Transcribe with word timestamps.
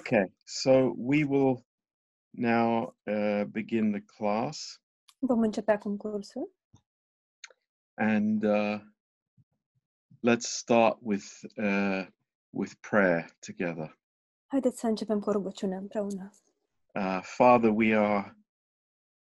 Okay, 0.00 0.32
so 0.46 0.94
we 0.96 1.24
will 1.24 1.62
now 2.32 2.94
uh, 3.06 3.44
begin 3.44 3.92
the 3.92 4.00
class, 4.00 4.80
Vom 5.18 5.40
începe 5.40 5.72
acum 5.72 5.96
cursul 5.96 6.50
and 7.94 8.44
uh, 8.44 8.80
let's 10.20 10.48
start 10.48 10.98
with 11.00 11.44
uh, 11.56 12.06
with 12.50 12.74
prayer 12.80 13.30
together. 13.46 13.98
Haideți 14.46 14.80
să 14.80 14.86
începem 14.86 15.20
cu 15.20 15.28
o 15.28 15.32
rugăciune 15.32 15.76
împreună. 15.76 16.30
Uh, 16.94 17.20
Father, 17.22 17.70
we 17.74 17.96
are 17.96 18.36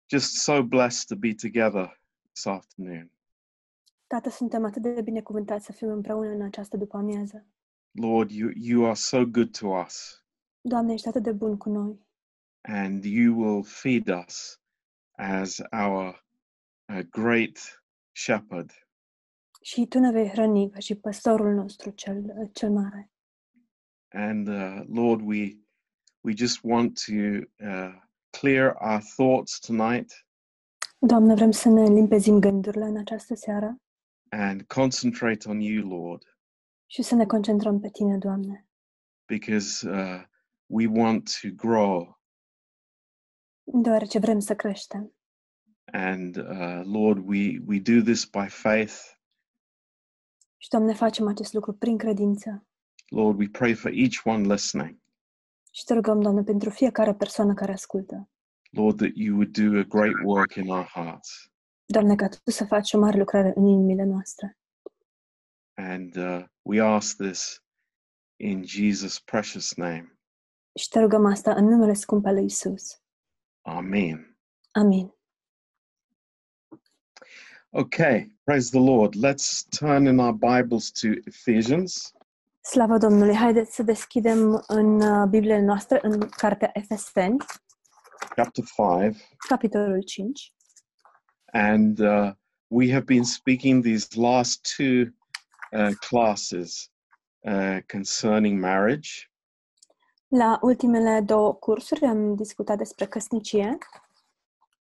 just 0.10 0.36
so 0.36 0.64
blessed 0.64 1.08
to 1.08 1.16
be 1.16 1.34
together 1.34 2.02
this 2.34 2.46
afternoon. 2.46 3.12
Tată, 4.08 4.30
suntem 4.30 4.66
atât 4.66 4.82
de 4.82 5.02
binecuvântați 5.02 5.66
să 5.66 5.72
fim 5.72 5.88
împreună 5.90 6.30
în 6.30 6.42
această 6.42 6.78
după-amiază. 6.78 7.46
Lord, 7.92 8.32
you 8.32 8.50
you 8.54 8.86
are 8.86 8.94
so 8.94 9.26
good 9.26 9.58
to 9.58 9.68
us, 9.68 10.26
Doamne, 10.68 10.94
ești 10.94 11.08
atât 11.08 11.24
de 11.24 11.32
bun 11.32 11.58
cu 11.58 11.70
noi. 11.70 12.06
And 12.62 13.04
you 13.04 13.40
will 13.40 13.64
feed 13.64 14.08
us 14.08 14.62
as 15.12 15.62
our 15.72 16.26
uh, 16.94 17.00
great 17.10 17.84
shepherd. 18.12 18.72
și 19.62 19.86
Tu 19.86 20.00
ne 20.00 20.12
vei 20.12 20.30
hrăni 20.30 20.70
ca 20.70 20.80
și 20.80 20.96
păstorul 20.96 21.54
nostru 21.54 21.90
cel, 21.90 22.50
cel 22.54 22.72
mare. 22.72 23.12
And 24.08 24.48
uh, 24.48 24.84
Lord, 24.88 25.22
we 25.22 25.58
we 26.22 26.34
just 26.36 26.60
want 26.64 27.04
to 27.06 27.14
uh, 27.66 27.94
clear 28.30 28.76
our 28.80 29.02
thoughts 29.16 29.60
tonight. 29.60 30.26
Doamne, 31.00 31.34
vrem 31.34 31.52
să 31.52 31.70
ne 31.70 31.84
limpezim 31.84 32.40
gândurile 32.40 32.86
în 32.86 32.98
această 32.98 33.36
seară. 33.36 33.82
And 34.30 34.62
concentrate 34.62 35.50
on 35.50 35.60
you, 35.60 35.88
Lord, 35.88 36.38
și 36.86 37.02
să 37.02 37.16
ne 37.16 37.26
concentrăm 37.26 37.80
pe 37.80 37.90
Tine, 37.90 38.18
Doamne, 38.18 38.68
because 39.26 39.90
uh, 39.90 40.24
we 40.68 40.88
want 40.88 41.40
to 41.42 41.48
grow. 41.56 42.20
deoarece 43.64 44.20
vrem 44.20 44.40
să 44.40 44.56
creștem. 44.56 45.12
And 45.92 46.36
uh, 46.36 46.82
Lord, 46.84 47.28
we 47.28 47.60
we 47.66 47.80
do 47.80 48.02
this 48.02 48.26
by 48.26 48.48
faith. 48.48 49.16
Și, 50.58 50.70
Doamne, 50.70 50.94
facem 50.94 51.28
acest 51.28 51.54
lucru 51.54 51.74
prin 51.74 51.98
credință. 51.98 52.68
Lord, 53.10 53.40
we 53.40 53.48
pray 53.52 53.74
for 53.74 53.92
each 53.92 54.22
one 54.24 54.54
listening. 54.54 54.98
Și 55.72 55.84
te 55.84 55.94
rugăm, 55.94 56.22
Doamne, 56.22 56.44
pentru 56.44 56.70
fiecare 56.70 57.14
persoană 57.14 57.54
care 57.54 57.72
ascultă. 57.72 58.30
Lord, 58.72 58.98
that 58.98 59.12
you 59.14 59.36
would 59.36 59.58
do 59.58 59.80
a 59.80 59.84
great 59.84 60.14
work 60.24 60.54
in 60.56 60.70
our 60.70 60.86
hearts. 60.86 61.52
Doamne, 61.86 62.16
ca 62.16 62.28
Tu 62.28 62.52
să 62.52 62.66
faci 62.66 62.94
o 62.94 63.00
mare 63.00 63.18
lucrare 63.18 63.54
în 63.56 63.66
inimile 63.66 64.04
noastre. 64.04 64.58
And 65.74 66.16
uh, 66.16 66.46
we 66.62 66.82
ask 66.82 67.18
this 67.18 67.64
in 68.36 68.64
Jesus' 68.64 69.20
precious 69.26 69.76
name. 69.76 70.17
Și 70.78 70.90
te 70.90 71.00
rugăm 71.00 71.26
asta 71.26 71.54
în 71.54 71.66
numele 71.66 71.94
scump 71.94 72.26
al 72.26 72.34
lui 72.34 72.46
Isus. 72.46 73.02
Amen. 73.62 74.38
Amin. 74.72 75.16
Okay, 77.70 78.38
praise 78.44 78.70
the 78.70 78.80
Lord. 78.80 79.14
Let's 79.16 79.66
turn 79.80 80.06
in 80.06 80.20
our 80.20 80.34
Bibles 80.34 80.92
to 80.92 81.08
Ephesians 81.26 82.12
Slavă 82.70 82.98
Domnului! 82.98 83.36
Haideți 83.36 83.76
să 83.76 83.84
deschidem 83.84 84.64
în 84.68 85.02
uh, 85.02 85.28
Bibliile 85.30 85.62
noastre, 85.62 86.00
în 86.02 86.20
Cartea 86.20 86.70
Efeseni, 86.74 87.38
chapter 88.36 88.64
5. 88.64 89.18
capitolul 89.48 90.02
5. 90.02 90.54
And 91.52 92.00
uh, 92.00 92.32
we 92.68 92.92
have 92.92 93.04
been 93.04 93.24
speaking 93.24 93.84
these 93.84 94.08
last 94.20 94.76
two 94.76 95.14
uh, 95.72 95.94
classes 96.10 96.92
uh, 97.40 97.78
concerning 97.92 98.60
marriage. 98.60 99.10
La 100.28 100.60
ultimele 100.62 101.22
două 101.22 101.54
cursuri 101.54 102.06
am 102.06 102.36
discutat 102.36 102.78
despre 102.78 103.06
căsnicie 103.06 103.78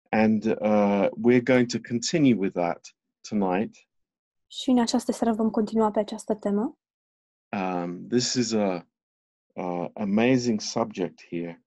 And 0.08 0.44
uh, 0.44 1.08
we're 1.26 1.42
going 1.42 1.66
to 1.70 1.78
continue 1.88 2.34
with 2.34 2.54
that 2.54 2.96
tonight. 3.28 3.76
și 4.46 4.70
în 4.70 4.80
această 4.80 5.12
seară 5.12 5.34
vom 5.34 5.50
continua 5.50 5.90
pe 5.90 5.98
această 5.98 6.34
temă. 6.34 6.78
Um, 7.56 8.06
this 8.08 8.34
is 8.34 8.52
a, 8.52 8.86
a 9.54 9.90
amazing 9.94 10.60
subject 10.60 11.22
here. 11.28 11.64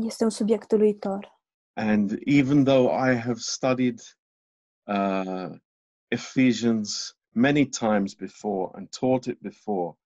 Este 0.00 0.24
un 0.24 0.30
subiect 0.30 0.70
uluitor. 0.72 1.40
And 1.74 2.18
even 2.24 2.64
though 2.64 2.90
I 3.10 3.14
have 3.14 3.38
studied 3.38 4.00
uh, 4.84 5.50
Ephesians 6.08 7.16
many 7.28 7.66
times 7.68 8.14
before 8.14 8.70
and 8.74 8.88
taught 8.88 9.24
it 9.26 9.40
before, 9.40 9.96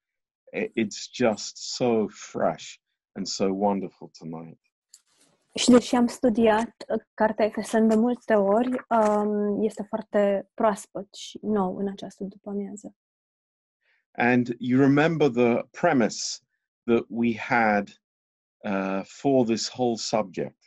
it's 0.53 1.09
just 1.13 1.57
so 1.57 2.07
fresh 2.09 2.81
and 3.13 3.27
so 3.27 3.47
wonderful 3.53 4.11
tonight. 4.19 4.61
Și 5.55 5.71
deși 5.71 5.95
am 5.95 6.07
studiat 6.07 6.85
uh, 6.89 7.03
Cartea 7.15 7.45
Efeseni 7.45 7.89
de 7.89 7.95
multe 7.95 8.35
ori, 8.35 8.71
um, 8.89 9.63
este 9.63 9.83
foarte 9.83 10.51
proaspăt 10.55 11.15
și 11.15 11.39
nou 11.43 11.77
în 11.77 11.89
această 11.89 12.25
după-amiază. 12.25 12.95
And 14.13 14.57
you 14.59 14.81
remember 14.81 15.29
the 15.29 15.63
premise 15.81 16.39
that 16.85 17.05
we 17.09 17.37
had 17.37 17.89
uh, 18.65 19.03
for 19.05 19.45
this 19.45 19.69
whole 19.69 19.97
subject. 19.97 20.59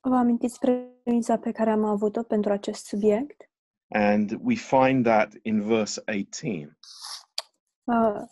Vă 0.00 0.14
amintiți 0.14 0.58
premisa 0.58 1.38
pe 1.38 1.52
care 1.52 1.70
am 1.70 1.84
avut-o 1.84 2.22
pentru 2.22 2.52
acest 2.52 2.86
subiect? 2.86 3.50
And 3.88 4.38
we 4.42 4.54
find 4.54 5.04
that 5.04 5.32
in 5.42 5.62
verse 5.62 6.02
18. 6.06 6.78
Uh, 7.84 8.22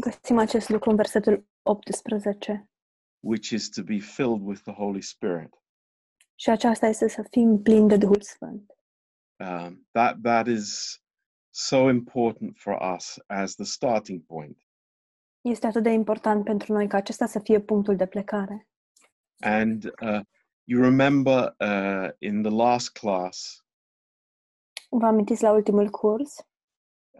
găsim 0.00 0.38
acest 0.38 0.68
lucru 0.68 0.90
în 0.90 0.96
versetul 0.96 1.46
18. 1.62 2.66
which 3.20 3.50
is 3.50 3.68
to 3.68 3.82
be 3.82 3.98
filled 3.98 4.40
with 4.40 4.60
the 4.62 4.72
Holy 4.72 5.00
Spirit. 5.02 5.54
Și 6.34 6.50
aceasta 6.50 6.86
este 6.86 7.08
să 7.08 7.22
fim 7.30 7.62
plini 7.62 7.88
de 7.88 7.96
Duhul 7.96 8.20
Sfânt. 8.20 8.72
Um, 9.36 9.86
that 9.90 10.20
that 10.22 10.46
is 10.46 10.96
so 11.50 11.88
important 11.88 12.58
for 12.58 12.94
us 12.96 13.18
as 13.26 13.54
the 13.54 13.64
starting 13.64 14.24
point. 14.26 14.66
Este 15.40 15.66
atât 15.66 15.82
de 15.82 15.90
important 15.90 16.44
pentru 16.44 16.72
noi 16.72 16.88
ca 16.88 16.96
acesta 16.96 17.26
să 17.26 17.38
fie 17.38 17.60
punctul 17.60 17.96
de 17.96 18.06
plecare. 18.06 18.68
And 19.40 19.84
uh, 19.84 20.20
you 20.64 20.82
remember 20.82 21.54
uh, 21.58 22.10
in 22.18 22.42
the 22.42 22.50
last 22.52 22.92
class, 22.92 23.64
Vă 24.88 25.06
amintiți 25.06 25.42
la 25.42 25.50
ultimul 25.52 25.90
curs? 25.90 26.36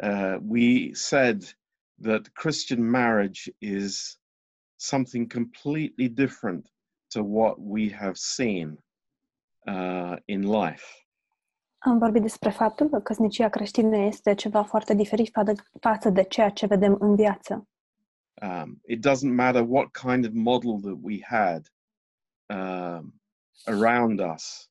uh, 0.02 0.36
we 0.48 0.90
said 0.92 1.58
that 2.02 2.28
Christian 2.32 2.90
marriage 2.90 3.50
is 3.58 4.18
something 4.76 5.32
completely 5.32 6.08
different 6.08 6.68
to 7.08 7.22
what 7.22 7.54
we 7.58 7.90
have 7.92 8.14
seen 8.14 8.78
uh, 9.66 10.16
in 10.24 10.42
life. 10.42 10.84
Am 11.78 11.98
vorbit 11.98 12.22
despre 12.22 12.50
faptul 12.50 12.88
că 12.88 12.98
căsnicia 13.00 13.48
creștină 13.48 13.96
este 13.96 14.34
ceva 14.34 14.62
foarte 14.62 14.94
diferit 14.94 15.30
fa- 15.30 15.78
față 15.80 16.08
de 16.10 16.22
ceea 16.22 16.50
ce 16.50 16.66
vedem 16.66 16.96
în 17.00 17.14
viață. 17.14 17.66
um, 18.42 18.80
it 18.84 19.00
doesn't 19.02 19.32
matter 19.34 19.62
what 19.62 19.92
kind 19.92 20.24
of 20.26 20.32
model 20.32 20.80
that 20.80 20.96
we 20.96 21.18
had 21.20 21.68
um, 22.50 23.12
around 23.66 24.20
us. 24.20 24.68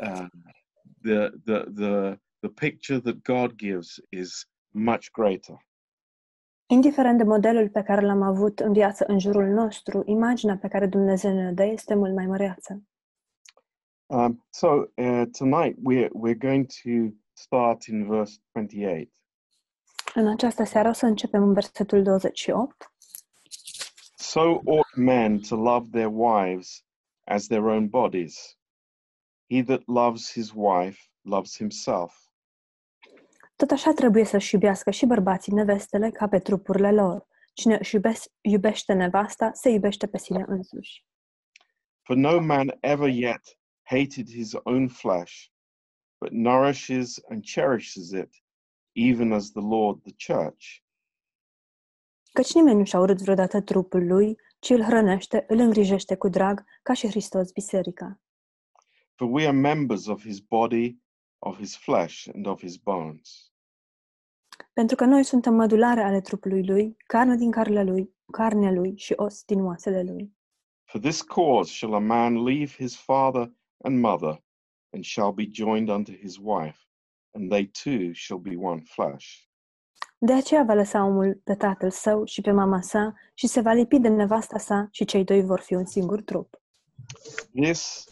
Uh, 0.00 0.28
the, 1.02 1.30
the 1.44 1.64
the 1.74 2.18
the 2.42 2.48
picture 2.48 3.00
that 3.00 3.22
God 3.24 3.56
gives 3.56 3.98
is 4.12 4.46
much 4.72 5.10
greater. 5.12 5.56
Indiferent 6.70 7.18
de 7.18 7.24
modelul 7.24 7.68
pe 7.68 7.82
care 7.82 8.06
l-am 8.06 8.22
avut 8.22 8.58
în 8.58 8.72
viață 8.72 9.04
în 9.06 9.18
jurul 9.18 9.46
nostru, 9.46 10.02
imaginea 10.06 10.56
pe 10.56 10.68
care 10.68 10.86
Dumnezeu 10.86 11.34
ne 11.34 11.52
dă 11.52 11.64
este 11.64 11.94
mult 11.94 12.14
mai 12.14 12.26
măreață. 12.26 12.82
Um, 14.06 14.44
so 14.50 14.68
uh, 14.68 15.22
tonight 15.38 15.78
we're 15.90 16.08
we're 16.08 16.38
going 16.38 16.66
to 16.66 17.14
start 17.32 17.84
in 17.84 18.06
verse 18.08 18.38
28. 18.52 19.12
În 20.14 20.28
această 20.28 20.64
seară 20.64 20.88
o 20.88 20.92
să 20.92 21.06
începem 21.06 21.42
în 21.42 21.52
versetul 21.52 22.02
28. 22.02 22.92
So 24.16 24.40
ought 24.64 24.96
men 24.96 25.38
to 25.38 25.56
love 25.56 25.86
their 25.90 26.10
wives 26.12 26.84
as 27.24 27.46
their 27.46 27.62
own 27.62 27.88
bodies. 27.88 28.58
He 29.50 29.62
that 29.62 29.82
loves 29.86 30.32
his 30.32 30.52
wife 30.54 30.98
loves 31.22 31.56
himself. 31.56 32.27
Tot 33.58 33.70
așa 33.70 33.92
trebuie 33.92 34.24
să-și 34.24 34.54
iubească 34.54 34.90
și 34.90 35.06
bărbații 35.06 35.52
nevestele 35.52 36.10
ca 36.10 36.28
pe 36.28 36.38
trupurile 36.38 36.92
lor. 36.92 37.26
Cine 37.54 37.76
își 37.80 37.94
iubes- 37.94 38.32
iubește 38.40 38.92
nevasta, 38.92 39.52
se 39.52 39.68
iubește 39.68 40.06
pe 40.06 40.18
sine 40.18 40.44
însuși. 40.46 41.04
For 42.02 42.16
no 42.16 42.40
man 42.40 42.76
ever 42.80 43.08
yet 43.08 43.58
hated 43.82 44.30
his 44.30 44.52
own 44.62 44.88
flesh, 44.88 45.46
but 46.18 46.30
nourishes 46.30 47.20
and 47.28 47.44
cherishes 47.44 48.10
it, 48.10 48.42
even 48.92 49.32
as 49.32 49.50
the 49.50 49.60
Lord 49.60 50.02
the 50.02 50.32
church. 50.32 50.64
Căci 52.32 52.54
nimeni 52.54 52.78
nu 52.78 52.84
și-a 52.84 52.98
urât 53.00 53.20
vreodată 53.20 53.60
trupul 53.60 54.06
lui, 54.06 54.36
ci 54.58 54.70
îl 54.70 54.82
hrănește, 54.82 55.44
îl 55.48 55.58
îngrijește 55.58 56.16
cu 56.16 56.28
drag, 56.28 56.64
ca 56.82 56.92
și 56.92 57.06
Hristos 57.08 57.52
biserica. 57.52 58.20
For 59.14 59.28
we 59.30 59.46
are 59.46 59.56
members 59.56 60.06
of 60.06 60.22
his 60.22 60.38
body, 60.38 60.98
of 61.38 61.56
his 61.56 61.76
flesh, 61.76 62.28
and 62.34 62.46
of 62.46 62.60
his 62.60 62.76
bones. 62.76 63.52
Pentru 64.72 64.96
că 64.96 65.04
noi 65.04 65.24
suntem 65.24 65.54
mădulare 65.54 66.02
ale 66.02 66.20
trupului 66.20 66.66
lui, 66.66 66.96
carne 67.06 67.36
din 67.36 67.50
carnea 67.50 67.82
lui, 67.82 68.14
carnea 68.32 68.70
lui 68.70 68.96
și 68.96 69.12
os 69.16 69.44
din 69.44 69.64
oasele 69.64 70.02
lui. 70.02 70.36
For 70.84 71.00
this 71.00 71.22
cause 71.22 71.72
shall 71.72 71.94
a 71.94 71.98
man 71.98 72.44
leave 72.44 72.72
his 72.72 72.96
father 72.96 73.52
and 73.84 74.00
mother, 74.00 74.42
and 74.90 75.04
shall 75.04 75.32
be 75.32 75.48
joined 75.50 75.88
unto 75.88 76.12
his 76.12 76.36
wife, 76.36 76.78
and 77.34 77.50
they 77.50 77.66
two 77.66 78.12
shall 78.12 78.40
be 78.40 78.56
one 78.56 78.82
flesh. 78.84 79.46
De 80.20 80.32
aceea 80.32 80.62
va 80.62 80.74
lăsa 80.74 81.04
omul 81.04 81.40
pe 81.44 81.54
tatăl 81.54 81.90
său 81.90 82.24
și 82.24 82.40
pe 82.40 82.50
mama 82.50 82.80
sa 82.80 83.14
și 83.34 83.46
se 83.46 83.60
va 83.60 83.72
lipi 83.72 83.98
de 83.98 84.08
nevasta 84.08 84.58
sa 84.58 84.88
și 84.90 85.04
cei 85.04 85.24
doi 85.24 85.42
vor 85.42 85.60
fi 85.60 85.74
un 85.74 85.86
singur 85.86 86.22
trup. 86.22 86.60
This 87.54 88.04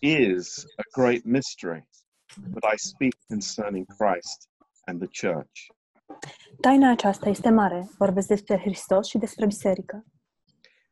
is 0.00 0.64
a 0.76 1.00
great 1.00 1.22
mystery, 1.24 1.88
but 2.36 2.64
I 2.64 2.76
speak 2.76 3.14
concerning 3.28 3.86
Christ 3.98 4.48
and 4.84 5.00
the 5.00 5.28
church. 5.28 5.66
Taina 6.60 6.90
aceasta 6.90 7.28
este 7.28 7.50
mare, 7.50 7.88
vorbesc 7.98 8.28
despre 8.28 8.58
Hristos 8.58 9.08
și 9.08 9.18
despre 9.18 9.46
biserică. 9.46 10.04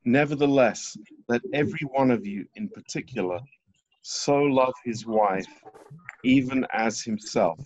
Nevertheless, 0.03 0.93
let 1.27 1.43
every 1.51 1.87
one 1.93 2.13
of 2.13 2.27
you 2.27 2.45
in 2.53 2.69
particular 2.69 3.43
so 4.01 4.35
love 4.35 4.73
his 4.85 5.05
wife, 5.07 5.51
even 6.23 6.67
as 6.71 7.03
himself, 7.03 7.59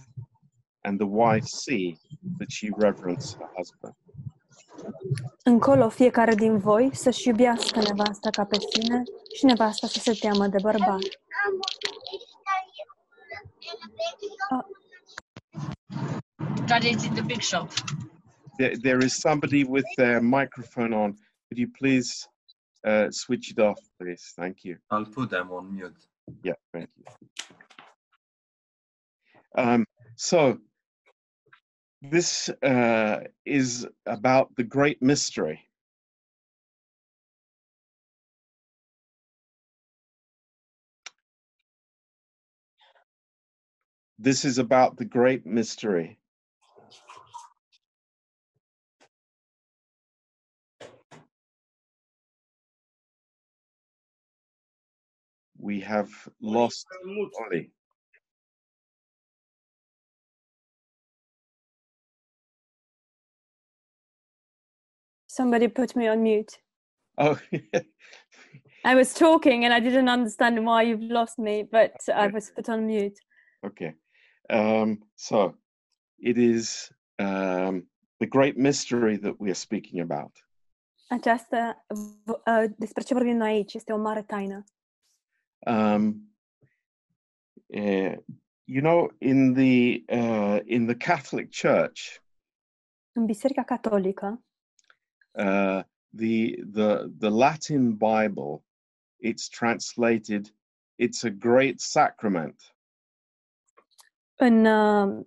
and 0.82 0.98
the 0.98 1.08
wife 1.08 1.46
see 1.46 1.96
that 2.38 2.50
she 2.50 2.68
reverence 2.76 3.36
her 3.38 3.48
husband. 3.56 3.94
Încolo 5.44 5.88
fiecare 5.88 6.34
din 6.34 6.58
voi 6.58 6.90
să-și 6.92 7.28
iubească 7.28 7.78
nevasta 7.78 8.30
ca 8.30 8.44
pe 8.44 8.56
sine 8.70 9.02
și 9.36 9.44
nevasta 9.44 9.86
să 9.86 9.98
se 9.98 10.12
teamă 10.12 10.46
de 10.46 10.56
bărbat. 10.62 11.02
Daddy's 16.66 17.04
in 17.04 17.14
the 17.14 17.22
big 17.22 17.42
shop. 17.42 17.70
There, 18.58 18.76
there 18.76 18.98
is 18.98 19.16
somebody 19.16 19.64
with 19.64 19.86
their 19.96 20.20
microphone 20.20 20.92
on. 20.92 21.16
Could 21.48 21.58
you 21.58 21.68
please 21.68 22.28
uh, 22.84 23.10
switch 23.10 23.50
it 23.52 23.58
off, 23.58 23.80
please? 24.00 24.32
Thank 24.36 24.64
you. 24.64 24.76
I'll 24.90 25.06
put 25.06 25.30
them 25.30 25.50
on 25.50 25.74
mute. 25.74 25.96
Yeah, 26.42 26.54
thank 26.72 26.90
you. 26.96 27.04
Um, 29.56 29.84
so, 30.16 30.58
this 32.02 32.48
uh, 32.62 33.20
is 33.46 33.86
about 34.06 34.54
the 34.56 34.64
great 34.64 35.02
mystery. 35.02 35.67
This 44.20 44.44
is 44.44 44.58
about 44.58 44.96
the 44.96 45.04
great 45.04 45.46
mystery. 45.46 46.18
We 55.56 55.80
have 55.80 56.10
lost 56.40 56.86
Ollie. 57.40 57.70
Somebody 65.28 65.68
put 65.68 65.94
me 65.94 66.08
on 66.08 66.22
mute. 66.24 66.58
Oh, 67.18 67.38
I 68.84 68.94
was 68.94 69.14
talking 69.14 69.64
and 69.64 69.72
I 69.72 69.78
didn't 69.78 70.08
understand 70.08 70.64
why 70.64 70.82
you've 70.82 71.02
lost 71.02 71.38
me, 71.38 71.64
but 71.70 71.92
I 72.12 72.26
was 72.28 72.50
put 72.50 72.68
on 72.68 72.86
mute. 72.86 73.18
okay. 73.64 73.94
Um, 74.50 74.98
so, 75.14 75.54
it 76.16 76.36
is 76.36 76.90
um, 77.18 77.86
the 78.18 78.26
great 78.26 78.56
mystery 78.56 79.16
that 79.18 79.38
we 79.38 79.48
are 79.48 79.54
speaking 79.54 80.00
about. 80.00 80.32
Aceasta, 81.08 81.84
uh, 82.46 82.64
despre 82.76 83.02
ce 83.02 83.14
vorbim 83.14 83.36
noi 83.36 83.50
aici, 83.50 83.74
este 83.74 83.92
o 83.92 83.98
mare 83.98 84.22
taină. 84.22 84.64
um, 85.66 86.28
eh, 87.66 88.16
you 88.64 88.80
know, 88.82 89.10
in 89.20 89.54
the 89.54 90.04
uh, 90.08 90.60
in 90.66 90.86
the 90.86 90.94
Catholic 90.94 91.50
Church, 91.50 92.20
În 93.12 93.26
Biserica 93.26 93.62
Catolică, 93.62 94.44
uh, 95.32 95.82
the 96.10 96.54
the 96.72 97.10
the 97.18 97.30
Latin 97.30 97.96
Bible, 97.96 98.64
it's 99.18 99.48
translated. 99.48 100.52
It's 100.96 101.24
a 101.24 101.30
great 101.30 101.80
sacrament, 101.80 102.74
în 104.40 104.64
uh, 104.64 105.24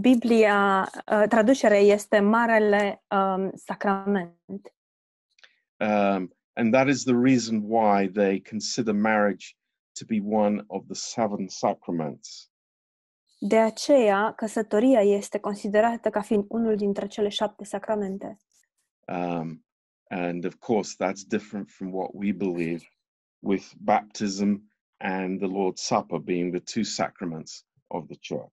Biblia, 0.00 0.90
uh, 1.12 1.24
traducerea 1.28 1.78
este 1.78 2.20
Marele 2.20 3.04
um, 3.10 3.50
Sacrament. 3.54 4.74
um, 5.80 6.36
and 6.54 6.72
that 6.72 6.88
is 6.88 7.04
the 7.04 7.14
reason 7.14 7.62
why 7.64 8.08
they 8.08 8.40
consider 8.40 8.94
marriage 8.94 9.56
to 9.92 10.04
be 10.04 10.20
one 10.20 10.64
of 10.66 10.84
the 10.86 10.94
seven 10.94 11.48
sacraments. 11.48 12.50
De 13.40 13.58
aceea, 13.58 14.32
căsătoria 14.32 15.00
este 15.00 15.38
considerată 15.38 16.10
ca 16.10 16.20
fiind 16.20 16.44
unul 16.48 16.76
dintre 16.76 17.06
cele 17.06 17.28
șapte 17.28 17.64
sacramente. 17.64 18.38
Um, 19.06 19.64
and 20.08 20.44
of 20.44 20.54
course, 20.54 20.94
that's 21.04 21.24
different 21.26 21.70
from 21.70 21.92
what 21.92 22.10
we 22.12 22.32
believe, 22.32 22.84
with 23.38 23.72
baptism 23.76 24.70
and 24.96 25.38
the 25.38 25.46
Lord's 25.46 25.82
Supper 25.82 26.18
being 26.18 26.52
the 26.52 26.72
two 26.72 26.82
sacraments 26.82 27.67
of 27.88 28.06
the 28.06 28.34
church. 28.34 28.52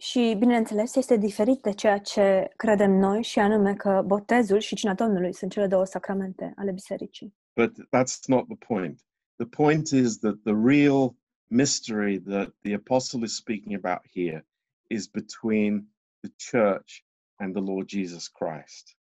Și, 0.00 0.36
bineînțeles, 0.38 0.94
este 0.94 1.16
diferit 1.16 1.60
de 1.62 1.72
ceea 1.72 1.98
ce 1.98 2.48
credem 2.56 2.90
noi, 2.90 3.22
și 3.22 3.38
anume 3.38 3.74
că 3.74 4.02
botezul 4.06 4.58
și 4.58 4.74
cina 4.74 4.94
Domnului 4.94 5.34
sunt 5.34 5.50
cele 5.52 5.66
două 5.66 5.84
sacramente 5.84 6.52
ale 6.56 6.72
bisericii. 6.72 7.34
But 7.54 7.72
that's 7.72 8.26
not 8.26 8.46
the 8.46 8.74
point. 8.74 9.00
The 9.36 9.46
point 9.46 9.88
is 9.88 10.18
that 10.18 10.36
the 10.44 10.54
real 10.64 11.14
mystery 11.46 12.20
that 12.20 12.54
the 12.62 12.74
apostle 12.74 13.22
is 13.22 13.34
speaking 13.34 13.74
about 13.84 14.02
here 14.14 14.46
is 14.86 15.06
between 15.06 15.88
the 16.20 16.32
church 16.50 17.04
and 17.36 17.54
the 17.54 17.62
Lord 17.62 17.88
Jesus 17.88 18.28
Christ. 18.28 18.96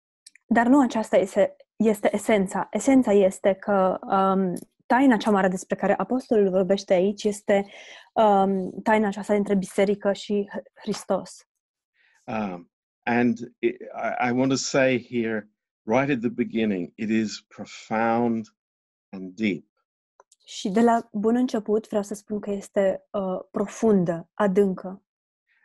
Dar 0.46 0.66
nu 0.66 0.80
aceasta 0.80 1.16
este, 1.16 1.56
este 1.76 2.14
esența. 2.14 2.68
Esența 2.70 3.12
este 3.12 3.52
că 3.52 3.98
um, 4.02 4.52
taina 4.86 5.16
cea 5.16 5.30
mare 5.30 5.48
despre 5.48 5.76
care 5.76 5.94
apostolul 5.96 6.50
vorbește 6.50 6.92
aici 6.92 7.24
este 7.24 7.66
um, 8.12 8.80
taina 8.82 9.06
aceasta 9.06 9.34
dintre 9.34 9.54
biserică 9.54 10.12
și 10.12 10.48
H- 10.50 10.80
Hristos. 10.82 11.48
Um, 12.24 12.70
and 13.02 13.38
it, 13.58 13.80
I, 13.80 14.28
I 14.28 14.30
want 14.30 14.50
to 14.50 14.56
say 14.56 15.06
here, 15.10 15.50
right 15.82 16.10
at 16.10 16.20
the 16.20 16.28
beginning, 16.28 16.92
it 16.94 17.10
is 17.10 17.40
profound 17.48 18.46
and 19.08 19.32
deep. 19.34 19.64
Și 20.46 20.68
de 20.68 20.80
la 20.80 21.08
bun 21.12 21.36
început 21.36 21.88
vreau 21.88 22.02
să 22.02 22.14
spun 22.14 22.40
că 22.40 22.50
este 22.50 23.04
uh, 23.10 23.40
profundă, 23.50 24.30
adâncă. 24.34 25.02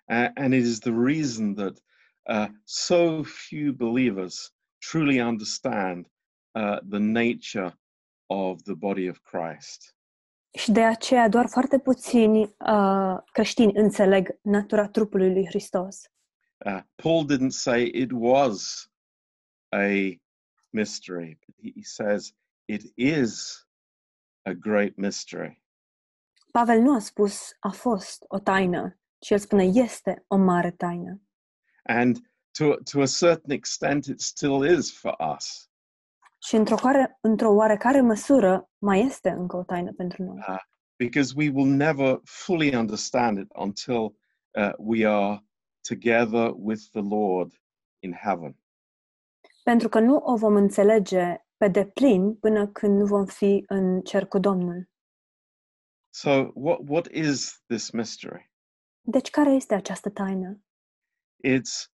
A- 0.06 0.32
and 0.36 0.54
it 0.54 0.66
is 0.66 0.80
the 0.80 0.94
reason 1.06 1.54
that 1.54 1.78
uh, 2.22 2.48
so 2.64 3.24
few 3.24 3.72
believers 3.74 4.54
truly 4.78 5.22
understand 5.22 6.06
uh, 6.52 6.78
the 6.90 7.00
nature 7.00 7.79
of 8.30 8.62
the 8.62 8.74
body 8.74 9.10
of 9.10 9.20
Christ. 9.20 9.96
Și 10.58 10.72
de 10.72 10.84
aceea 10.84 11.30
doar 11.30 11.48
foarte 11.48 11.80
puțini 11.80 12.42
uh, 12.42 13.18
creștini 13.32 13.72
înțeleg 13.76 14.40
natura 14.42 14.88
trupului 14.88 15.34
lui 15.34 15.46
Hristos. 15.46 16.12
Uh, 16.66 16.82
Paul 16.96 17.26
didn't 17.26 17.52
say 17.52 17.92
it 17.94 18.12
was 18.14 18.90
a 19.70 20.20
mystery, 20.70 21.38
but 21.46 21.74
he 21.76 21.82
says 21.84 22.34
it 22.66 22.92
is 22.96 23.64
a 24.42 24.52
great 24.52 24.96
mystery. 24.96 25.62
Pavel 26.52 26.80
nu 26.80 26.94
a 26.96 27.00
spus 27.00 27.56
a 27.60 27.70
fost 27.70 28.26
o 28.28 28.40
taină, 28.40 29.00
ci 29.20 29.30
el 29.30 29.40
spune 29.40 29.64
este 29.64 30.24
o 30.28 30.36
mare 30.36 30.72
taină. 30.72 31.22
And 31.84 32.18
to, 32.52 32.76
to 32.76 33.02
a 33.02 33.08
certain 33.08 33.52
extent, 33.52 34.06
it 34.06 34.20
still 34.20 34.78
is 34.78 34.92
for 35.00 35.16
us. 35.36 35.69
Și 36.42 36.56
într-o, 36.56 36.76
care, 36.76 37.18
într-o 37.22 37.54
oarecare 37.54 38.02
măsură 38.02 38.70
mai 38.78 39.00
este 39.06 39.30
încă 39.30 39.56
o 39.58 39.64
taină 39.64 39.94
pentru 39.94 40.24
noi. 40.24 40.40
because 40.98 41.34
we 41.36 41.50
will 41.50 41.66
never 41.76 42.20
fully 42.24 42.76
understand 42.76 43.38
it 43.38 43.48
until 43.56 44.14
uh, 44.58 44.74
we 44.78 45.06
are 45.06 45.40
together 45.82 46.52
with 46.56 46.82
the 46.92 47.02
Lord 47.02 47.52
in 48.00 48.14
heaven. 48.14 48.58
Pentru 49.64 49.90
că 49.90 50.00
nu 50.00 50.16
o 50.16 50.36
vom 50.36 50.56
înțelege 50.56 51.36
pe 51.58 51.68
deplin 51.68 52.36
până 52.36 52.68
când 52.68 53.00
nu 53.00 53.06
vom 53.06 53.26
fi 53.26 53.64
în 53.68 54.02
cer 54.02 54.26
cu 54.28 54.40
Domnul. 54.40 54.90
So, 56.10 56.52
what, 56.54 56.80
what 56.88 57.06
is 57.08 57.64
this 57.68 57.92
mystery? 57.92 58.52
Deci 59.02 59.30
care 59.30 59.50
este 59.52 59.74
această 59.74 60.10
taină? 60.10 60.64
It's 61.48 61.92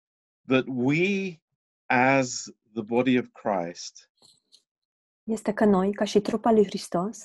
that 0.46 0.64
we, 0.66 1.40
as 1.86 2.44
the 2.72 2.82
body 2.82 3.18
of 3.18 3.26
Christ, 3.32 4.10
Este 5.24 5.52
că 5.52 5.64
noi, 5.64 5.92
ca 5.92 6.04
și 6.04 6.20
trupa 6.20 6.50
lui 6.50 6.64
Hristos, 6.64 7.18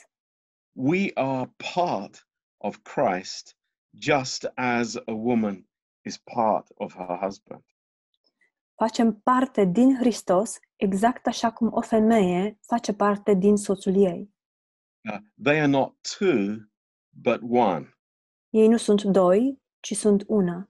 we 0.72 1.12
are 1.14 1.52
part 1.74 2.28
of 2.58 2.78
Christ 2.78 3.58
just 4.02 4.44
as 4.56 4.96
a 4.96 5.12
woman 5.12 5.70
is 6.06 6.18
part 6.18 6.68
of 6.76 6.94
her 6.96 7.18
husband. 7.22 7.64
facem 8.76 9.14
parte 9.22 9.66
din 9.66 9.96
Hristos 9.98 10.58
exact 10.76 11.28
așa 11.28 11.52
cum 11.52 11.70
o 11.74 11.82
femeie 11.82 12.58
face 12.62 12.94
parte 12.94 13.34
din 13.34 13.56
soțul 13.58 13.96
ei. 14.06 14.34
Uh, 15.12 15.18
they 15.44 15.58
are 15.60 15.68
not 15.68 15.96
two, 16.18 16.56
but 17.10 17.40
one. 17.50 17.98
Ei 18.50 18.68
nu 18.68 18.78
sunt 18.78 19.04
doi, 19.04 19.62
ci 19.80 19.94
sunt 19.96 20.24
una. 20.28 20.70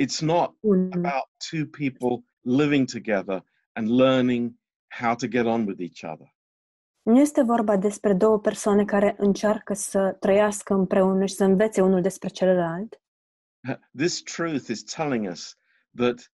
It's 0.00 0.20
not 0.20 0.56
Un. 0.60 0.92
about 0.92 1.28
two 1.50 1.66
people 1.66 2.24
living 2.40 2.88
together 2.90 3.44
and 3.72 3.88
learning 3.88 4.54
how 5.00 5.14
to 5.14 5.26
get 5.26 5.44
on 5.44 5.66
with 5.66 5.80
each 5.80 6.02
other. 6.12 6.34
Nu 7.06 7.20
este 7.20 7.42
vorba 7.42 7.76
despre 7.76 8.14
două 8.14 8.38
persoane 8.38 8.84
care 8.84 9.14
încearcă 9.18 9.74
să 9.74 10.16
trăiască 10.20 10.74
împreună 10.74 11.26
și 11.26 11.34
să 11.34 11.44
învețe 11.44 11.80
unul 11.80 12.00
despre 12.00 12.28
celălalt. 12.28 13.00
Uh, 13.68 13.76
This 13.96 14.22
truth 14.22 14.68
is 14.68 14.82
telling 14.82 15.30
us 15.30 15.58
that 15.94 16.32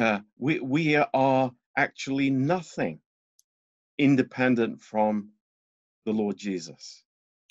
uh, 0.00 0.18
we, 0.34 0.58
we 0.60 1.08
are 1.10 1.50
actually 1.72 2.30
nothing 2.30 3.00
independent 3.94 4.80
from 4.80 5.34
the 6.02 6.22
Lord 6.22 6.38
Jesus. 6.38 7.06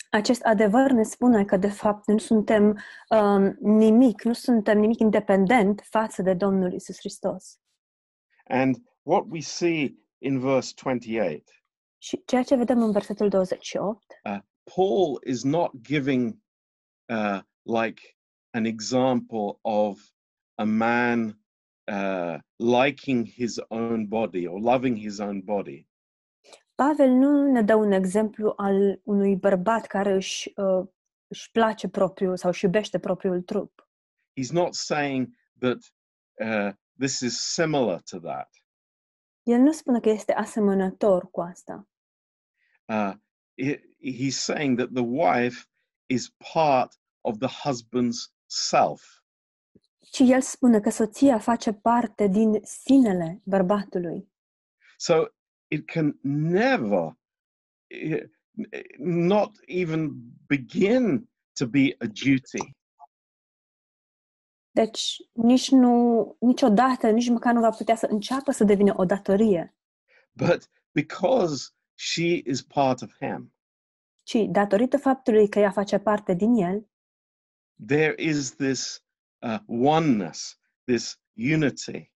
Acest 0.10 0.42
adevăr 0.42 0.92
ne 0.92 1.04
spune 1.04 1.46
că, 1.46 1.58
de 1.58 1.70
fapt, 1.70 2.08
nu 2.08 2.18
suntem 2.18 2.80
um, 3.10 3.58
nimic, 3.60 4.22
nu 4.22 4.34
suntem 4.34 4.80
nimic 4.80 5.00
independent 5.00 5.82
față 5.90 6.22
de 6.22 6.34
Domnul 6.34 6.74
Isus 6.74 6.98
Hristos. 6.98 7.60
And 8.44 8.76
what 9.02 9.26
we 9.30 9.40
see 9.40 9.96
in 10.18 10.40
verse 10.40 10.74
28, 10.84 11.63
Și 12.04 12.24
ceea 12.26 12.44
ce 12.44 12.56
vedem 12.56 12.82
în 12.82 12.92
versetul 12.92 13.30
28, 13.30 14.04
Paul 14.76 15.22
is 15.28 15.44
not 15.44 15.72
giving 15.82 16.38
uh, 17.06 17.40
like 17.62 18.02
an 18.50 18.66
example 18.66 19.60
of 19.62 20.00
a 20.56 20.64
man 20.64 21.40
uh, 21.92 22.38
liking 22.56 23.28
his 23.28 23.60
own 23.68 24.08
body 24.08 24.48
or 24.48 24.60
loving 24.60 24.98
his 24.98 25.20
own 25.20 25.42
body. 25.42 25.88
Pavel 26.76 27.10
nu 27.10 27.52
ne 27.52 27.62
dă 27.62 27.76
un 27.76 27.92
exemplu 27.92 28.54
al 28.56 29.02
unui 29.04 29.36
bărbat 29.36 29.86
care 29.86 30.14
își, 30.14 30.52
uh, 30.56 30.88
își 31.28 31.52
place 31.52 31.88
propriul 31.88 32.38
sau 32.38 32.50
își 32.50 32.66
iubește 32.66 33.00
propriul 33.00 33.42
trup. 33.42 33.90
He's 34.40 34.52
not 34.52 34.74
saying 34.74 35.28
that 35.60 35.78
uh, 36.40 36.74
this 36.98 37.20
is 37.20 37.40
similar 37.40 38.02
to 38.02 38.20
that. 38.20 38.50
El 39.44 39.60
nu 39.60 39.72
spune 39.72 40.00
că 40.00 40.10
este 40.10 40.34
asemănător 40.34 41.30
cu 41.30 41.42
asta, 41.42 41.88
Uh, 42.94 43.14
he- 43.58 43.82
he's 44.00 44.38
saying 44.38 44.78
that 44.78 44.90
the 44.94 45.04
wife 45.04 45.66
is 46.06 46.30
part 46.54 46.94
of 47.22 47.38
the 47.38 47.48
husband's 47.64 48.32
self. 48.46 49.02
ci 50.12 50.20
el 50.20 50.42
spune 50.42 50.80
că 50.80 50.90
soția 50.90 51.40
face 51.40 51.74
parte 51.74 52.28
din 52.28 52.60
sinele 52.64 53.42
bărbatului. 53.46 54.32
So 54.98 55.26
it 55.68 55.86
can 55.86 56.20
never, 56.22 57.18
eh, 57.88 58.24
not 59.00 59.52
even 59.66 60.10
begin 60.48 61.30
to 61.60 61.66
be 61.68 61.96
a 62.00 62.06
duty. 62.06 62.72
Deci 64.72 65.16
nici 65.32 65.70
nu, 65.72 66.36
niciodată, 66.40 67.10
nici 67.10 67.30
măcar 67.30 67.54
nu 67.54 67.60
va 67.60 67.70
putea 67.70 67.96
să 67.96 68.06
înceapă 68.10 68.52
să 68.52 68.64
devină 68.64 68.94
o 68.96 69.06
datorie, 69.06 69.76
But 70.36 70.70
because 70.92 71.70
she 71.94 72.42
is 72.46 72.62
part 72.62 73.02
of 73.02 73.14
him, 73.20 73.54
ci 74.24 74.36
datorită 74.50 74.98
faptului 74.98 75.50
că 75.50 75.60
ea 75.60 75.72
face 75.72 75.98
parte 75.98 76.34
din 76.34 76.54
el, 76.56 76.88
there 77.88 78.14
is 78.18 78.56
this 78.56 79.06
uh, 79.40 79.60
oneness, 79.68 80.60
this 80.86 81.22
unity 81.36 82.14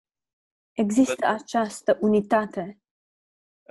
există 0.76 1.26
această 1.26 1.98
unitate. 2.00 2.80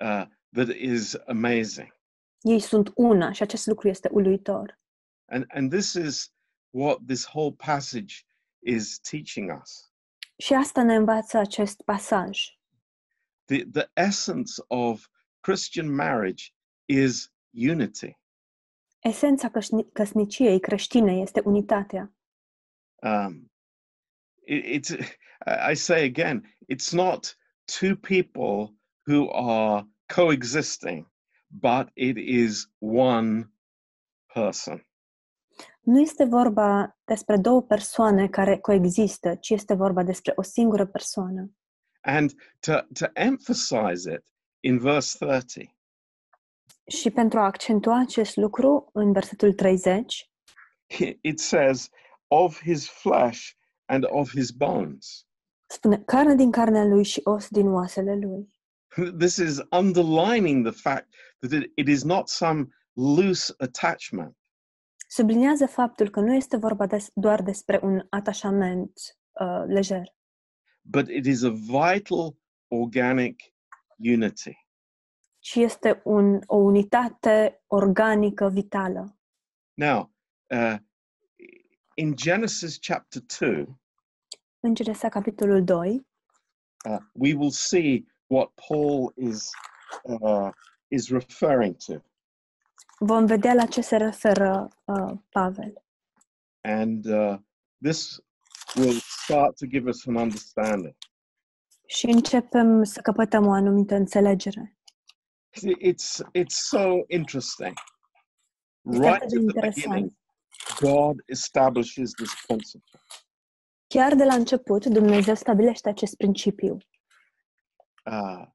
uh, 0.01 0.25
that 0.51 0.67
is 0.67 1.15
amazing. 1.27 2.00
Ei 2.41 2.59
sunt 2.59 2.91
una 2.95 3.31
și 3.31 3.41
acest 3.41 3.65
lucru 3.65 3.88
este 3.88 4.09
uluitor. 4.12 4.79
And, 5.25 5.45
and 5.47 5.71
this 5.71 5.93
is 5.93 6.33
what 6.69 6.97
this 7.07 7.25
whole 7.25 7.51
passage 7.51 8.15
is 8.59 9.00
teaching 9.00 9.62
us. 9.62 9.93
Și 10.38 10.53
asta 10.53 10.83
ne 10.83 10.95
învață 10.95 11.38
acest 11.38 11.81
pasaj. 11.81 12.59
The, 13.45 13.65
the 13.65 13.89
essence 13.93 14.51
of 14.67 15.07
Christian 15.45 15.95
marriage 15.95 16.51
is 16.85 17.33
unity. 17.51 18.17
Esența 18.99 19.49
căsni- 19.49 19.91
căsniciei 19.93 20.59
creștine 20.59 21.11
este 21.11 21.41
unitatea. 21.43 22.13
Um, 23.01 23.51
it, 24.45 24.63
it's, 24.65 24.99
I 25.71 25.75
say 25.75 26.03
again, 26.03 26.57
it's 26.73 26.91
not 26.91 27.37
two 27.79 27.95
people 27.95 28.75
who 29.07 29.29
are 29.31 29.87
coexisting, 30.15 31.11
but 31.47 31.89
it 31.93 32.17
is 32.17 32.71
one 32.79 33.53
person. 34.33 34.87
Nu 35.81 36.01
este 36.01 36.23
vorba 36.23 36.97
despre 37.03 37.37
două 37.37 37.61
persoane 37.61 38.27
care 38.27 38.57
coexistă, 38.57 39.35
ci 39.35 39.49
este 39.49 39.73
vorba 39.73 40.03
despre 40.03 40.33
o 40.35 40.41
singură 40.41 40.85
persoană. 40.85 41.51
And 42.01 42.33
to, 42.59 42.73
to 42.93 43.05
emphasize 43.13 44.13
it 44.13 44.34
in 44.65 44.77
verse 44.79 45.17
30, 45.25 45.75
Și 46.88 47.10
pentru 47.12 47.39
a 47.39 47.43
accentua 47.45 48.00
acest 48.00 48.36
lucru, 48.36 48.89
în 48.93 49.12
versetul 49.12 49.53
30, 49.53 50.29
it 51.22 51.39
says, 51.39 51.89
of 52.27 52.62
his 52.62 52.89
flesh 52.89 53.50
and 53.86 54.03
of 54.07 54.29
his 54.29 54.51
bones. 54.51 55.25
spune 55.67 55.98
carne 56.05 56.36
din 56.36 56.51
carnea 56.51 56.84
lui 56.86 57.03
și 57.03 57.22
os 57.24 57.48
din 57.50 57.67
oasele 57.67 58.15
lui. 58.15 58.53
This 59.24 59.36
is 59.36 59.60
underlining 59.72 60.67
the 60.67 60.81
fact 60.81 61.07
that 61.39 61.51
it, 61.62 61.72
it 61.75 61.88
is 61.88 62.03
not 62.03 62.27
some 62.29 62.67
loose 62.93 63.53
attachment, 63.57 64.38
Subliniază 65.07 65.65
faptul 65.67 66.10
că 66.10 66.19
nu 66.19 66.34
este 66.34 66.57
vorba 66.57 66.86
des- 66.88 67.12
doar 67.13 67.41
despre 67.43 67.79
un 67.84 68.05
atașament 68.10 68.91
uh, 69.39 69.63
lejer, 69.67 70.15
but 70.81 71.07
it 71.10 71.25
is 71.25 71.43
a 71.43 71.50
vital 71.50 72.38
organic 72.67 73.41
unity. 73.97 74.63
ci 75.39 75.55
este 75.55 76.01
un, 76.03 76.41
o 76.45 76.55
unitate 76.55 77.63
organică 77.67 78.49
vitală. 78.49 79.17
Now, 79.73 80.11
uh, 80.47 80.75
in 81.93 82.15
Genesis 82.15 82.77
chapter 82.81 83.21
2, 83.39 83.79
În 84.59 84.73
Genesa, 84.73 85.09
capitolul 85.09 85.63
2, 85.63 86.07
uh, 86.89 86.97
we 87.11 87.33
will 87.33 87.51
see 87.51 88.05
what 88.27 88.51
Paul 88.67 89.13
is, 89.15 89.49
uh, 90.03 90.49
is 90.87 91.09
referring 91.09 91.75
to. 91.85 91.93
vom 92.99 93.25
vedea 93.25 93.53
la 93.53 93.65
ce 93.65 93.81
se 93.81 93.97
referă 93.97 94.67
uh, 94.85 95.11
Pavel. 95.29 95.83
And 96.61 97.05
uh, 97.05 97.37
this 97.81 98.19
will 98.75 98.99
start 99.23 99.57
to 99.57 99.65
give 99.65 99.89
us 99.89 100.07
an 100.07 100.15
understanding. 100.15 100.95
Și 101.87 102.05
începem 102.05 102.83
să 102.83 103.01
căpătăm 103.01 103.45
o 103.47 103.51
anumită 103.51 103.95
înțelegere. 103.95 104.77
It's, 105.81 106.21
it's 106.33 106.55
so 106.69 107.03
interesting. 107.07 107.73
Este 108.81 109.09
Right 109.09 109.21
atât 109.21 109.23
at 109.23 109.29
de 109.29 109.35
the 109.35 109.39
interesant. 109.39 109.75
beginning, 109.75 110.13
God 110.79 111.15
establishes 111.25 112.11
this 112.11 112.33
principle. 112.47 112.99
Chiar 113.87 114.15
de 114.15 114.23
la 114.23 114.33
început, 114.33 114.85
Dumnezeu 114.85 115.35
stabilește 115.35 115.89
acest 115.89 116.15
principiu. 116.15 116.77
Uh, 118.05 118.45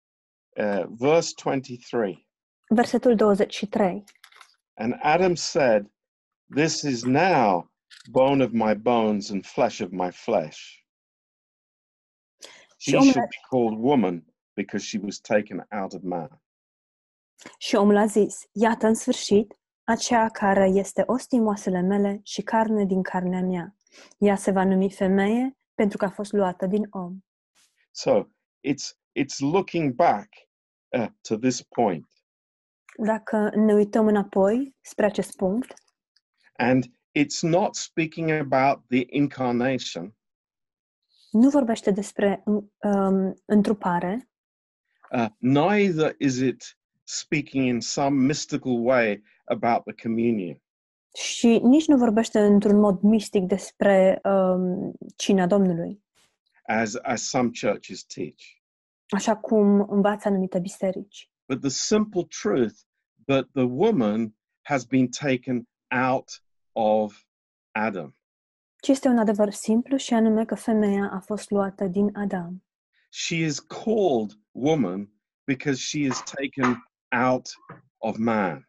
uh, 0.56 0.84
verse 0.88 1.32
23 1.42 2.28
Versetul 2.68 3.14
23. 3.16 4.04
And 4.74 4.94
Adam 5.02 5.34
said, 5.34 5.90
This 6.54 6.82
is 6.82 7.02
now 7.02 7.70
bone 8.10 8.44
of 8.44 8.50
my 8.52 8.74
bones 8.74 9.30
and 9.30 9.46
flesh 9.46 9.80
of 9.80 9.90
my 9.90 10.10
flesh. 10.10 10.79
She 12.82 12.98
should 12.98 13.28
be 13.28 13.40
called 13.50 13.78
woman 13.78 14.24
because 14.54 14.84
she 14.86 14.98
was 15.02 15.18
taken 15.20 15.66
out 15.70 15.92
of 15.92 16.02
man. 16.02 16.42
Și 17.58 17.74
omul 17.74 17.96
a 17.96 18.06
zis, 18.06 18.48
iată 18.52 18.86
în 18.86 18.94
sfârșit, 18.94 19.58
aceea 19.84 20.28
care 20.28 20.68
este 20.68 21.02
os 21.06 21.26
din 21.26 21.42
mele 21.86 22.20
și 22.22 22.42
carne 22.42 22.84
din 22.84 23.02
carnea 23.02 23.40
mea. 23.40 23.76
Ea 24.18 24.36
se 24.36 24.50
va 24.50 24.64
numi 24.64 24.90
femeie 24.90 25.58
pentru 25.74 25.98
că 25.98 26.04
a 26.04 26.10
fost 26.10 26.32
luată 26.32 26.66
din 26.66 26.86
om. 26.90 27.18
So 27.90 28.24
it's 28.68 28.98
it's 29.18 29.38
looking 29.38 29.92
back 29.92 30.28
uh, 30.88 31.08
to 31.20 31.36
this 31.36 31.62
point, 31.62 32.08
Dacă 32.96 33.50
ne 33.54 33.72
uităm 33.74 34.06
înapoi 34.06 34.76
spre 34.80 35.04
acest 35.06 35.36
punct, 35.36 35.74
and 36.56 36.84
it's 37.18 37.40
not 37.40 37.74
speaking 37.74 38.30
about 38.30 38.86
the 38.88 39.04
incarnation. 39.06 40.14
Nu 41.30 41.48
vorbește 41.48 41.90
despre 41.90 42.42
um, 42.44 43.34
întrupare, 43.44 44.24
Uh, 45.12 45.26
neither 45.38 46.14
is 46.18 46.36
it 46.38 46.78
speaking 47.04 47.66
in 47.66 47.80
some 47.80 48.26
mystical 48.26 48.72
way 48.84 49.22
about 49.44 49.82
the 49.84 49.94
communion. 50.02 50.62
Și 51.14 51.58
nici 51.62 51.86
nu 51.86 51.96
vorbește 51.96 52.38
într-un 52.40 52.80
mod 52.80 53.00
mistic 53.02 53.42
despre 53.42 54.20
um, 54.24 54.92
cina 55.16 55.46
Domnului, 55.46 56.02
as 56.66 56.94
as 56.94 57.22
some 57.22 57.50
churches 57.60 58.04
teach. 58.04 58.40
așa 59.08 59.36
cum 59.36 59.86
învață 59.90 60.28
anumite 60.28 60.58
biserici. 60.58 61.30
but 61.48 61.60
the 61.60 61.70
simple 61.70 62.26
truth 62.42 62.74
that 63.26 63.48
the 63.52 63.64
woman 63.64 64.36
has 64.62 64.84
been 64.84 65.08
taken 65.08 65.68
out 66.10 66.42
of 66.72 67.24
Adam. 67.72 68.14
Ci 68.80 68.88
este 68.88 69.08
un 69.08 69.18
adevăr 69.18 69.50
simplu 69.50 69.96
și 69.96 70.14
anume 70.14 70.44
că 70.44 70.54
femeia 70.54 71.10
a 71.12 71.20
fost 71.20 71.50
luată 71.50 71.84
din 71.84 72.10
Adam. 72.16 72.64
She 73.08 73.34
is 73.34 73.58
called 73.58 74.30
woman 74.50 75.12
because 75.44 75.80
she 75.80 75.98
is 75.98 76.22
taken 76.22 76.90
out 77.28 77.48
of 77.98 78.16
man. 78.16 78.68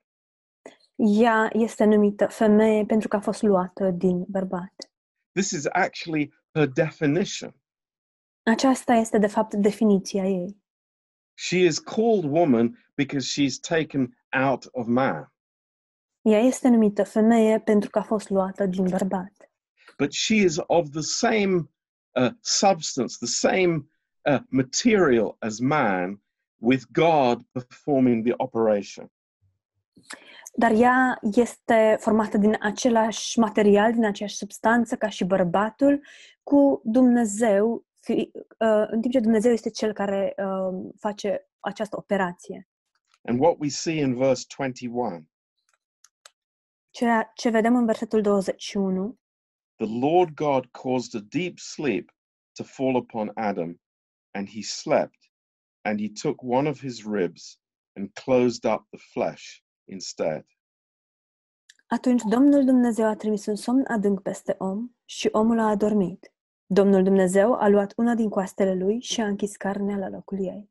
Ea 0.96 1.50
este 1.54 1.84
numită 1.84 2.28
femeie 2.28 2.86
pentru 2.86 3.08
că 3.08 3.16
a 3.16 3.20
fost 3.20 3.42
luată 3.42 3.90
din 3.90 4.26
bărbat. 4.28 4.74
This 5.32 5.52
is 5.52 5.66
actually 5.66 6.34
her 6.54 6.68
definition. 6.68 7.56
Aceasta 8.44 8.94
este 8.94 9.18
de 9.18 9.28
fapt 9.28 9.54
definiția 9.54 10.28
ei. 10.28 10.62
She 11.34 11.58
is 11.58 11.80
called 11.80 12.24
woman 12.24 12.92
because 12.96 13.28
she's 13.28 13.60
taken 13.68 14.18
out 14.50 14.68
of 14.72 14.88
man. 14.88 15.34
Ea 16.22 16.40
este 16.40 16.68
numită 16.68 17.04
femeie 17.04 17.60
pentru 17.60 17.90
că 17.90 18.00
a 18.00 18.04
fost 18.04 18.30
luată 18.30 18.66
din 18.66 18.84
bărbat. 18.90 19.51
But 19.98 20.14
she 20.14 20.36
is 20.36 20.60
of 20.68 20.90
the 20.90 21.02
same 21.02 21.70
uh, 22.16 22.32
substance, 22.42 23.18
the 23.18 23.28
same 23.28 23.90
uh, 24.26 24.40
material 24.50 25.36
as 25.40 25.60
man, 25.60 26.22
with 26.58 26.84
God 26.92 27.42
performing 27.52 28.24
the 28.26 28.34
operation. 28.38 29.12
Dar 30.54 30.72
ea 30.72 31.20
este 31.22 31.98
formată 32.00 32.38
din 32.38 32.58
același 32.60 33.40
material, 33.40 33.94
din 33.94 34.06
aceeași 34.06 34.36
substanță 34.36 34.96
ca 34.96 35.10
și 35.10 35.24
bărbatul, 35.24 36.02
cu 36.44 36.82
Dumnezeu, 36.84 37.86
fi, 38.00 38.32
uh, 38.34 38.86
în 38.88 39.02
timp 39.02 39.14
ce 39.14 39.20
Dumnezeu 39.20 39.52
este 39.52 39.70
cel 39.70 39.94
care 39.94 40.34
uh, 40.38 40.92
face 41.00 41.50
această 41.60 41.98
operație. 41.98 42.68
And 43.24 43.40
what 43.40 43.56
we 43.60 43.70
see 43.70 44.00
in 44.00 44.18
verse 44.18 44.46
21 44.58 45.26
Ceea 46.90 47.32
ce 47.36 47.50
vedem 47.50 47.76
în 47.76 47.86
versetul 47.86 48.22
21, 48.22 49.20
the 49.82 49.88
Lord 49.88 50.36
God 50.36 50.72
caused 50.74 51.16
a 51.16 51.22
deep 51.22 51.60
sleep 51.60 52.12
to 52.56 52.64
fall 52.64 52.98
upon 52.98 53.32
Adam, 53.36 53.80
and 54.36 54.48
he 54.48 54.62
slept, 54.62 55.18
and 55.86 56.00
he 56.00 56.08
took 56.08 56.44
one 56.44 56.68
of 56.68 56.80
his 56.80 57.04
ribs 57.04 57.58
and 57.96 58.14
closed 58.14 58.68
up 58.68 58.84
the 58.92 59.00
flesh 59.14 59.64
instead. 59.88 60.44
atunci 61.88 62.24
Domnul 62.24 62.64
Dumnezeu 62.64 63.06
a 63.06 63.16
trimis 63.16 63.46
un 63.46 63.56
somn 63.56 63.86
adânc 63.88 64.22
peste 64.22 64.56
om 64.58 64.96
și 65.06 65.30
omul 65.32 65.60
a 65.60 65.70
adormit. 65.70 66.34
Domnul 66.66 67.04
Dumnezeu 67.04 67.54
a 67.54 67.68
luat 67.68 67.94
una 67.98 68.16
din 68.16 68.30
coastele 68.30 68.76
lui 68.76 69.00
și 69.00 69.22
a 69.22 69.28
închis 69.28 69.56
carnea 69.56 69.98
la 69.98 70.10
locul 70.10 70.46
ei. 70.46 70.70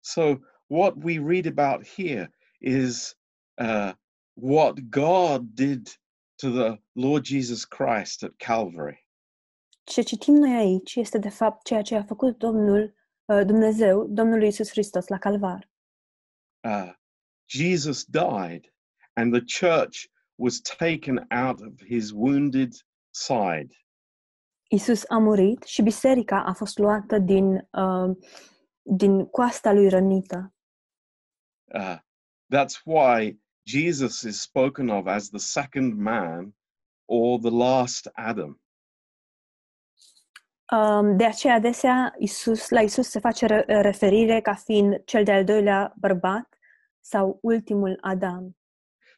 So, 0.00 0.38
what 0.66 0.94
we 1.02 1.18
read 1.18 1.46
about 1.46 1.86
here 1.86 2.32
is 2.58 3.16
uh, 3.60 3.92
what 4.32 4.74
God 4.90 5.54
did 5.54 6.01
to 6.42 6.50
the 6.50 6.78
Lord 6.94 7.24
Jesus 7.24 7.64
Christ 7.64 8.24
at 8.24 8.36
Calvary. 8.38 9.06
Ce 9.84 10.02
citim 10.02 10.34
noi 10.34 10.54
aici 10.54 10.94
este 10.96 11.18
de 11.18 11.28
fapt 11.28 11.64
ceea 11.64 11.82
ce 11.82 11.94
a 11.94 12.02
făcut 12.02 12.38
Domnul 12.38 12.94
uh, 13.24 13.46
Dumnezeu, 13.46 14.06
Domnul 14.06 14.42
Iisus 14.42 14.70
Hristos 14.70 15.06
la 15.06 15.18
Calvar. 15.18 15.70
Uh, 16.60 16.92
Jesus 17.46 18.04
died, 18.04 18.72
and 19.12 19.32
the 19.32 19.66
church 19.66 20.10
was 20.34 20.60
taken 20.60 21.26
out 21.30 21.60
of 21.60 21.72
his 21.86 22.12
wounded 22.12 22.72
side. 23.10 23.74
Iisus 24.68 25.04
a 25.08 25.18
murit 25.18 25.62
și 25.62 25.82
biserica 25.82 26.44
a 26.44 26.52
fost 26.52 26.78
luată 26.78 27.18
din, 27.18 27.68
uh, 27.70 28.16
din 28.82 29.26
coasta 29.26 29.72
lui 29.72 29.88
rănită. 29.88 30.54
Uh, 31.74 31.98
that's 32.48 32.82
why 32.84 33.41
Jesus 33.66 34.22
is 34.22 34.40
spoken 34.40 34.90
of 34.90 35.06
as 35.06 35.30
the 35.30 35.38
second 35.38 35.96
man 35.96 36.52
or 37.06 37.38
the 37.38 37.50
last 37.50 38.08
Adam. 38.16 38.58
Um, 40.72 41.16
de 41.16 41.24
aceea 41.24 41.54
adesea 41.54 42.14
Isus, 42.18 42.70
la 42.70 42.80
Isus 42.80 43.08
se 43.08 43.20
face 43.20 43.46
referire 43.66 44.40
ca 44.40 44.54
fiind 44.54 45.02
cel 45.04 45.24
de-al 45.24 45.44
doilea 45.44 45.94
bărbat 45.96 46.58
sau 47.00 47.38
ultimul 47.42 47.98
Adam. 48.00 48.56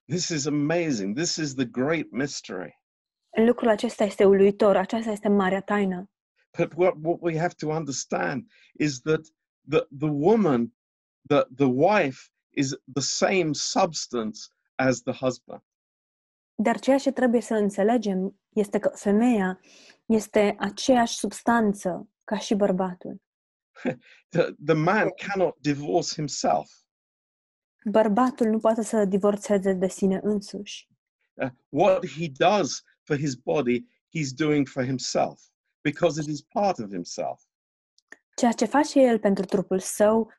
This 0.06 0.28
is 0.28 0.46
amazing. 0.46 1.14
This 1.14 1.36
is 1.36 1.54
the 1.54 1.64
great 1.64 2.10
mystery. 2.10 2.80
Lucrul 3.36 3.68
acesta 3.68 4.04
este 4.04 4.24
uluitor, 4.24 4.76
aceasta 4.76 5.10
este 5.10 5.28
marea 5.28 5.60
taină. 5.60 6.10
But 6.58 6.72
what, 6.76 6.94
what 7.02 7.18
we 7.20 7.38
have 7.38 7.54
to 7.54 7.70
understand 7.70 8.50
is 8.72 9.00
that 9.00 9.20
the, 9.68 9.86
the 9.98 10.10
woman, 10.10 10.72
the, 11.28 11.46
the 11.56 11.68
wife, 11.68 12.30
is 12.56 12.70
the 12.92 13.02
same 13.02 13.52
substance 13.52 14.40
as 14.74 15.02
the 15.02 15.12
husband. 15.12 15.62
Dar 16.54 16.78
ceea 16.78 16.98
ce 16.98 17.10
trebuie 17.10 17.40
să 17.40 17.54
înțelegem 17.54 18.40
este 18.48 18.78
că 18.78 18.90
femeia 18.94 19.60
este 20.06 20.56
aceeași 20.58 21.16
substanță 21.16 22.08
ca 22.24 22.38
și 22.38 22.54
bărbatul. 22.54 23.22
The, 24.28 24.52
the 24.64 24.74
man 24.74 25.08
cannot 25.10 25.56
divorce 25.60 26.14
himself. 26.14 26.70
Bărbatul 27.84 28.46
nu 28.46 28.58
poate 28.58 28.82
să 28.82 29.04
divorțeze 29.04 29.72
de 29.72 29.88
sine 29.88 30.20
însuși. 30.22 30.88
Uh, 31.34 31.50
what 31.68 32.06
he 32.06 32.28
does 32.28 32.82
for 33.02 33.16
his 33.16 33.34
body, 33.34 33.86
he's 34.16 34.32
doing 34.36 34.68
for 34.68 34.84
himself 34.84 35.40
because 35.80 36.20
it 36.20 36.26
is 36.28 36.42
part 36.42 36.78
of 36.78 36.90
himself. 36.90 37.42
Ceea 38.36 38.52
ce 38.52 38.64
face 38.64 39.00
el 39.00 39.18
pentru 39.18 39.44
trupul 39.44 39.78
său 39.78 40.32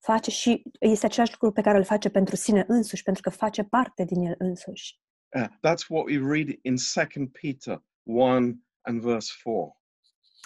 face 0.00 0.30
și 0.30 0.62
este 0.80 1.06
același 1.06 1.32
lucru 1.32 1.52
pe 1.52 1.60
care 1.60 1.78
îl 1.78 1.84
face 1.84 2.08
pentru 2.08 2.36
sine 2.36 2.64
însuși, 2.68 3.02
pentru 3.02 3.22
că 3.22 3.30
face 3.30 3.62
parte 3.62 4.04
din 4.04 4.26
el 4.26 4.34
însuși. 4.38 5.00
Uh, 5.36 5.46
that's 5.46 5.86
what 5.88 6.04
we 6.04 6.18
read 6.18 6.48
in 6.62 6.76
2 6.94 7.28
Peter 7.40 7.82
1 8.02 8.58
and 8.82 9.00
verse 9.00 9.32
4. 9.44 9.80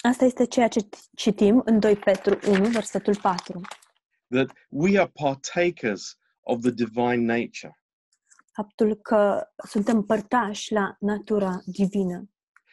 Asta 0.02 0.24
este 0.24 0.44
ceea 0.44 0.68
ce 0.68 0.88
citim 1.16 1.62
în 1.64 1.78
2 1.78 1.96
Petru 1.96 2.38
1, 2.50 2.68
versetul 2.68 3.16
4. 3.20 3.60
That 4.28 4.50
we 4.68 4.98
are 4.98 5.10
partakers 5.14 6.18
of 6.40 6.60
the 6.60 6.70
divine 6.70 7.16
nature. 7.16 7.78
Faptul 8.52 8.94
că 8.94 9.46
suntem 9.68 10.02
părtași 10.02 10.72
la 10.72 10.96
natura 11.00 11.60
divină. 11.64 12.28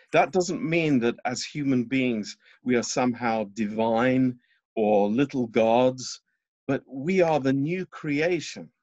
That 0.09 0.29
doesn't 0.29 0.59
mean 0.59 0.99
that 0.99 1.15
as 1.21 1.49
human 1.51 1.83
beings 1.83 2.37
we 2.61 2.73
are 2.73 2.83
somehow 2.83 3.43
divine 3.53 4.35
or 4.73 5.09
little 5.09 5.45
gods, 5.51 6.23
but 6.71 6.83
we 6.85 7.23
are 7.23 7.39
the 7.39 7.51
new 7.51 7.85
creation. 7.85 8.73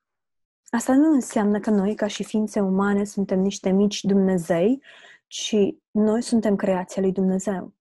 Asta 0.70 0.94
nu 0.94 1.12
înseamnă 1.12 1.61
că 1.61 1.70
noi, 1.70 1.94
ca 1.94 2.07
și 2.07 2.24
ființe 2.24 2.61
umane, 2.61 3.05
suntem 3.05 3.40
niște 3.40 3.70
mici 3.70 4.05
Dumnezei, 4.05 4.83
ci 5.27 5.57
noi 5.90 6.22
suntem 6.22 6.57
creația 6.57 7.03
lui 7.03 7.12
Dumnezeu. 7.12 7.74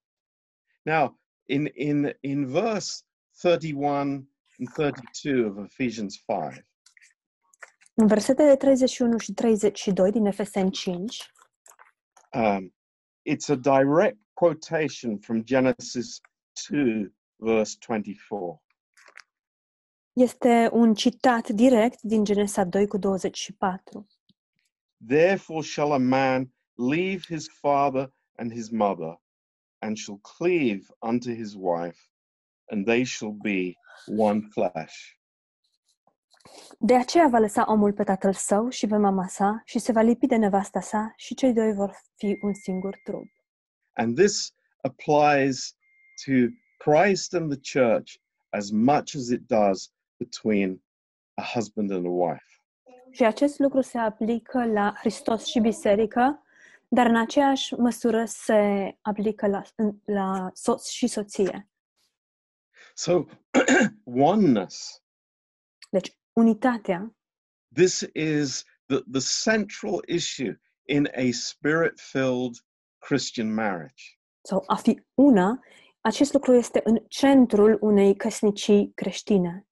Now, 0.81 1.19
in, 1.45 1.69
in, 1.73 2.17
in 2.19 2.45
verse 2.45 3.03
31 3.41 4.29
and 4.57 4.69
32 4.73 5.43
of 5.45 5.57
Ephesians 5.65 6.15
5, 6.15 6.65
În 7.93 8.07
versetele 8.07 8.55
31 8.55 9.17
și 9.17 9.33
32 9.33 10.11
din 10.11 10.25
Efeseni 10.25 10.71
5, 10.71 11.31
um, 12.33 12.73
it's 13.29 13.49
a 13.49 13.55
direct 13.55 14.17
quotation 14.33 15.17
from 15.19 15.43
Genesis 15.43 16.21
2, 16.69 17.15
verse 17.35 17.77
24. 17.87 18.61
Este 20.17 20.69
un 20.71 20.93
citat 20.93 21.49
direct 21.49 22.01
din 22.01 22.23
Genesa 22.23 22.63
2 22.63 22.87
cu 22.87 22.97
24. 22.97 24.07
Therefore 25.07 25.61
shall 25.61 25.91
a 25.91 25.97
man 25.97 26.53
leave 26.75 27.19
his 27.27 27.47
father 27.59 28.13
and 28.35 28.51
his 28.51 28.69
mother, 28.69 29.21
and 29.79 29.97
shall 29.97 30.19
cleave 30.37 30.87
unto 30.99 31.29
his 31.31 31.53
wife, 31.55 31.99
and 32.65 32.85
they 32.85 33.03
shall 33.03 33.31
be 33.31 33.73
one 34.05 34.41
flesh. 34.51 35.15
De 36.79 36.95
aceea 36.95 37.27
va 37.27 37.39
lăsa 37.39 37.65
omul 37.67 37.93
pe 37.93 38.03
tatăl 38.03 38.33
său 38.33 38.69
și 38.69 38.87
pe 38.87 38.97
mama 38.97 39.27
sa 39.27 39.61
și 39.65 39.79
se 39.79 39.91
va 39.91 40.01
lipi 40.01 40.27
de 40.27 40.35
nevasta 40.35 40.79
sa 40.79 41.13
și 41.15 41.33
cei 41.35 41.53
doi 41.53 41.73
vor 41.73 41.95
fi 42.15 42.37
un 42.41 42.53
singur 42.53 42.99
trup. 43.03 43.27
And 43.93 44.15
this 44.17 44.53
applies 44.81 45.75
to 46.25 46.31
Christ 46.77 47.33
and 47.33 47.51
the 47.51 47.79
church 47.79 48.15
as 48.49 48.69
much 48.71 49.15
as 49.15 49.29
it 49.29 49.47
does 49.47 49.95
between 50.17 50.83
a 51.33 51.43
husband 51.53 51.91
and 51.91 52.05
a 52.05 52.09
wife. 52.09 52.61
Și 53.11 53.23
acest 53.23 53.59
lucru 53.59 53.81
se 53.81 53.97
aplică 53.97 54.65
la 54.65 54.93
Hristos 54.97 55.45
și 55.45 55.59
biserică, 55.59 56.43
dar 56.87 57.05
în 57.05 57.15
aceeași 57.17 57.73
măsură 57.73 58.25
se 58.25 58.91
aplică 59.01 59.47
la, 59.47 59.61
la 60.05 60.49
soț 60.53 60.87
și 60.87 61.07
soție. 61.07 61.69
So, 62.93 63.23
oneness, 64.31 65.01
Deci, 65.89 66.17
unitatea 66.33 67.15
this 67.73 68.09
is 68.13 68.63
the, 68.85 68.99
the 69.11 69.21
central 69.43 70.01
issue 70.07 70.61
in 70.85 71.07
a 71.15 71.31
spirit 71.31 71.99
filled 71.99 72.55
Christian 72.97 73.53
marriage. 73.53 74.03
sau 74.41 74.63
a 74.67 74.75
fi 74.75 75.05
una, 75.13 75.59
Acest 76.07 76.33
lucru 76.33 76.53
este 76.53 76.81
în 76.83 77.03
centrul 77.07 77.77
unei 77.81 78.15
căsnicii 78.15 78.91
creștine, 78.95 79.66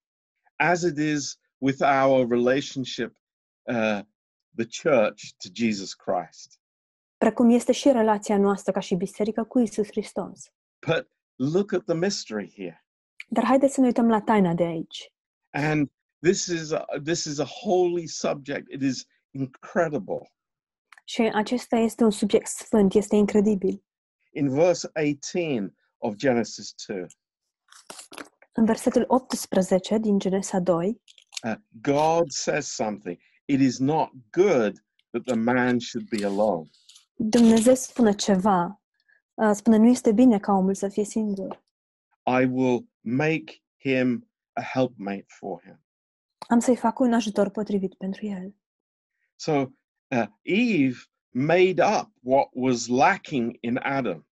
as 0.59 0.83
it 0.83 0.97
is 0.97 1.37
with 1.59 1.81
our 1.81 2.27
relationship, 2.27 3.13
uh, 3.67 4.01
the 4.55 4.65
church 4.65 5.33
to 5.39 5.49
Jesus 5.53 5.93
Christ. 5.93 6.59
precum 7.17 7.49
este 7.49 7.71
și 7.71 7.91
relația 7.91 8.37
noastră 8.37 8.71
ca 8.71 8.79
și 8.79 8.95
biserică 8.95 9.43
cu 9.43 9.59
Isus 9.59 9.87
Hristos. 9.87 10.51
But 10.87 11.09
look 11.35 11.73
at 11.73 11.83
the 11.83 11.95
mystery 11.95 12.53
here. 12.55 12.85
Dar 13.27 13.43
haideți 13.43 13.73
să 13.73 13.79
ne 13.79 13.85
uităm 13.85 14.07
la 14.07 14.21
taina 14.21 14.53
de 14.53 14.63
aici. 14.63 15.13
And 15.49 15.91
this 16.21 16.45
is 16.45 16.71
a, 16.71 16.85
this 17.03 17.23
is 17.23 17.39
a 17.39 17.45
holy 17.45 18.07
subject. 18.07 18.71
It 18.71 18.81
is 18.81 19.05
incredible. 19.31 20.31
Și 21.03 21.21
acesta 21.21 21.75
este 21.75 22.03
un 22.03 22.11
subiect 22.11 22.47
sfânt, 22.47 22.93
este 22.93 23.15
incredibil. 23.15 23.83
In 24.31 24.49
verse 24.49 24.89
18 24.93 25.75
of 25.97 26.15
Genesis 26.15 26.73
2, 26.87 27.05
În 28.57 28.65
versetul 28.65 29.03
18 29.07 29.97
din 29.97 30.19
Genesa 30.19 30.59
2, 30.59 31.01
uh, 31.43 31.53
God 31.81 32.31
says 32.31 32.67
something. 32.67 33.17
It 33.45 33.59
is 33.59 33.77
not 33.79 34.09
good 34.31 34.83
that 35.09 35.23
the 35.25 35.35
man 35.35 35.79
should 35.79 36.09
be 36.09 36.25
alone. 36.25 36.69
Dumnezeu 37.15 37.75
spune 37.75 38.13
ceva. 38.13 38.81
Uh, 39.33 39.51
Spune, 39.53 39.77
nu 39.77 39.87
este 39.87 40.11
bine 40.11 40.39
ca 40.39 40.51
omul 40.51 40.73
să 40.73 40.87
fie 40.87 41.03
singur. 41.03 41.63
I 42.41 42.45
will 42.45 42.87
make 43.01 43.63
him 43.77 44.29
a 44.53 44.61
helpmate 44.61 45.25
for 45.27 45.61
him. 45.61 45.85
Am 46.47 46.59
să-i 46.59 46.75
fac 46.75 46.99
un 46.99 47.13
ajutor 47.13 47.49
potrivit 47.49 47.93
pentru 47.93 48.25
el. 48.25 48.55
So 49.35 49.51
uh, 50.07 50.25
Eve 50.41 50.97
made 51.29 51.83
up 51.83 52.11
what 52.21 52.49
was 52.53 52.87
lacking 52.87 53.57
in 53.59 53.77
Adam. 53.77 54.27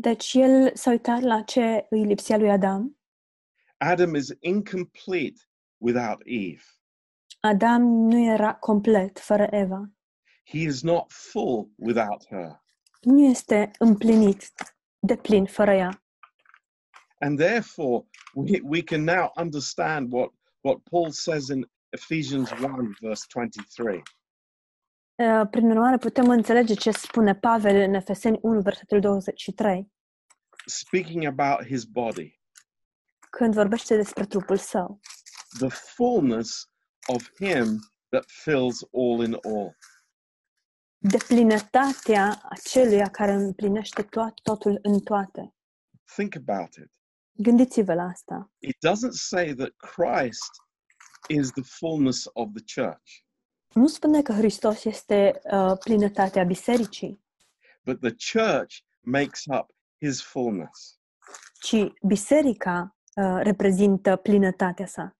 Deci 0.00 0.34
el 0.34 0.70
s-a 0.74 0.90
uitat 0.90 1.20
la 1.20 1.42
ce 1.42 1.86
îi 1.90 2.04
lipsea 2.04 2.36
lui 2.36 2.50
Adam. 2.50 2.98
Adam 3.76 4.14
is 4.14 4.28
incomplete 4.38 5.40
without 5.76 6.20
Eve. 6.24 6.62
Adam 7.40 7.82
nu 7.82 8.32
era 8.32 8.54
complet 8.54 9.18
fără 9.18 9.48
Eva. 9.50 9.90
He 10.44 10.58
is 10.58 10.82
not 10.82 11.12
full 11.12 11.70
without 11.76 12.26
her. 12.28 12.62
Nu 13.00 13.24
este 13.24 13.70
împlinit 13.78 14.52
de 14.98 15.16
plin 15.16 15.46
fără 15.46 15.72
ea. 15.72 16.04
And 17.18 17.38
therefore, 17.38 18.06
we, 18.34 18.60
we 18.62 18.82
can 18.82 19.04
now 19.04 19.32
understand 19.36 20.12
what, 20.12 20.30
what 20.60 20.78
Paul 20.90 21.10
says 21.10 21.48
in 21.48 21.70
Ephesians 21.88 22.50
1, 22.50 22.96
verse 23.00 23.26
23. 23.28 24.02
Uh, 25.20 25.48
Prin 25.50 25.70
urmare, 25.70 25.96
putem 25.96 26.28
înțelege 26.28 26.74
ce 26.74 26.90
spune 26.90 27.34
Pavel 27.34 27.76
în 27.76 27.94
Efeseni 27.94 28.38
1, 28.42 28.60
versetul 28.60 29.00
23, 29.00 29.92
speaking 30.66 31.24
about 31.24 31.66
his 31.66 31.84
body, 31.84 32.40
când 33.30 33.54
vorbește 33.54 33.96
despre 33.96 34.24
trupul 34.26 34.56
său. 34.56 35.00
the 35.58 35.68
fullness 35.68 36.70
of 37.06 37.28
him 37.34 37.78
that 38.08 38.24
fills 38.26 38.82
all 38.92 39.24
in 39.24 39.38
all. 39.42 39.76
De 40.98 41.16
plinătatea 41.26 42.40
aceluia 42.48 43.06
care 43.06 43.32
împlinește 43.32 44.02
toat, 44.02 44.34
totul 44.42 44.78
în 44.82 45.00
toate. 45.00 45.54
Think 46.16 46.34
about 46.34 46.74
it. 46.74 46.90
Gândiți-vă 47.32 47.94
la 47.94 48.02
asta. 48.02 48.50
It 48.58 48.76
doesn't 48.88 49.12
say 49.12 49.54
that 49.54 49.70
Christ 49.76 50.50
is 51.28 51.50
the 51.50 51.62
fullness 51.62 52.28
of 52.32 52.48
the 52.54 52.82
church, 52.82 53.10
Nu 53.74 53.86
spune 53.86 54.22
că 54.22 54.32
Hristos 54.32 54.84
este 54.84 55.40
uh, 55.52 55.72
plinătatea 55.84 56.44
bisericii, 56.44 57.22
but 57.84 58.00
the 58.00 58.14
church 58.38 58.76
makes 59.00 59.44
up 59.46 59.74
his 59.98 60.22
fullness. 60.22 60.98
ci 61.60 61.76
biserica 62.06 62.96
uh, 63.14 63.40
reprezintă 63.42 64.16
plinătatea 64.16 64.86
sa. 64.86 65.16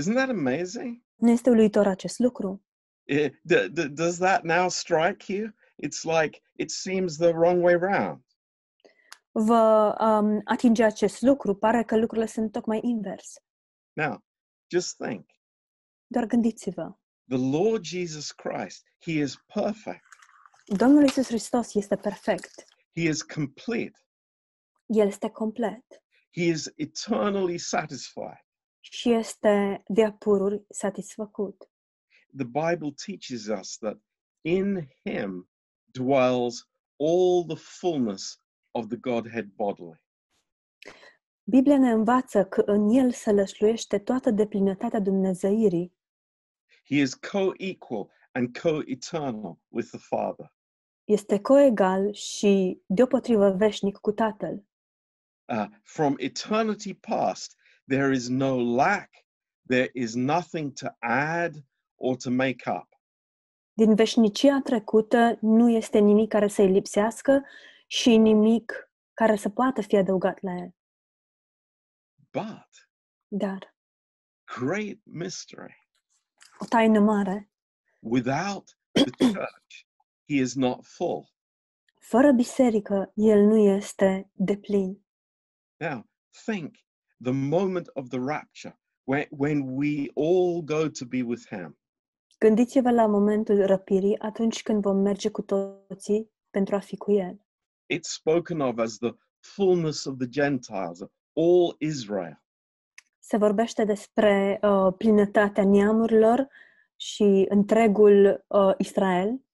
Isn't 0.00 0.14
that 0.14 0.28
amazing? 0.28 1.02
Nu 1.14 1.30
este 1.30 1.50
uluitor 1.50 1.86
acest 1.86 2.18
lucru? 2.18 2.64
Eh, 3.04 3.30
d- 3.30 3.68
d- 3.72 3.88
does 3.90 4.16
that 4.18 4.42
now 4.42 4.68
strike 4.68 5.32
you? 5.32 5.48
It's 5.86 6.02
like 6.20 6.42
it 6.56 6.70
seems 6.70 7.16
the 7.16 7.28
wrong 7.32 7.62
way 7.64 7.74
round. 7.74 8.24
Vă 9.30 9.94
um, 10.00 10.40
atinge 10.44 10.84
acest 10.84 11.20
lucru? 11.22 11.54
Pare 11.54 11.84
că 11.84 11.96
lucrurile 11.98 12.26
sunt 12.26 12.52
tocmai 12.52 12.80
invers. 12.82 13.34
Now, 13.92 14.24
just 14.70 14.96
think 14.96 15.26
Doar 16.06 16.26
gândiți-vă. 16.26 16.96
The 17.32 17.58
Lord 17.58 17.84
Jesus 17.84 18.32
Christ, 18.32 18.84
He 18.98 19.12
is 19.12 19.36
perfect, 19.54 20.04
Domnul 20.66 21.04
Isus 21.04 21.26
Hristos 21.26 21.74
este 21.74 21.96
perfect. 21.96 22.64
He 22.94 23.08
is 23.08 23.22
complete, 23.22 23.98
El 24.86 25.06
este 25.06 25.28
complet 25.30 25.84
He 26.30 26.42
is 26.42 26.72
eternally 26.76 27.58
satisfied. 27.58 28.44
și 28.80 29.12
este 29.12 29.82
de 29.86 30.12
pururi 30.18 30.64
satisfăcut. 30.68 31.70
The 32.36 32.46
Bible 32.46 32.92
teaches 33.06 33.46
us 33.60 33.76
that 33.78 33.98
in 34.44 34.88
Him 35.04 35.48
dwells 35.92 36.68
all 36.96 37.44
the 37.46 37.56
fullness 37.56 38.42
of 38.70 38.86
the 38.86 38.96
Godhead 38.96 39.46
bodily. 39.54 40.00
Biblia 41.44 41.78
ne 41.78 41.90
învață 41.90 42.44
că 42.44 42.62
în 42.66 42.88
El 42.88 43.12
se 43.12 43.32
lășluiește 43.32 43.98
toată 43.98 44.30
deplinătatea 44.30 45.00
Dumnezeirii. 45.00 45.92
He 46.92 47.00
is 47.00 47.14
co 47.14 47.54
equal 47.58 48.10
and 48.34 48.54
co 48.54 48.82
eternal 48.86 49.58
with 49.70 49.90
the 49.92 49.98
Father. 49.98 50.52
Este 51.04 51.40
coegal 51.40 52.12
și 52.12 52.82
deopotrivă 52.86 53.50
veșnic 53.50 53.96
cu 53.96 54.12
Tatăl. 54.12 54.64
Uh, 55.52 55.66
from 55.82 56.14
eternity 56.18 56.94
past, 56.94 57.56
there 57.88 58.14
is 58.14 58.28
no 58.28 58.56
lack, 58.56 59.10
there 59.68 59.90
is 59.92 60.14
nothing 60.14 60.72
to 60.72 60.86
add 60.98 61.64
or 61.94 62.16
to 62.16 62.30
make 62.30 62.70
up. 62.70 62.88
Din 63.72 63.94
veșnicia 63.94 64.60
trecută 64.64 65.38
nu 65.40 65.70
este 65.70 65.98
nimic 65.98 66.28
care 66.28 66.48
să-i 66.48 66.70
lipsească 66.70 67.44
și 67.86 68.16
nimic 68.16 68.90
care 69.14 69.36
să 69.36 69.48
poată 69.48 69.82
fi 69.82 69.96
adăugat 69.96 70.40
la 70.40 70.52
el. 70.52 70.74
But, 72.30 72.88
Dar, 73.28 73.76
great 74.44 74.98
mystery, 75.04 75.50
o 75.62 75.62
taină 75.62 75.80
mare, 75.80 75.81
without 78.00 78.74
the 78.94 79.10
church, 79.34 79.86
he 80.28 80.40
is 80.40 80.54
not 80.54 80.84
full. 80.84 81.30
fără 81.98 82.32
biserică, 82.32 83.12
el 83.14 83.40
nu 83.40 83.56
este 83.56 84.30
deplin. 84.32 85.04
Now, 85.76 86.06
think 86.44 86.74
the 87.22 87.32
moment 87.32 87.88
of 87.94 88.08
the 88.08 88.18
rapture, 88.18 88.78
when, 89.04 89.26
when 89.30 89.76
we 89.76 90.10
all 90.14 90.62
go 90.62 90.88
to 90.88 91.04
be 91.04 91.22
with 91.22 91.46
him. 91.48 91.78
Gândiți-vă 92.38 92.90
la 92.90 93.06
momentul 93.06 93.66
răpirii 93.66 94.18
atunci 94.18 94.62
când 94.62 94.82
vom 94.82 94.96
merge 94.96 95.30
cu 95.30 95.42
toții 95.42 96.30
pentru 96.50 96.74
a 96.74 96.78
fi 96.78 96.96
cu 96.96 97.12
el. 97.12 97.46
It's 97.94 98.08
spoken 98.08 98.60
of 98.60 98.78
as 98.78 98.98
the 98.98 99.10
fullness 99.40 100.04
of 100.04 100.16
the 100.18 100.28
Gentiles, 100.28 101.00
all 101.32 101.76
Israel. 101.78 102.41
Se 103.24 103.36
vorbește 103.36 103.84
despre 103.84 104.58
uh, 104.62 104.94
plinătatea 104.98 105.64
neamurilor 105.64 106.48
și 106.96 107.46
întregul 107.48 108.44
uh, 108.46 108.74
Israel. 108.78 109.44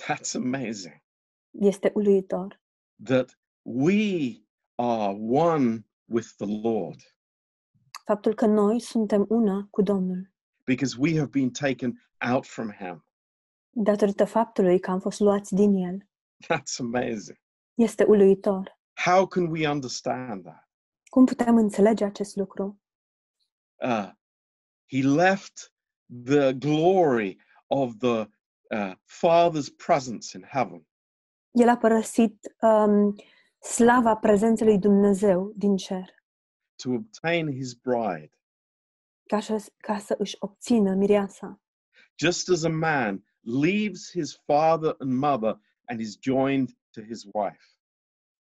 That's 0.00 0.34
amazing. 0.34 1.02
Este 1.50 1.90
uluitor. 1.94 2.60
That 3.04 3.38
we 3.62 4.42
are 4.74 5.16
one 5.28 5.86
with 6.04 6.26
the 6.36 6.60
Lord 6.62 7.00
Faptul 8.04 8.34
că 8.34 8.46
noi 8.46 8.80
suntem 8.80 9.26
una 9.28 9.66
cu 9.70 9.82
Domnul. 9.82 10.32
because 10.64 10.96
we 10.98 11.14
have 11.16 11.28
been 11.30 11.50
taken 11.50 12.08
out 12.32 12.46
from 12.46 12.70
him. 12.72 13.06
Datorită 13.70 14.24
faptului 14.24 14.78
că 14.80 14.90
am 14.90 15.00
fost 15.00 15.20
luați 15.20 15.54
din 15.54 15.74
el. 15.74 16.08
That's 16.44 16.76
amazing. 16.78 17.38
Este 17.74 18.04
uluitor. 18.04 18.78
How 19.04 19.26
can 19.26 19.46
we 19.50 19.68
understand 19.68 20.42
that? 20.44 20.63
Cum 21.14 21.24
putem 21.24 21.56
înțelege 21.56 22.04
acest 22.04 22.36
lucru? 22.36 22.82
Uh, 23.74 24.10
he 24.90 25.02
left 25.02 25.72
the 26.24 26.52
glory 26.52 27.36
of 27.66 27.92
the 27.98 28.28
uh, 28.70 28.92
Father's 29.06 29.68
presence 29.86 30.36
in 30.36 30.42
heaven 30.42 30.86
El 31.50 31.68
a 31.68 31.76
părăsit 31.76 32.54
um, 32.60 33.14
slava 33.58 34.16
prezenței 34.16 34.66
lui 34.66 34.78
Dumnezeu 34.78 35.52
din 35.56 35.76
cer 35.76 36.14
to 36.82 36.90
obtain 36.90 37.52
his 37.52 37.72
bride. 37.74 38.38
ca, 39.26 39.40
să, 39.40 39.72
ca 39.76 39.98
să 39.98 40.14
își 40.18 40.36
obțină 40.38 40.94
mireasa. 40.94 41.60
Just 42.18 42.48
as 42.48 42.62
a 42.62 42.68
man 42.68 43.24
leaves 43.40 44.10
his 44.10 44.42
father 44.46 44.94
and 44.98 45.12
mother 45.12 45.60
and 45.84 46.00
is 46.00 46.18
joined 46.20 46.70
to 46.90 47.00
his 47.00 47.24
wife. 47.32 47.73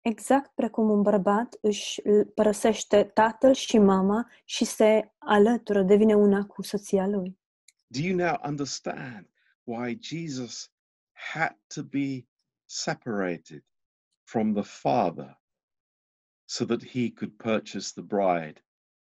Exact 0.04 0.54
precum 0.54 0.90
un 0.90 1.02
bărbat 1.02 1.58
își 1.60 2.00
îl 2.02 2.24
părăsește 2.24 3.04
tatăl 3.04 3.52
și 3.52 3.78
mama 3.78 4.30
și 4.44 4.64
se 4.64 5.12
alătură, 5.18 5.82
devine 5.82 6.14
una 6.14 6.46
cu 6.46 6.62
soția 6.62 7.06
lui. 7.06 7.38
Do 7.86 8.00
you 8.00 8.16
now 8.16 8.40
understand 8.46 9.28
why 9.62 9.98
Jesus 10.00 10.72
had 11.12 11.56
to 11.74 11.82
be 11.82 12.26
separated 12.64 13.64
from 14.22 14.52
the 14.52 14.62
Father 14.62 15.40
so 16.44 16.64
that 16.64 16.84
he 16.84 17.10
could 17.10 17.36
purchase 17.36 17.92
the 17.92 18.02
bride 18.02 18.64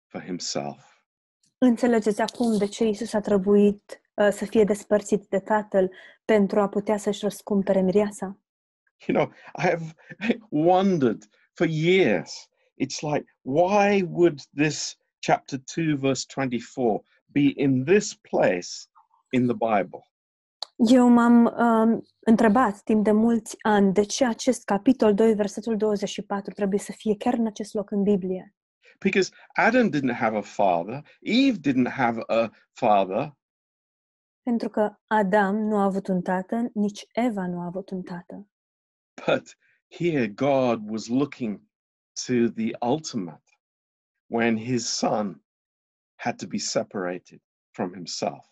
for 0.05 0.21
himself. 0.21 1.03
Înțelegeți 1.57 2.21
acum 2.21 2.57
de 2.57 2.65
ce 2.65 2.85
Isus 2.85 3.13
a 3.13 3.19
trebuit 3.19 4.01
uh, 4.13 4.29
să 4.31 4.45
fie 4.45 4.63
despărțit 4.63 5.27
de 5.29 5.39
Tatăl 5.39 5.91
pentru 6.25 6.59
a 6.59 6.69
putea 6.69 6.97
să-și 6.97 7.23
răscumpere 7.23 7.81
mireasa? 7.81 8.39
You 9.07 9.13
know, 9.13 9.31
I 9.55 9.67
have 9.67 9.95
wondered 10.49 11.23
for 11.55 11.67
years. 11.67 12.47
It's 12.77 13.03
like, 13.03 13.25
why 13.43 14.03
would 14.07 14.41
this 14.53 14.95
chapter 15.21 15.57
2, 15.57 15.97
verse 15.97 16.25
24 16.25 17.01
be 17.31 17.49
in 17.59 17.85
this 17.85 18.13
place 18.13 18.87
in 19.31 19.47
the 19.47 19.55
Bible? 19.55 20.03
Eu 20.77 21.07
m-am 21.07 21.45
um, 21.45 22.03
întrebat 22.19 22.83
timp 22.83 23.03
de 23.03 23.11
mulți 23.11 23.55
ani 23.61 23.93
de 23.93 24.03
ce 24.03 24.25
acest 24.25 24.63
capitol 24.63 25.13
2, 25.13 25.33
versetul 25.33 25.77
24 25.77 26.53
trebuie 26.53 26.79
să 26.79 26.91
fie 26.91 27.15
chiar 27.17 27.33
în 27.33 27.45
acest 27.45 27.73
loc 27.73 27.91
în 27.91 28.03
Biblie. 28.03 28.53
Because 28.99 29.31
Adam 29.53 29.89
didn't 29.89 30.15
have 30.15 30.37
a 30.37 30.41
father, 30.41 31.03
Eve 31.21 31.57
didn't 31.57 31.91
have 31.91 32.21
a 32.27 32.51
father, 32.73 33.33
Pentru 34.43 34.69
că 34.69 34.95
Adam 35.07 35.55
nu 35.55 35.77
a 35.77 35.83
avut 35.83 36.07
un 36.07 36.21
tată, 36.21 36.69
nici 36.73 37.05
Eva 37.13 37.47
nu 37.47 37.59
a 37.59 37.65
avut 37.65 37.89
un 37.89 38.01
tată. 38.01 38.47
But 39.25 39.55
here 39.87 40.27
God 40.27 40.89
was 40.89 41.07
looking 41.07 41.61
to 42.25 42.49
the 42.49 42.75
ultimate 42.81 43.43
when 44.27 44.57
his 44.57 44.87
son 44.97 45.43
had 46.15 46.35
to 46.37 46.47
be 46.47 46.57
separated 46.57 47.41
from 47.71 47.93
himself. 47.93 48.45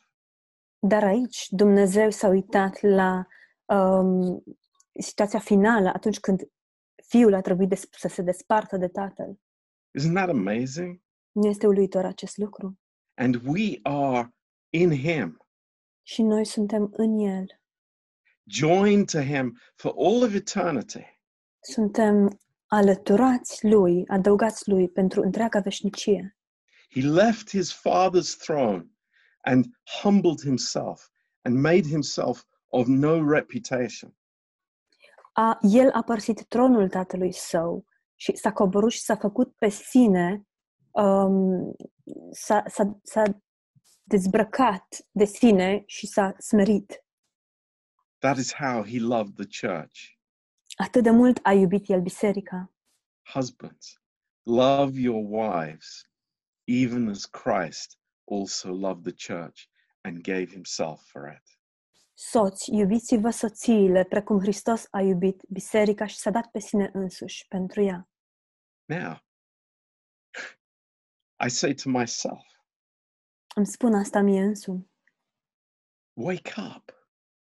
Dar 0.79 1.03
aici 1.03 1.47
Dumnezeu 1.49 2.09
s-a 2.09 2.27
uitat 2.27 2.81
la 2.81 3.25
um, 3.65 4.43
situația 4.99 5.39
finală 5.39 5.89
atunci 5.89 6.19
când 6.19 6.41
fiul 7.07 7.33
a 7.33 7.41
trebuit 7.41 7.69
des- 7.69 7.87
să 7.91 8.07
se 8.07 8.21
despartă 8.21 8.77
de 8.77 8.87
tatăl. 8.87 9.39
Isn't 9.99 10.13
that 10.13 10.29
amazing? 10.29 11.01
Nu 11.31 11.47
este 11.47 11.67
uluitor 11.67 12.05
acest 12.05 12.37
lucru? 12.37 12.79
And 13.13 13.35
we 13.45 13.79
are 13.83 14.33
in 14.69 14.91
him, 14.91 15.37
Și 16.01 16.21
noi 16.21 16.45
suntem 16.45 16.89
în 16.95 17.19
el. 17.19 17.45
Joined 18.47 19.09
to 19.11 19.21
him 19.21 19.59
for 19.75 19.93
all 19.97 20.23
of 20.23 20.33
eternity. 20.33 21.19
Suntem 21.59 22.39
alăturați 22.67 23.65
lui, 23.65 24.03
adăugați 24.07 24.69
lui 24.69 24.89
pentru 24.89 25.21
întreaga 25.21 25.59
veșnicie. 25.59 26.37
He 26.89 27.01
left 27.01 27.49
his 27.49 27.73
father's 27.73 28.37
throne 28.37 28.85
and 29.41 29.65
humbled 30.01 30.41
himself 30.41 31.07
and 31.41 31.61
made 31.61 31.87
himself 31.87 32.43
of 32.67 32.87
no 32.87 33.29
reputation. 33.29 34.15
A, 35.33 35.57
el 35.61 35.89
a 35.91 36.01
părăsit 36.01 36.45
tronul 36.47 36.89
tatălui 36.89 37.33
său 37.33 37.85
și 38.15 38.35
s-a 38.35 38.51
coborât 38.51 38.91
și 38.91 39.01
s-a 39.01 39.15
făcut 39.15 39.53
pe 39.57 39.69
sine, 39.69 40.47
um, 40.91 41.75
s-a, 42.31 42.63
s-a, 42.67 42.99
s-a 43.03 43.23
dezbrăcat 44.03 44.85
de 45.11 45.25
sine 45.25 45.83
și 45.85 46.07
s-a 46.07 46.35
smerit. 46.37 47.02
That 48.23 48.37
is 48.37 48.53
how 48.53 48.83
he 48.83 48.99
loved 48.99 49.35
the 49.35 49.45
church. 49.45 50.17
Atât 50.77 51.03
de 51.03 51.09
mult 51.11 51.39
a 51.43 51.51
iubit 51.53 51.89
el 51.89 52.01
biserica. 52.01 52.71
Husbands, 53.33 53.99
love 54.45 54.97
your 54.99 55.23
wives, 55.25 56.07
even 56.67 57.09
as 57.09 57.25
Christ 57.25 57.97
also 58.25 58.71
loved 58.73 59.03
the 59.03 59.33
church 59.33 59.67
and 60.03 60.23
gave 60.23 60.51
himself 60.51 61.01
for 61.11 61.27
it. 61.27 61.57
Soți, 62.13 62.71
iubiți-vă 62.71 63.29
soțiile, 63.29 64.03
precum 64.03 64.39
Hristos 64.39 64.87
a 64.91 65.01
iubit 65.01 65.41
biserica 65.49 66.05
și 66.05 66.17
s-a 66.17 66.29
dat 66.29 66.47
pe 66.51 66.59
sine 66.59 66.89
însuși 66.93 67.47
pentru 67.47 67.81
ea. 67.81 68.09
Now, 68.85 69.21
I 71.45 71.49
say 71.49 71.73
to 71.73 71.89
myself, 71.89 72.45
Îmi 73.55 73.65
spun 73.65 73.93
asta 73.93 74.21
mie 74.21 74.41
însumi. 74.41 74.91
wake 76.13 76.53
up. 76.75 77.02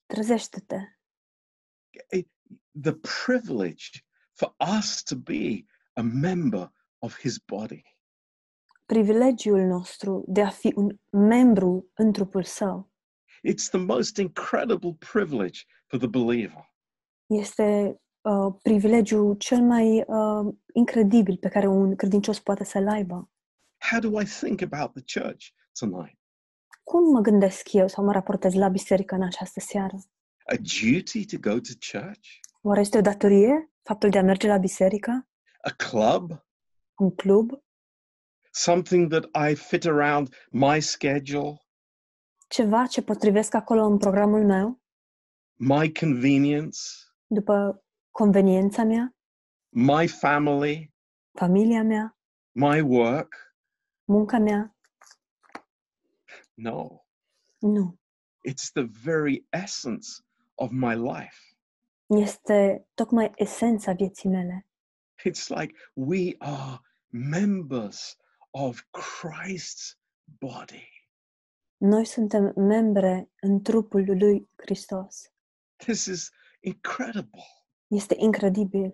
Trezește-te. 0.07 0.79
The 2.83 2.93
privilege 3.27 4.05
for 4.33 4.55
us 4.79 5.03
to 5.03 5.17
be 5.17 5.65
a 5.97 6.03
member 6.03 6.73
of 6.99 7.19
his 7.19 7.39
body. 7.39 7.83
Privilegiul 8.87 9.61
nostru 9.61 10.25
de 10.27 10.43
a 10.43 10.51
fi 10.51 10.73
un 10.77 10.99
membru 11.11 11.91
în 11.95 12.13
trupul 12.13 12.43
său 12.43 12.93
It's 13.53 13.69
the 13.71 13.79
most 13.79 14.17
incredible 14.17 14.97
privilege 15.13 15.61
for 15.87 15.99
the 15.99 16.09
believer. 16.09 16.73
este 17.27 18.01
uh, 18.21 18.55
privilegiul 18.63 19.35
cel 19.35 19.63
mai 19.63 20.05
uh, 20.07 20.55
incredibil 20.73 21.37
pe 21.37 21.49
care 21.49 21.67
un 21.67 21.97
credincios 21.97 22.41
poate 22.41 22.65
să-l 22.65 22.89
aibă. 22.89 23.31
How 23.91 24.01
do 24.01 24.21
I 24.21 24.25
think 24.25 24.63
about 24.63 24.93
the 24.93 25.21
church 25.21 25.47
tonight? 25.79 26.19
Cum 26.85 27.13
mă 27.13 27.21
gândesc 27.21 27.73
eu 27.73 27.89
sau 27.89 28.05
mă 28.05 28.13
raportez 28.13 28.55
la 28.55 28.69
biserică 28.69 29.15
în 29.15 29.23
această 29.23 29.61
seară? 29.61 29.97
A 30.47 30.55
duty 30.57 31.27
to 31.27 31.37
go 31.51 31.59
to 31.61 31.73
church? 31.99 32.29
Oare 32.63 32.81
este 32.81 32.99
o 32.99 33.01
datorie 33.01 33.73
faptul 33.83 34.11
de 34.11 34.19
a 34.19 34.23
merge 34.23 34.47
la 34.49 34.57
biserică? 34.57 35.29
A 35.63 35.71
club? 35.71 36.31
Un 36.95 37.15
club? 37.15 37.51
Something 38.51 39.11
that 39.11 39.51
I 39.51 39.55
fit 39.55 39.85
around 39.85 40.35
my 40.51 40.81
schedule, 40.81 41.59
Ceva 42.49 42.87
ce 42.87 43.03
potrivesc 43.03 43.55
acolo 43.55 43.85
în 43.85 43.99
programul 43.99 44.45
meu? 44.45 44.83
my 45.55 45.93
convenience, 45.93 46.79
După 47.27 47.85
conveniența 48.11 48.85
mea? 48.85 49.17
my 49.69 50.09
family, 50.09 50.93
Familia 51.39 51.83
mea? 51.83 52.19
my 52.53 52.81
work? 52.81 53.35
Munca 54.05 54.39
mea? 54.39 54.74
No, 56.55 57.05
Nu. 57.59 57.99
it's 58.43 58.71
the 58.73 58.89
very 59.03 59.47
essence 59.51 60.23
of 60.55 60.71
my 60.71 60.95
life. 60.95 61.39
Este 62.07 62.87
tocmai 62.95 63.33
esența 63.37 63.93
vieții 63.93 64.29
mele. 64.29 64.67
It's 65.25 65.49
like 65.49 65.75
we 65.95 66.35
are 66.39 66.79
members 67.09 68.17
of 68.51 68.81
Christ's 68.91 69.99
body. 70.25 70.89
Noi 71.77 72.05
suntem 72.05 72.53
membre 72.57 73.31
în 73.41 73.63
trupul 73.63 74.05
lui 74.19 74.49
Hristos. 74.57 75.33
This 75.77 76.05
is 76.07 76.31
incredible. 76.61 77.45
Este 77.87 78.15
incredibil. 78.19 78.93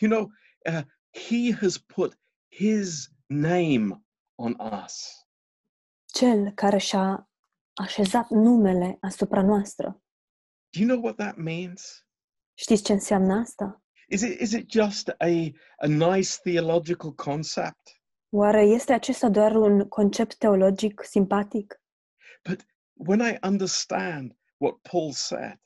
You 0.00 0.10
know, 0.10 0.30
uh, 0.74 0.82
He 1.10 1.52
has 1.60 1.78
put 1.78 2.18
His 2.48 3.10
name 3.26 4.04
on 4.34 4.56
us. 4.84 5.25
Cel 6.16 6.50
care 6.50 6.78
și-a 6.78 7.30
așezat 7.72 8.28
numele 8.28 8.96
asupra 9.00 9.42
noastră. 9.42 10.02
Do 10.70 10.80
you 10.80 10.88
know 10.88 11.02
what 11.02 11.16
that 11.16 11.36
means? 11.36 12.06
Știți 12.54 12.82
ce 12.82 12.92
înseamnă 12.92 13.34
asta? 13.34 13.82
Is 14.08 14.20
it, 14.20 14.40
is 14.40 14.52
it 14.52 14.70
just 14.70 15.08
a, 15.08 15.52
a 15.76 15.86
nice 15.86 16.30
theological 16.42 17.12
concept? 17.12 18.00
Oare 18.28 18.62
este 18.62 18.92
acesta 18.92 19.28
doar 19.28 19.54
un 19.56 19.88
concept 19.88 20.36
teologic 20.36 21.02
simpatic? 21.04 21.82
But 22.48 22.66
when 22.92 23.20
I 23.20 23.38
understand 23.42 24.36
what 24.56 24.74
Paul 24.90 25.12
said, 25.12 25.60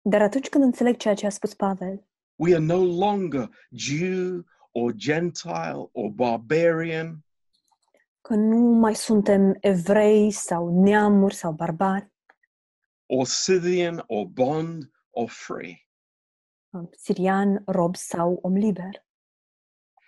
Dar 0.00 0.22
atunci 0.22 0.48
când 0.48 0.64
înțeleg 0.64 0.96
ceea 0.96 1.14
ce 1.14 1.26
a 1.26 1.30
spus 1.30 1.54
Pavel, 1.54 2.08
we 2.36 2.54
are 2.54 2.64
no 2.64 2.84
longer 2.84 3.48
Jew 3.70 4.44
or 4.72 4.92
Gentile 4.92 5.88
or 5.92 6.10
barbarian, 6.10 7.24
că 8.28 8.34
nu 8.34 8.56
mai 8.56 8.94
suntem 8.94 9.56
evrei 9.60 10.30
sau 10.30 10.82
neamuri 10.82 11.34
sau 11.34 11.52
barbari, 11.52 12.12
or 13.06 13.26
Scythian 13.26 14.04
or 14.06 14.26
bond 14.26 14.90
or 15.10 15.28
free. 15.28 15.88
sirian, 16.90 17.62
rob 17.66 17.96
sau 17.96 18.38
om 18.42 18.56
liber. 18.56 19.06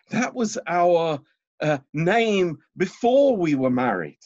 That 0.08 0.34
was 0.34 0.58
our 0.66 1.22
uh, 1.62 1.78
name 1.90 2.56
before 2.72 3.36
we 3.36 3.54
were 3.54 3.74
married. 3.74 4.18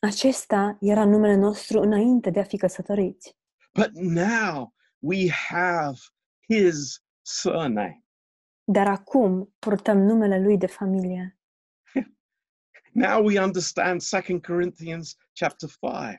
Acesta 0.00 0.76
era 0.80 1.04
numele 1.04 1.34
nostru 1.34 1.80
înainte 1.80 2.30
de 2.30 2.40
a 2.40 2.44
fi 2.44 2.56
căsătoriți. 2.56 3.36
But 3.74 3.90
now 3.94 4.74
we 4.98 5.30
have 5.30 5.98
his 6.48 7.04
surname. 7.22 8.04
Dar 8.64 8.86
acum 8.86 9.54
purtăm 9.58 9.98
numele 9.98 10.42
lui 10.42 10.58
de 10.58 10.66
familie. 10.66 11.38
Now 12.94 13.20
we 13.20 13.38
understand 13.38 14.00
2 14.00 14.40
Corinthians 14.40 15.16
chapter 15.32 15.68
5. 15.68 16.18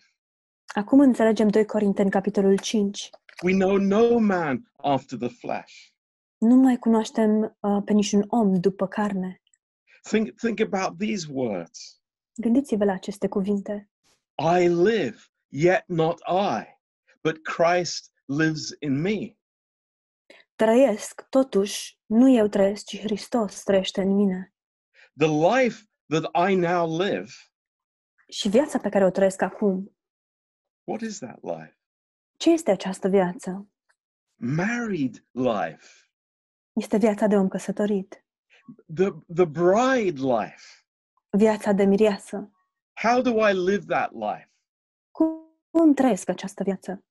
Acum 0.74 1.00
înțelegem 1.00 1.48
2 1.48 1.66
Corinteni, 1.66 2.10
capitolul 2.10 2.60
5. 2.60 3.10
We 3.44 3.54
know 3.54 3.78
no 3.78 4.18
man 4.18 4.72
after 4.78 5.18
the 5.18 5.28
flesh. 5.28 5.74
Nu 6.38 6.56
mai 6.56 6.78
cunoaștem 6.78 7.58
uh, 7.60 7.82
pe 7.86 7.94
niciun 7.94 8.24
om 8.28 8.60
după 8.60 8.88
carne. 8.88 9.42
Think, 10.02 10.36
think 10.36 10.60
about 10.60 10.98
these 10.98 11.28
words 11.32 12.02
Gândiți-vă 12.36 12.86
la 12.86 12.94
aceste 12.94 13.28
cuvinte. 13.28 13.90
I 14.60 14.68
live, 14.68 15.18
yet 15.48 15.84
not 15.88 16.20
I, 16.28 16.80
but 17.22 17.42
Christ 17.44 18.12
lives 18.26 18.76
in 18.80 19.02
me. 19.02 19.36
trăiesc, 20.56 21.26
totuși, 21.30 22.00
nu 22.06 22.30
eu 22.30 22.48
trăiesc, 22.48 22.86
ci 22.86 23.00
Hristos 23.00 23.64
trăiește 23.64 24.02
în 24.02 24.16
mine. 24.16 24.54
The 25.18 25.28
life 25.28 25.84
that 26.10 26.50
I 26.50 26.56
now 26.56 26.98
live, 27.02 27.32
Și 28.30 28.50
viața 28.50 28.80
pe 28.80 28.90
care 28.90 29.06
o 29.06 29.10
trăiesc 29.10 29.42
acum, 29.42 29.98
what 30.84 31.02
is 31.02 31.18
that 31.20 31.40
life? 31.44 31.80
ce 32.38 32.52
este 32.52 32.72
această 32.72 33.08
viață? 33.08 33.70
Married 34.36 35.26
life, 35.32 35.88
Este 36.74 36.98
viața 36.98 37.28
de 37.28 37.36
om 37.36 37.48
căsătorit, 37.48 38.26
the, 38.96 39.10
the 39.34 39.46
bride 39.46 40.20
life. 40.22 40.62
viața 41.30 41.72
de 41.72 41.84
miriasă. 41.84 42.50
How 43.02 43.22
do 43.22 43.50
I 43.50 43.54
live 43.54 43.86
that 43.86 44.12
life? 44.12 44.52
Cum, 45.12 45.28
cum 45.70 45.94
trăiesc 45.94 46.30
această 46.30 46.64
viață? 46.64 47.04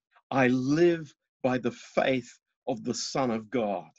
I 0.45 0.49
live 0.75 1.11
by 1.49 1.59
the 1.59 1.71
faith 1.71 2.29
of 2.63 2.79
the 2.83 2.93
Son 2.93 3.31
of 3.31 3.41
God, 3.49 3.91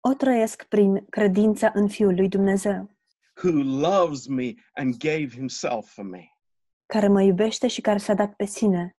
O 0.00 0.12
trăiesc 0.14 0.64
prin 0.64 1.04
credința 1.06 1.70
în 1.74 1.88
Fiul 1.88 2.14
lui 2.14 2.28
Dumnezeu, 2.28 2.95
who 3.42 3.62
loves 3.62 4.26
me 4.26 4.54
and 4.72 4.98
gave 4.98 5.28
himself 5.34 5.88
for 5.88 6.04
me. 6.04 6.30
care 6.86 7.08
mă 7.08 7.22
iubește 7.22 7.66
și 7.68 7.80
care 7.80 7.98
s-a 7.98 8.14
dat 8.14 8.34
pe 8.34 8.44
sine 8.44 8.96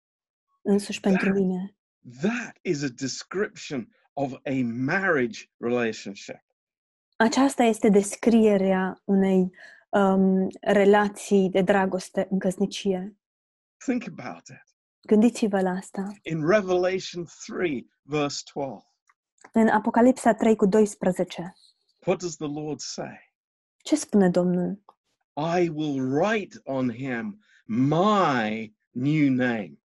însuși 0.61 0.99
pentru 0.99 1.33
mine. 1.33 1.75
That 2.21 2.57
is 2.61 2.83
a 2.83 2.87
description 2.87 3.89
of 4.13 4.33
a 4.33 4.61
marriage 4.63 5.39
relationship. 5.57 6.41
Aceasta 7.15 7.63
este 7.63 7.89
descrierea 7.89 9.01
unei 9.03 9.51
um, 9.89 10.47
relații 10.61 11.49
de 11.49 11.61
dragoste 11.61 12.27
în 12.29 12.39
căsnicie. 12.39 13.17
Think 13.77 14.03
about 14.07 14.47
it. 14.47 14.75
Gândiți-vă 15.01 15.61
la 15.61 15.69
asta. 15.69 16.11
In 16.21 16.47
Revelation 16.47 17.25
3, 17.45 17.89
verse 18.01 18.43
12, 18.53 18.85
În 19.51 19.67
Apocalipsa 19.67 20.33
3 20.33 20.55
cu 20.55 20.65
12, 20.65 21.53
what 22.05 22.19
does 22.19 22.35
the 22.35 22.47
Lord 22.47 22.79
say? 22.79 23.26
Ce 23.87 23.95
spune 23.95 24.29
Domnul? 24.29 24.83
I 25.35 25.69
will 25.69 26.01
write 26.01 26.61
on 26.65 26.89
him 26.89 27.39
my 27.65 28.73
new 28.91 29.29
name. 29.33 29.81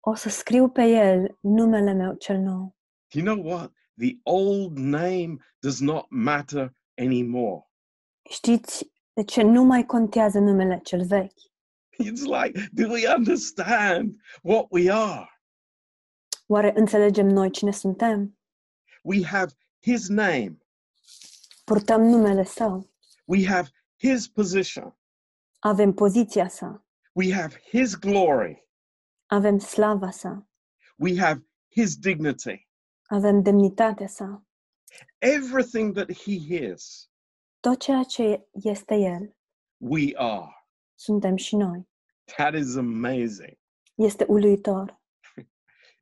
O 0.00 0.14
să 0.14 0.28
scriu 0.28 0.68
pe 0.68 0.82
el 0.82 1.38
numele 1.40 1.92
meu 1.92 2.14
cel 2.14 2.38
nou. 2.38 2.76
You 3.10 3.24
know 3.24 3.44
what? 3.44 3.72
The 3.96 4.18
old 4.22 4.78
name 4.78 5.36
does 5.58 5.80
not 5.80 6.06
matter 6.10 6.74
anymore. 6.94 7.70
Știți 8.30 8.92
de 9.12 9.24
ce 9.24 9.42
nu 9.42 9.62
mai 9.62 9.86
contează 9.86 10.38
numele 10.38 10.80
cel 10.82 11.06
vechi? 11.06 11.40
It's 11.98 12.24
like, 12.42 12.68
do 12.72 12.88
we 12.88 13.14
understand 13.16 14.20
what 14.42 14.66
we 14.70 14.92
are? 14.92 15.40
Oare 16.46 16.72
înțelegem 16.74 17.26
noi 17.26 17.50
cine 17.50 17.72
suntem? 17.72 18.38
We 19.02 19.24
have 19.24 19.52
his 19.80 20.08
name, 20.08 20.58
Purtăm 21.64 22.02
numele 22.02 22.44
său, 22.44 22.91
we 23.32 23.44
have 23.44 23.70
his 23.96 24.28
position, 24.28 24.92
avem 25.64 25.92
poziția 25.94 26.48
sa, 26.50 26.84
we 27.14 27.30
have 27.32 27.54
his 27.70 27.94
glory, 27.94 28.62
avem 29.30 29.58
slava 29.60 30.10
sa, 30.12 30.42
we 30.98 31.16
have 31.16 31.40
his 31.68 31.96
dignity. 31.96 32.68
avem 33.10 33.42
demnitatea 33.42 34.08
sa. 34.08 34.42
Everything 35.20 35.94
that 35.94 36.10
he 36.10 36.34
is, 36.56 37.08
Tot 37.60 37.80
ceea 37.80 38.02
ce 38.02 38.40
este 38.52 38.94
el, 38.94 39.34
we 39.78 40.12
are. 40.16 40.52
suntem 40.94 41.36
și 41.36 41.56
noi. 41.56 41.88
That 42.36 42.54
is 42.54 42.76
amazing. 42.76 43.56
Este 43.94 44.24
uluitor. 44.28 45.00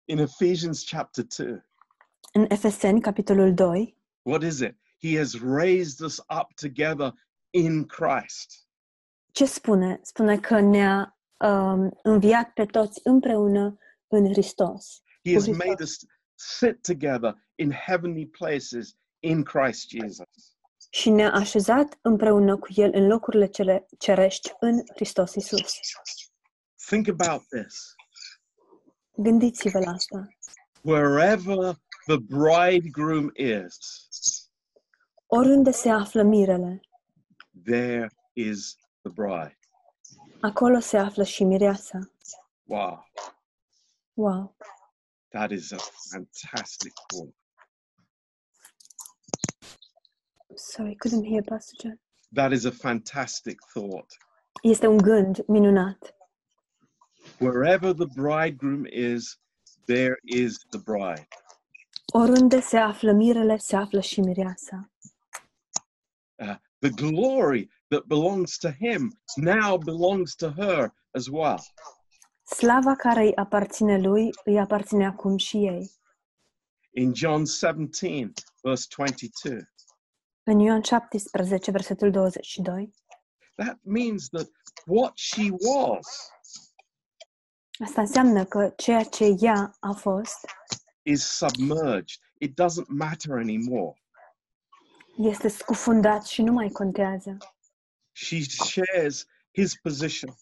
In 0.05 0.19
Ephesians 0.19 0.85
chapter 0.85 1.25
2, 1.25 1.63
În 2.33 2.47
Efeseni, 2.49 3.01
capitolul 3.01 3.55
2, 3.55 3.97
what 4.23 4.43
is 4.43 4.59
it? 4.61 4.77
He 5.03 5.17
has 5.17 5.41
raised 5.41 6.01
us 6.05 6.19
up 6.19 6.55
together 6.55 7.13
in 7.51 7.87
Christ. 7.87 8.67
ce 9.33 9.45
spune? 9.45 10.01
Spune 10.03 10.39
că 10.39 10.61
ne-a 10.61 11.19
um, 11.37 11.99
înviat 12.03 12.53
pe 12.53 12.65
toți 12.67 13.01
împreună 13.05 13.77
în 14.09 14.33
Hristos. 14.33 15.03
He 15.25 15.33
has 15.33 15.43
Hristos. 15.43 15.67
made 15.67 15.83
us 15.83 15.97
sit 16.35 16.83
together 16.83 17.35
in 17.55 17.71
heavenly 17.71 18.27
places 18.27 18.95
in 19.23 19.43
Christ 19.43 19.89
Jesus. 19.89 20.27
Și 20.91 21.11
ne-a 21.11 21.33
așezat 21.33 21.99
împreună 22.03 22.57
cu 22.57 22.67
El 22.75 22.91
în 22.95 23.07
locurile 23.07 23.47
cele 23.47 23.87
cerești 23.99 24.53
în 24.61 24.83
Hristos 24.95 25.35
Isus. 25.35 25.73
Think 26.87 27.09
about 27.09 27.43
this. 27.49 27.95
Gândiți-vă 29.17 29.79
la 29.79 29.91
asta. 29.91 30.29
Wherever 30.83 31.75
the 32.07 32.17
bridegroom 32.19 33.31
is, 33.35 34.09
Oriunde 35.33 35.71
se 35.71 35.89
află 35.91 36.23
mirele, 36.23 36.81
there 37.65 38.09
is 38.33 38.77
the 39.03 39.11
bride. 39.13 39.59
acolo 40.41 40.79
se 40.81 40.99
află 40.99 41.25
și 41.25 41.45
mireasa. 41.45 41.99
Wow, 42.65 43.05
Wow! 44.15 44.57
that 45.29 45.51
is 45.51 45.73
a 45.73 45.77
fantastic 46.11 46.93
thought. 47.07 47.35
Sorry, 50.55 50.97
couldn't 50.97 51.25
hear 51.27 51.43
Pastor 51.43 51.77
John. 51.83 52.01
That 52.35 52.53
is 52.53 52.65
a 52.65 52.71
fantastic 52.71 53.59
thought. 53.73 54.17
Este 54.63 54.87
un 54.87 54.97
gând 54.97 55.45
minunat. 55.47 56.15
Wherever 57.39 57.93
the 57.95 58.07
bridegroom 58.15 58.85
is, 58.87 59.39
there 59.87 60.17
is 60.23 60.59
the 60.71 60.79
bride. 60.79 61.29
Oriunde 62.13 62.61
se 62.61 62.77
află 62.77 63.13
mirele, 63.13 63.57
se 63.59 63.77
află 63.77 64.01
și 64.01 64.21
mireasa. 64.21 64.91
Uh, 66.41 66.57
the 66.79 66.91
glory 66.91 67.69
that 67.89 68.07
belongs 68.07 68.59
to 68.59 68.71
him 68.71 69.13
now 69.37 69.77
belongs 69.77 70.35
to 70.35 70.51
her 70.51 70.93
as 71.15 71.29
well. 71.29 71.61
Slava 72.43 72.95
care 72.97 73.21
îi 73.21 73.35
aparține 73.35 73.99
lui, 74.01 74.31
îi 74.45 74.59
aparține 74.59 75.07
acum 75.07 75.37
și 75.37 75.57
ei. 75.57 75.91
In 76.91 77.15
John 77.15 77.45
17, 77.45 78.33
verse 78.63 78.87
22, 78.97 79.69
În 80.43 80.59
Ioan 80.59 80.83
17, 80.83 81.71
versetul 81.71 82.11
22, 82.11 82.93
that 83.55 83.79
means 83.83 84.29
that 84.29 84.49
what 84.87 85.13
she 85.17 85.51
was 85.51 86.31
asta 87.85 88.01
înseamnă 88.01 88.45
că 88.45 88.73
ceea 88.77 89.05
ce 89.05 89.37
ea 89.41 89.77
a 89.81 89.93
fost 89.93 90.47
is 91.03 91.25
submerged. 91.25 92.19
It 92.39 92.61
doesn't 92.61 92.89
matter 92.89 93.33
anymore. 93.33 94.03
Este 95.17 95.49
scufundat 95.49 96.25
și 96.27 96.43
nu 96.43 96.53
mai 96.53 96.69
contează. 96.71 97.37
She 98.13 98.41
shares 98.43 99.27
his 99.53 99.77
position. 99.83 100.35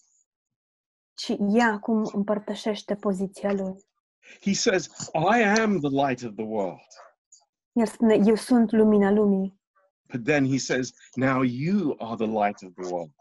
ci 1.13 1.35
ea 1.53 1.67
acum 1.71 2.09
împărtășește 2.13 2.95
poziția 2.95 3.53
lui. 3.53 3.85
He 4.41 4.53
says, 4.53 4.89
I 5.13 5.41
am 5.59 5.79
the 5.79 5.89
light 6.07 6.23
of 6.23 6.33
the 6.35 6.45
world. 6.45 6.79
El 7.71 7.85
spune, 7.87 8.13
eu 8.25 8.35
sunt 8.35 8.71
lumina 8.71 9.11
lumii, 9.11 9.57
But 10.13 10.23
then 10.23 10.45
he 10.45 10.57
says, 10.57 10.91
Now 11.15 11.41
you 11.43 11.95
are 11.99 12.15
the 12.15 12.25
light 12.25 12.61
of 12.61 12.73
the 12.73 12.93
world. 12.93 13.11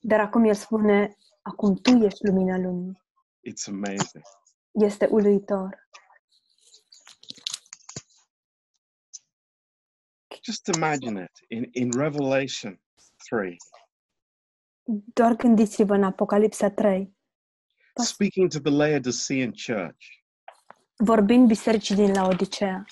dar 0.00 0.20
acum 0.20 0.44
el 0.44 0.54
spune, 0.54 1.16
acum 1.42 1.74
tu 1.74 1.90
ești 1.90 2.26
lumina 2.26 2.56
lumii. 2.58 3.02
It's 3.50 3.66
amazing. 3.68 4.24
Este 4.70 5.06
uluitor. 5.10 5.88
Just 10.48 10.68
imagine 10.76 11.18
it 11.18 11.30
in, 11.50 11.68
in 11.74 11.90
Revelation 11.90 12.80
3, 13.30 13.56
Doar 15.14 15.34
gândiți-vă 15.36 15.94
în 15.94 16.04
Apocalipsa 16.04 16.70
3, 16.70 17.16
speaking 18.04 18.50
to 18.50 18.58
the 18.58 18.70
Laodicean 18.70 19.52
church. 19.66 20.04
vorbind 20.96 21.46
bisericii 21.46 21.94
din 21.94 22.12
Laodicea. 22.12 22.84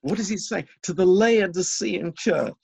What 0.00 0.16
does 0.16 0.28
he 0.30 0.36
say? 0.36 0.68
To 0.80 0.92
the 0.92 1.04
Laodicean 1.04 2.12
church. 2.12 2.58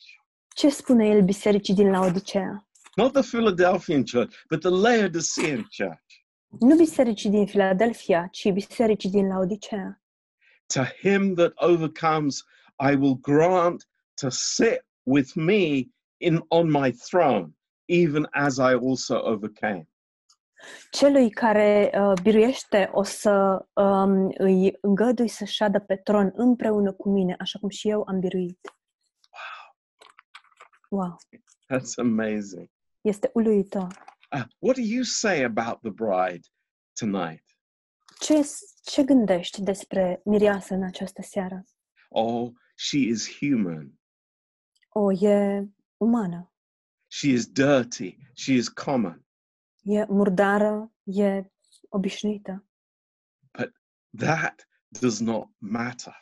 Ce 0.48 0.68
spune 0.68 1.06
el 1.08 1.22
bisericii 1.24 1.74
din 1.74 1.90
Laodicea? 1.90 2.68
Not 2.96 3.12
the 3.12 3.22
Philadelphian 3.22 4.04
church, 4.04 4.34
but 4.48 4.60
the 4.60 4.70
Laodicean 4.70 5.66
church. 5.70 6.02
Nu 6.60 6.76
bisericii 6.76 7.30
din 7.30 7.46
Filadelfia, 7.46 8.28
ci 8.30 8.50
bisericii 8.52 9.10
din 9.10 9.26
Laodicea. 9.26 10.02
To 10.66 10.82
him 10.84 11.34
that 11.34 11.52
overcomes, 11.54 12.44
I 12.90 12.94
will 12.94 13.14
grant 13.20 13.86
to 14.20 14.28
sit 14.30 14.84
with 15.02 15.36
me 15.36 15.88
in 16.18 16.40
on 16.48 16.70
my 16.70 16.92
throne, 16.92 17.54
even 17.86 18.26
as 18.32 18.58
I 18.58 18.74
also 18.74 19.22
overcame. 19.22 19.88
Celui 20.90 21.30
care 21.30 21.90
uh, 21.94 22.12
biruiește 22.22 22.90
o 22.92 23.02
să 23.02 23.66
um, 23.72 24.34
îi 24.38 24.76
îngădui 24.80 25.28
să 25.28 25.44
șadă 25.44 25.78
pe 25.78 25.96
tron 25.96 26.32
împreună 26.34 26.92
cu 26.92 27.08
mine, 27.08 27.36
așa 27.38 27.58
cum 27.58 27.68
și 27.68 27.88
eu 27.88 28.04
am 28.06 28.18
biruit. 28.18 28.58
Wow! 30.88 31.16
That's 31.72 31.94
amazing. 31.96 32.70
Este 33.00 33.30
uluitor. 33.34 33.86
Uh, 34.32 34.44
what 34.58 34.76
do 34.76 34.82
you 34.82 35.02
say 35.02 35.42
about 35.42 35.80
the 35.80 35.90
bride 35.90 36.46
tonight? 36.98 37.44
Ce, 38.20 38.48
ce 38.82 39.02
gândești 39.02 39.62
despre 39.62 40.20
mireasă 40.24 40.74
în 40.74 40.82
această 40.82 41.22
seară? 41.22 41.64
Oh, 42.08 42.50
she 42.74 42.96
is 42.96 43.38
human. 43.38 43.97
Oh, 44.88 45.02
o, 45.04 45.12
e 45.12 45.68
umană, 45.96 46.52
She 47.10 47.28
is 47.28 47.46
dirty. 47.46 48.16
She 48.34 48.52
is 48.52 48.68
common. 48.68 49.24
e 49.82 50.04
murdară, 50.08 50.92
e 51.04 51.44
obișnuită. 51.88 52.66
But 53.58 53.72
that 54.18 54.68
does 54.88 55.20
not 55.20 55.48
matter 55.58 56.14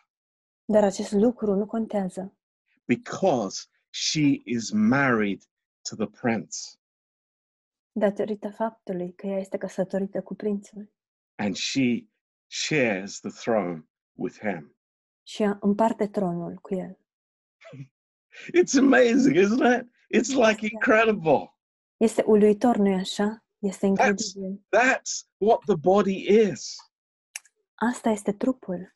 Dar 0.64 0.84
acest 0.84 1.12
lucru 1.12 1.54
nu 1.54 1.66
contează, 1.66 2.36
because 2.84 3.66
she 3.90 4.40
is 4.44 4.70
married 4.70 5.42
to 5.88 5.96
the 5.96 6.06
prince 6.20 6.56
datorită 7.92 8.50
faptului 8.50 9.14
că 9.14 9.26
ea 9.26 9.38
este 9.38 9.56
căsătorită 9.58 10.22
cu 10.22 10.34
prințul 10.34 10.92
and 11.34 11.54
she 11.54 12.06
shares 12.46 13.20
the 13.20 13.30
throne 13.30 13.88
with 14.12 14.38
him. 14.38 14.76
și 15.26 15.42
ea 15.42 15.58
împarte 15.60 16.06
tronul 16.08 16.54
cu 16.54 16.74
el. 16.74 16.98
It's 18.52 18.74
amazing, 18.74 19.36
isn't 19.36 19.64
it? 19.64 19.86
It's 20.08 20.34
like 20.34 20.62
incredible. 20.62 21.56
Este 21.96 22.22
uluitor, 22.26 22.76
nu-i 22.76 22.94
așa? 22.94 23.44
Este 23.58 23.86
incredibil. 23.86 24.66
That's 24.76 25.26
what 25.36 25.60
the 25.66 25.76
body 25.76 26.28
is. 26.50 26.74
Asta 27.74 28.10
este 28.10 28.32
trupul. 28.32 28.94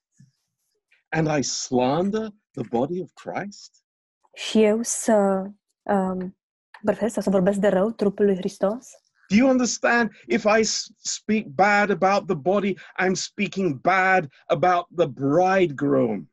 And 1.09 1.39
I 1.39 1.43
slander 1.43 2.29
the 2.53 2.69
body 2.69 3.01
of 3.01 3.11
Christ? 3.13 3.85
Și 4.35 4.63
eu 4.63 4.83
să 4.83 5.47
um, 5.83 6.39
bărfesc 6.83 7.13
sau 7.13 7.23
să 7.23 7.31
vorbesc 7.31 7.59
de 7.59 7.69
rău 7.69 7.91
trupul 7.91 8.25
lui 8.25 8.37
Hristos? 8.37 8.89
Do 9.29 9.37
you 9.37 9.49
understand? 9.49 10.11
If 10.27 10.45
I 10.45 10.63
speak 10.97 11.47
bad 11.47 11.91
about 11.91 12.27
the 12.27 12.35
body, 12.35 12.75
I'm 12.99 13.15
speaking 13.15 13.81
bad 13.81 14.29
about 14.47 14.87
the 14.97 15.07
bridegroom. 15.07 16.31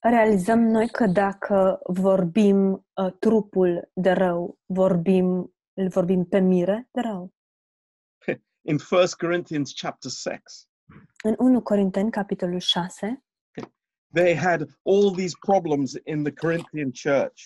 Realizăm 0.00 0.58
noi 0.60 0.88
că 0.88 1.06
dacă 1.06 1.80
vorbim 1.84 2.86
uh, 2.94 3.12
trupul 3.18 3.90
de 3.94 4.10
rău, 4.10 4.58
vorbim, 4.66 5.54
îl 5.72 5.88
vorbim 5.88 6.24
pe 6.24 6.38
mire 6.38 6.88
de 6.92 7.00
rău. 7.00 7.32
In 8.60 8.78
1 8.90 9.02
Corinthians 9.18 9.72
chapter 9.80 10.10
6, 10.10 10.40
În 11.22 11.34
1 11.38 11.62
Corinteni, 11.62 12.10
capitolul 12.10 12.60
6, 12.60 13.24
they 14.12 14.36
had 14.36 14.60
all 14.82 15.14
these 15.16 15.36
problems 15.40 15.92
in 16.04 16.22
the 16.22 16.32
Corinthian 16.32 16.90
church. 16.90 17.42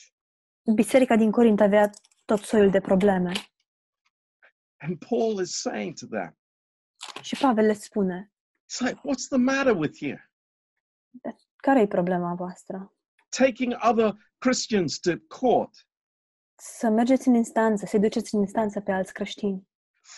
biserica 0.74 1.16
din 1.16 1.30
Corint 1.30 1.60
avea 1.60 1.90
tot 2.24 2.38
soiul 2.38 2.70
de 2.70 2.80
probleme. 2.80 3.32
And 4.76 4.98
Paul 5.08 5.40
is 5.40 5.60
saying 5.60 5.94
to 5.98 6.06
them, 6.06 6.38
Și 7.22 7.36
Pavel 7.36 7.66
le 7.66 7.72
spune, 7.72 8.32
It's 8.70 8.80
like, 8.80 9.00
what's 9.00 9.28
the 9.28 9.38
matter 9.38 9.76
with 9.76 10.00
you? 10.00 10.16
Care 11.62 11.80
e 11.80 11.86
problema 11.86 12.34
voastră? 12.34 12.94
Taking 13.28 13.74
other 13.90 14.14
Christians 14.38 14.98
to 14.98 15.10
court, 15.40 15.86
Să 16.54 16.88
mergeți 16.88 17.28
în 17.28 17.34
instanță, 17.34 17.86
să-i 17.86 18.00
duceți 18.00 18.34
în 18.34 18.40
instanță 18.40 18.80
pe 18.80 18.92
alți 18.92 19.12
creștini. 19.12 19.68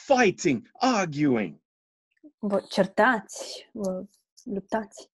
fighting, 0.06 0.70
arguing. 0.72 1.62
Vă 2.38 2.60
certați, 2.70 3.68
vă 3.72 4.04
luptați. 4.44 5.10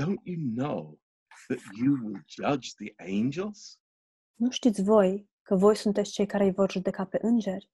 Don't 0.00 0.20
you 0.22 0.36
know 0.56 1.00
that 1.48 1.58
you 1.84 1.94
will 2.04 2.22
judge 2.26 2.68
the 2.76 2.94
angels? 3.16 3.78
Nu 4.34 4.50
știți 4.50 4.82
voi 4.82 5.28
că 5.42 5.54
voi 5.56 5.76
sunteți 5.76 6.10
cei 6.12 6.26
care 6.26 6.44
îi 6.44 6.52
vor 6.52 6.70
judeca 6.70 7.04
pe 7.04 7.18
îngeri? 7.22 7.70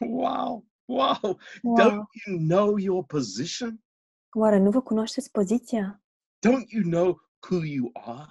Wow, 0.00 0.66
wow. 0.84 1.38
Wow. 1.62 1.80
Don't 1.80 2.06
you 2.26 2.38
know 2.38 2.76
your 2.76 3.04
position? 3.04 3.84
Oare 4.30 4.58
nu 4.58 4.70
vă 4.70 4.82
cunoașteți 4.82 5.30
poziția? 5.30 6.01
Don't 6.46 6.70
you 6.70 6.82
know 6.82 7.20
who 7.50 7.64
you 7.64 7.90
are? 7.92 8.26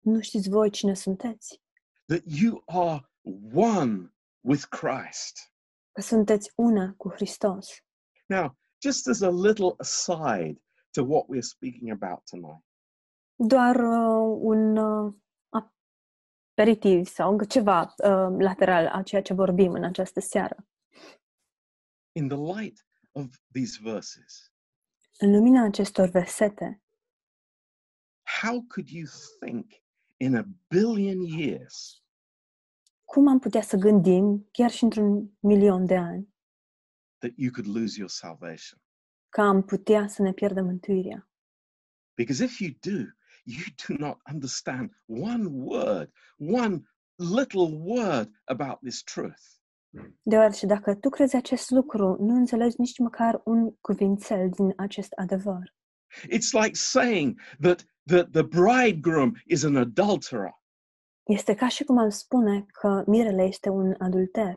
Nu 0.00 0.20
știți 0.20 0.48
voi 0.48 0.70
cine 0.70 0.94
sunteți? 0.94 1.60
That 2.06 2.22
you 2.24 2.62
are 2.66 3.10
one 3.54 4.14
with 4.40 4.64
Christ. 4.64 5.52
Că 5.92 6.00
sunteți 6.00 6.52
una 6.54 6.94
cu 6.96 7.08
Hristos. 7.10 7.68
Now, 8.26 8.56
just 8.82 9.08
as 9.08 9.20
a 9.20 9.30
little 9.30 9.74
aside 9.78 10.62
to 10.90 11.02
what 11.04 11.24
we're 11.28 11.40
speaking 11.48 11.90
about 12.02 12.24
tonight, 12.30 12.64
Doar 13.34 13.76
uh, 13.76 14.38
un 14.40 14.76
uh, 14.76 15.14
aperitiv 16.52 17.06
sau 17.06 17.30
încă 17.30 17.44
ceva 17.44 17.80
uh, 17.82 18.36
lateral 18.38 18.86
a 18.86 19.02
ceea 19.02 19.22
ce 19.22 19.34
vorbim 19.34 19.72
în 19.72 19.84
această 19.84 20.20
seară. 20.20 20.66
in 22.14 22.28
the 22.28 22.36
light 22.60 22.86
of 23.12 23.26
these 23.52 23.78
verses, 23.82 24.52
În 25.18 25.30
lumina 25.30 25.64
acestor 25.64 26.08
versete, 26.08 26.82
how 28.42 28.64
could 28.68 28.88
you 28.88 29.06
think 29.40 29.66
in 30.16 30.36
a 30.36 30.44
billion 30.68 31.20
years 31.22 32.02
cum 33.12 33.28
am 33.28 33.38
putea 33.38 33.62
să 33.62 33.76
gândim, 33.76 34.48
chiar 34.52 34.70
și 34.70 34.84
într-un 34.84 35.30
milion 35.40 35.86
de 35.86 35.96
ani, 35.96 36.34
that 37.18 37.32
you 37.36 37.50
could 37.52 37.76
lose 37.76 37.98
your 37.98 38.10
salvation? 38.10 38.80
că 39.28 39.40
am 39.40 39.62
putea 39.62 40.08
să 40.08 40.22
ne 40.22 40.32
pierdem 40.32 40.64
mântuirea? 40.64 41.30
Because 42.14 42.44
if 42.44 42.58
you 42.58 42.70
do, 42.80 42.98
you 43.44 43.64
do 43.88 44.06
not 44.06 44.18
understand 44.32 44.90
one 45.06 45.44
word, 45.46 46.12
one 46.36 46.82
little 47.16 47.68
word 47.72 48.40
about 48.44 48.78
this 48.80 49.02
truth. 49.02 49.42
Deoarece 50.22 50.66
dacă 50.66 50.94
tu 50.94 51.08
crezi 51.08 51.36
acest 51.36 51.70
lucru, 51.70 52.16
nu 52.20 52.34
înțelegi 52.34 52.74
nici 52.78 52.98
măcar 52.98 53.40
un 53.44 53.70
cuvințel 53.80 54.50
din 54.50 54.72
acest 54.76 55.12
adevăr. 55.12 55.74
It's 56.28 56.52
like 56.52 56.74
saying 56.74 57.40
that 57.60 57.91
the, 58.06 58.24
the 58.24 58.42
bridegroom 58.42 59.32
is 59.46 59.64
an 59.64 59.76
adulterer. 59.76 60.60
Este 61.22 61.54
ca 61.54 61.68
și 61.68 61.84
cum 61.84 61.98
am 61.98 62.08
spune 62.08 62.66
că 62.66 63.04
mirele 63.06 63.42
este 63.42 63.68
un 63.68 63.94
adulter. 63.98 64.54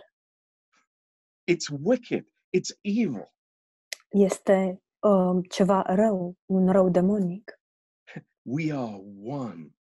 It's 1.52 1.70
wicked, 1.82 2.28
it's 2.58 2.78
evil. 2.82 3.34
Este 4.10 4.84
um, 5.00 5.42
ceva 5.44 5.82
rău, 5.82 6.38
un 6.46 6.72
rău 6.72 6.90
demonic. 6.90 7.60
We 8.42 8.72
are 8.74 9.02
one 9.24 9.76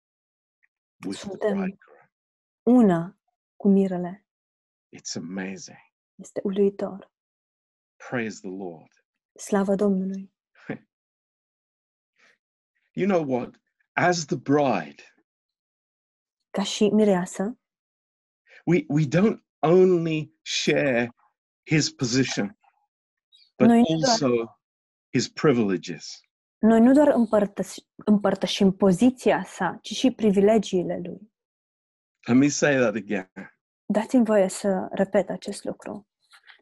with 1.07 1.19
the 1.19 1.29
Suntem- 1.29 1.57
bridegroom. 1.57 2.09
Una 2.63 3.19
cu 3.57 3.69
mirele. 3.69 4.27
It's 4.97 5.17
amazing. 5.17 5.79
Este 6.15 6.41
uluitor. 6.45 7.13
Praise 8.09 8.41
the 8.41 8.57
Lord. 8.57 9.05
Slavă 9.39 9.75
Domnului! 9.75 10.34
You 12.95 13.07
know 13.07 13.23
what? 13.23 13.55
As 13.97 14.25
the 14.27 14.37
bride, 14.37 15.03
Ca 16.51 16.63
și 16.63 16.89
mireasă, 16.89 17.59
we, 18.67 18.85
we 18.89 19.05
don't 19.09 19.41
only 19.63 20.33
share 20.43 21.11
his 21.71 21.91
position, 21.91 22.59
but 23.57 23.67
Noi 23.69 23.79
nu 23.81 23.99
doar- 23.99 24.09
also 24.11 24.59
his 25.13 25.29
privileges. 25.29 26.21
noi 26.59 26.81
nu 26.81 26.93
doar 26.93 27.09
împărtăș- 27.09 27.85
împărtășim 28.05 28.73
poziția 28.73 29.45
sa, 29.45 29.79
ci 29.83 29.93
și 29.93 30.11
privilegiile 30.11 31.01
lui. 31.05 31.33
Let 32.27 32.37
me 32.37 32.49
say 32.49 32.75
that 32.77 32.95
again. 32.95 33.31
Dați-mi 33.87 34.25
voie 34.25 34.49
să 34.49 34.89
repet 34.91 35.29
acest 35.31 35.65
lucru. 35.65 36.09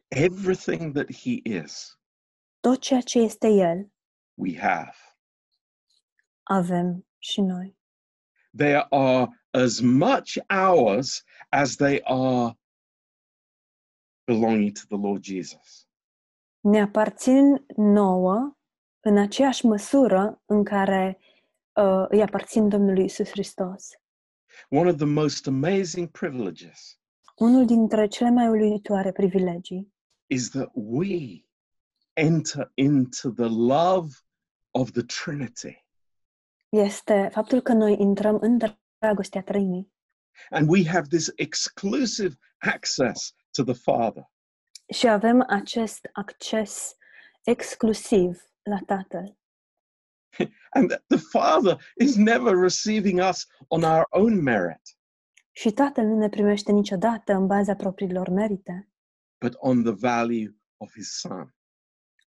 Everything 0.07 0.93
that 0.93 1.11
he 1.15 1.39
is, 1.43 1.99
Tot 2.59 2.79
ceea 2.81 3.01
ce 3.01 3.19
este 3.19 3.47
El, 3.47 3.91
we 4.33 4.57
have. 4.59 4.95
Avem 6.43 7.07
și 7.17 7.41
noi. 7.41 7.77
They 8.55 8.85
are 8.89 9.43
as 9.51 9.79
much 9.79 10.37
ours 10.49 11.23
as 11.49 11.75
they 11.75 12.01
are 12.03 12.57
belonging 14.23 14.71
to 14.71 14.81
the 14.87 15.07
Lord 15.07 15.23
Jesus. 15.23 15.87
Ne 16.59 16.81
aparțin 16.81 17.65
nouă 17.75 18.57
în 18.99 19.17
aceeași 19.17 19.65
măsură 19.65 20.41
în 20.45 20.63
care 20.63 21.19
uh, 21.73 22.05
îi 22.07 22.21
aparțin 22.21 22.69
Domnului 22.69 23.03
Isus 23.03 23.29
Hristos. 23.29 23.89
One 24.69 24.89
of 24.89 24.95
the 24.95 25.05
most 25.05 25.47
amazing 25.47 26.09
privileges 26.09 26.97
Unul 27.35 27.65
dintre 27.65 28.07
cele 28.07 28.29
mai 28.29 28.47
uluitoare 28.47 29.11
privilegii 29.11 29.93
is 30.27 30.49
that 30.49 30.69
we 30.73 31.45
enter 32.13 32.71
into 32.73 33.29
the 33.29 33.47
love 33.49 34.09
of 34.71 34.91
the 34.91 35.03
Trinity. 35.03 35.82
Este 36.77 37.29
faptul 37.31 37.61
că 37.61 37.73
noi 37.73 37.95
intrăm 37.99 38.37
în 38.41 38.59
dragostea 38.97 39.41
Trăimii 39.43 39.91
And 40.49 40.69
we 40.69 40.87
have 40.87 41.07
this 41.07 41.31
exclusive 41.35 42.35
access 42.57 43.33
to 43.51 43.63
the 43.63 43.73
Father. 43.73 44.31
și 44.93 45.07
avem 45.07 45.43
acest 45.47 46.09
acces 46.11 46.95
exclusiv 47.43 48.41
la 48.63 48.77
Tatăl. 48.85 49.37
And 50.75 50.89
that 50.89 51.03
the 51.07 51.17
Father 51.17 51.93
is 52.01 52.15
never 52.15 52.55
receiving 52.55 53.19
us 53.29 53.47
on 53.67 53.83
our 53.83 54.05
own 54.09 54.41
merit, 54.41 54.81
Și 55.51 55.71
Tatăl 55.71 56.05
nu 56.05 56.17
ne 56.17 56.29
primește 56.29 56.71
niciodată 56.71 57.33
în 57.33 57.47
baza 57.47 57.75
propriilor 57.75 58.29
merite, 58.29 58.89
but 59.45 59.53
on 59.57 59.83
the 59.83 59.93
value 59.93 60.55
of 60.77 60.91
His 60.93 61.19
Son. 61.19 61.55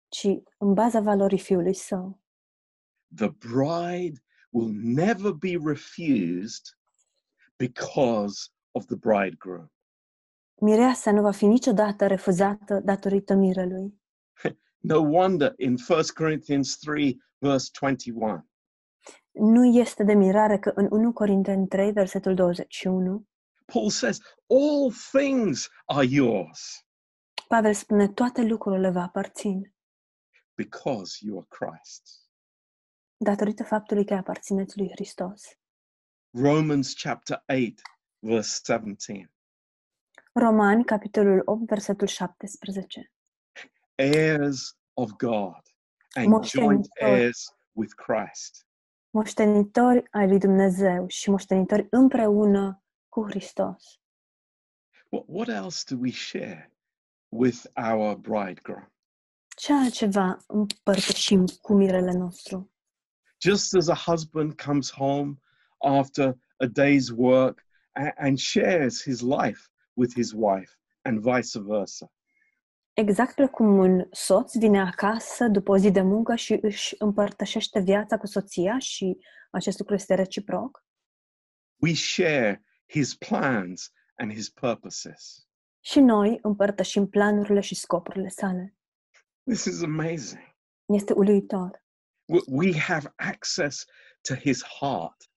ci 0.09 0.27
în 0.59 0.75
baza 0.75 1.01
valorii 1.01 1.39
Fiului 1.39 1.75
Său. 1.75 2.21
The 3.15 3.29
bride 3.29 4.21
will 4.51 4.73
never 4.73 5.33
be 5.33 5.57
refused 5.65 6.77
because 7.57 8.51
of 8.73 8.87
the 8.87 8.97
bridegroom. 8.97 9.71
Mireasa 10.61 11.13
nu 11.13 11.21
va 11.21 11.31
fi 11.31 11.47
niciodată 11.47 12.07
refuzată 12.07 12.81
datorită 12.85 13.35
mirelui. 13.35 14.01
No 14.79 14.99
wonder 15.01 15.55
in 15.57 15.77
1 15.89 16.01
Corinthians 16.15 16.77
3, 16.77 17.23
verse 17.39 17.71
21, 17.81 18.49
Nu 19.33 19.65
este 19.65 20.05
de 20.05 20.13
mirare 20.13 20.59
că 20.59 20.73
în 20.75 20.87
1 20.91 21.13
Corinteni 21.13 21.67
3, 21.67 21.93
versetul 21.93 22.35
21, 22.35 23.27
Paul 23.65 23.91
says, 23.91 24.21
All 24.47 24.93
things 25.13 25.69
are 25.85 26.07
yours 26.11 26.87
Pavel 27.49 27.75
spune 27.75 28.09
toate 28.09 28.43
lucrurile 28.43 28.91
vă 28.91 28.99
aparțin, 28.99 29.75
because 30.55 31.27
you 31.27 31.39
are 31.39 31.47
Christ. 31.49 32.26
Datorită 33.17 33.65
faptului 33.65 34.05
că 34.05 34.15
aparțineți 34.15 34.79
lui 34.79 34.91
Hristos. 34.91 35.43
Romans 36.31 36.95
chapter 36.95 37.45
8, 37.47 37.81
verse 38.19 38.61
17. 38.63 39.31
Romani, 40.33 40.85
capitolul 40.85 41.43
8, 41.45 41.67
versetul 41.67 42.07
17. 42.07 43.13
Heirs 43.97 44.79
of 44.93 45.11
God 45.11 45.63
and 46.13 46.27
Moștenitori. 46.27 46.75
joint 46.75 46.87
heirs 47.01 47.57
with 47.73 47.95
Christ. 47.95 48.67
Moștenitori 49.11 50.03
ai 50.11 50.29
lui 50.29 50.39
Dumnezeu 50.39 51.07
și 51.09 51.31
moștenitori 51.31 51.87
împreună 51.91 52.85
cu 53.09 53.25
Hristos. 53.29 54.01
What, 55.09 55.25
what 55.27 55.49
else 55.49 55.95
do 55.95 56.01
we 56.01 56.11
share 56.11 56.73
with 57.29 57.65
our 57.75 58.17
bridegroom? 58.17 58.93
Ce 59.57 59.73
altceva 59.73 60.37
împărtășim 60.47 61.45
cu 61.61 61.75
mirele 61.75 62.13
nostru? 62.13 62.71
Just 63.51 63.75
as 63.75 63.89
a 63.89 63.95
husband 63.95 64.55
comes 64.57 64.91
home 64.91 65.41
after 65.79 66.37
a 66.57 66.67
day's 66.67 67.11
work 67.17 67.65
a- 67.93 68.13
and 68.17 68.39
shares 68.39 69.03
his 69.03 69.21
life 69.21 69.61
with 69.93 70.15
his 70.15 70.33
wife, 70.35 70.73
and 71.03 71.21
vice 71.23 71.59
versa. 71.61 72.13
Exact 72.93 73.35
precum 73.35 73.79
un 73.79 74.07
soț 74.11 74.57
vine 74.57 74.81
acasă 74.81 75.49
după 75.49 75.71
o 75.73 75.77
zi 75.77 75.91
de 75.91 76.01
muncă 76.01 76.35
și 76.35 76.59
își 76.63 76.95
împărtășește 76.99 77.81
viața 77.81 78.19
cu 78.19 78.27
soția 78.27 78.79
și 78.79 79.19
acest 79.51 79.79
lucru 79.79 79.95
este 79.95 80.15
reciproc, 80.15 80.85
We 81.83 81.95
share 81.95 82.65
his 82.89 83.15
plans 83.15 83.93
and 84.17 84.33
his 84.33 84.49
purposes. 84.51 85.47
și 85.81 86.01
noi 86.01 86.39
împărtășim 86.43 87.07
planurile 87.09 87.61
și 87.61 87.75
scopurile 87.75 88.29
sale. 88.29 88.75
This 89.43 89.65
is 89.65 89.83
amazing. 89.83 90.55
Este 90.87 91.13
uluitor. 91.13 91.85
We- 92.29 92.73
have 92.79 93.13
access 93.17 93.85
to 94.23 94.35
his 94.35 94.63
heart. 94.63 95.31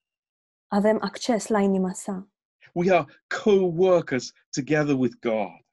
Avem 0.68 0.98
acces 1.00 1.46
la 1.48 1.60
inima 1.60 1.92
sa. 1.92 2.28
We 2.72 2.90
are 2.96 3.06
co 3.44 3.52
workers 3.66 4.32
together 4.50 4.94
with 4.94 5.14
God 5.20 5.64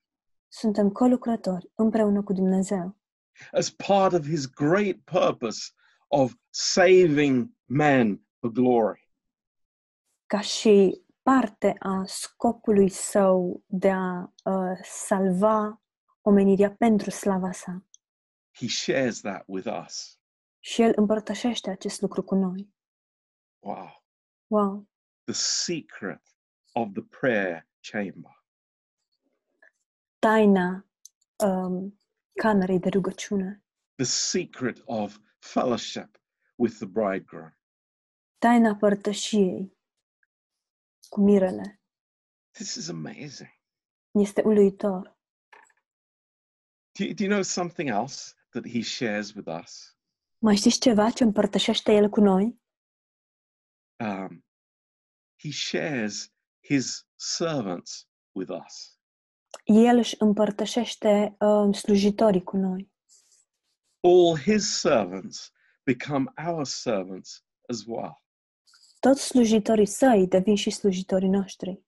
Suntem 0.48 0.90
colucrători 0.90 1.72
împreună 1.76 2.24
cu 2.24 2.34
Dumnezeu, 2.34 2.98
as 3.52 3.70
part 3.70 4.14
of 4.14 4.26
his 4.26 4.46
great 4.46 4.96
purpose 5.04 5.72
of 6.08 6.34
saving 6.50 7.50
men 7.66 8.28
for 8.40 8.52
glory. 8.52 9.10
ca 10.26 10.42
și 10.42 11.02
parte 11.22 11.76
a 11.80 12.04
scopului 12.06 12.90
său 12.90 13.64
de 13.66 13.92
a 13.92 14.34
uh, 14.44 14.80
salva 14.84 15.82
omenirea 16.22 16.72
pentru 16.76 17.10
slava 17.10 17.52
sa. 17.52 17.84
He 18.52 18.68
shares 18.68 19.22
that 19.22 19.44
with 19.46 19.68
us. 19.86 20.17
Și 20.68 20.82
el 20.82 20.92
împărtășește 20.96 21.70
acest 21.70 22.02
lucru 22.02 22.24
cu 22.24 22.36
noi. 22.36 22.74
Wow. 23.60 24.04
Wow! 24.48 24.90
The 25.24 25.34
secret 25.34 26.22
of 26.74 26.92
the 26.94 27.04
prayer 27.04 27.68
chamber. 27.80 28.44
Taina 30.20 30.88
um, 31.44 31.98
camerei 32.34 32.80
de 32.80 32.90
rugăciune, 32.90 33.64
the 33.96 34.06
secret 34.06 34.82
of 34.86 35.20
fellowship 35.40 36.22
with 36.56 36.76
the 36.76 36.86
bridegroom. 36.86 37.52
taina 38.38 38.76
părtășiei 38.76 39.78
cu 41.10 41.22
mirele. 41.22 41.82
This 42.52 42.76
is 42.76 42.90
amazing. 42.90 43.50
Este 44.12 44.42
uluitor. 44.42 45.18
Do 46.92 47.04
you, 47.04 47.14
do 47.14 47.24
you 47.24 47.32
know 47.32 47.42
something 47.42 47.90
else 47.90 48.34
that 48.50 48.68
he 48.68 48.82
shares 48.82 49.34
with 49.34 49.48
us? 49.64 49.97
Mai 50.40 50.56
știți 50.56 50.80
ceva 50.80 51.10
ce 51.10 51.24
împărtășește 51.24 51.92
el 51.92 52.10
cu 52.10 52.20
noi? 52.20 52.62
Um, 54.00 54.46
he 55.40 55.52
shares 55.52 56.32
his 56.64 57.08
servants 57.16 58.08
with 58.32 58.52
us. 58.66 58.98
El 59.64 59.98
își 59.98 60.16
împărtășește 60.20 61.36
um, 61.40 61.74
slujitorii 61.74 62.44
cu 62.44 62.58
noi. 62.58 62.92
All 64.00 64.38
his 64.38 64.80
servants 64.80 65.52
become 65.84 66.34
our 66.48 66.66
servants 66.66 67.46
as 67.68 67.84
well. 67.86 68.24
Toți 69.00 69.22
slujitorii 69.22 69.86
săi 69.86 70.28
devin 70.28 70.56
și 70.56 70.70
slujitorii 70.70 71.30
noștri. 71.30 71.82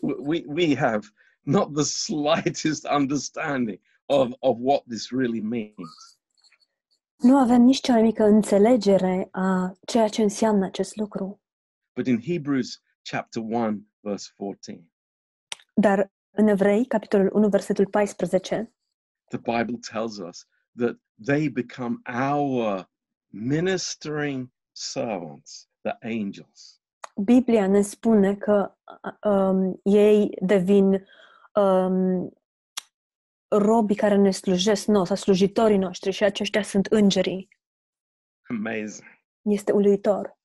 We, 0.00 0.14
we, 0.28 0.44
we 0.46 0.76
have 0.76 1.06
not 1.40 1.74
the 1.74 1.84
slightest 2.06 2.86
understanding 2.86 3.80
of, 4.06 4.32
of 4.38 4.56
what 4.60 4.82
this 4.88 5.10
really 5.10 5.40
means. 5.40 6.20
Nu 7.22 7.36
avem 7.38 7.62
nici 7.62 7.80
cea 7.80 7.92
mai 7.92 8.02
mică 8.02 8.24
înțelegere 8.24 9.28
a 9.30 9.72
ceea 9.86 10.08
ce 10.08 10.22
înseamnă 10.22 10.64
acest 10.64 10.96
lucru. 10.96 11.40
But 11.94 12.06
in 12.06 12.20
Hebrews 12.20 12.82
chapter 13.10 13.42
1, 13.42 13.86
verse 14.00 14.30
14, 14.36 14.86
Dar 15.74 16.12
în 16.30 16.46
Evrei, 16.48 16.86
capitolul 16.86 17.30
1, 17.32 17.48
versetul 17.48 17.86
14, 17.86 18.74
the 19.28 19.38
Bible 19.38 19.78
tells 19.92 20.16
us 20.18 20.46
that 20.76 20.96
they 21.24 21.48
become 21.48 22.00
our 22.32 22.90
ministering 23.28 24.50
servants, 24.72 25.68
the 25.80 25.96
angels. 26.18 26.80
Biblia 27.24 27.66
ne 27.68 27.80
spune 27.82 28.34
că 28.36 28.74
a- 29.00 29.28
um, 29.30 29.80
ei 29.82 30.30
devin 30.40 31.06
um, 31.54 32.32
robii 33.58 33.96
care 33.96 34.16
ne 34.16 34.30
slujesc 34.30 34.86
nouă, 34.86 35.06
sau 35.06 35.16
slujitorii 35.16 35.76
noștri 35.76 36.10
și 36.10 36.24
aceștia 36.24 36.62
sunt 36.62 36.86
îngerii. 36.86 37.48
Amazing. 38.48 39.08
Este 39.42 39.72
uluitor. 39.72 40.38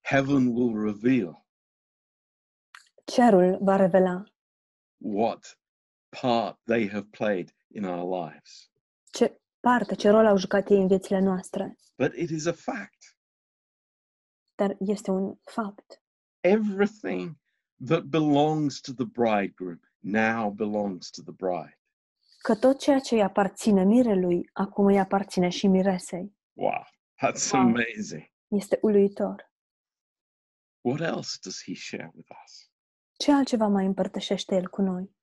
Heaven 0.00 0.46
will 0.46 0.84
reveal 0.84 1.46
Cerul 3.04 3.58
va 3.60 3.76
revela 3.76 4.24
what 4.96 5.58
part 6.20 6.58
they 6.64 6.88
have 6.88 7.06
played 7.10 7.54
in 7.74 7.84
our 7.84 8.24
lives. 8.24 8.70
ce 9.10 9.40
parte, 9.60 9.94
ce 9.94 10.08
rol 10.08 10.26
au 10.26 10.36
jucat 10.36 10.70
ei 10.70 10.80
în 10.80 10.86
viețile 10.86 11.18
noastre. 11.18 11.76
But 11.96 12.14
it 12.14 12.30
is 12.30 12.46
a 12.46 12.52
fact. 12.52 13.16
Dar 14.54 14.76
este 14.78 15.10
un 15.10 15.34
fapt. 15.44 16.02
Everything 16.40 17.36
that 17.86 18.02
belongs 18.02 18.80
to 18.80 18.92
the 18.92 19.04
bridegroom 19.04 19.80
now 19.98 20.50
belongs 20.50 21.10
to 21.10 21.22
the 21.22 21.32
bride. 21.32 21.79
Că 22.42 22.56
tot 22.56 22.78
ceea 22.78 22.98
ce 22.98 23.14
îi 23.14 23.22
aparține 23.22 23.84
mirelui, 23.84 24.50
acum 24.52 24.86
îi 24.86 24.98
aparține 24.98 25.48
și 25.48 25.66
miresei. 25.66 26.36
Wow, 26.52 26.86
that's 27.26 27.50
Wow. 27.52 27.60
amazing. 27.60 28.30
Este 28.48 28.78
uluitor. 28.82 29.52
What 30.80 31.00
else 31.00 31.38
does 31.42 31.62
he 31.64 31.74
share 31.74 32.10
with 32.14 32.28
us? 32.44 32.70
Ce 33.16 33.32
altceva 33.32 33.66
mai 33.66 33.84
împărtășește 33.86 34.54
el 34.54 34.68
cu 34.68 34.82
noi? 34.82 35.16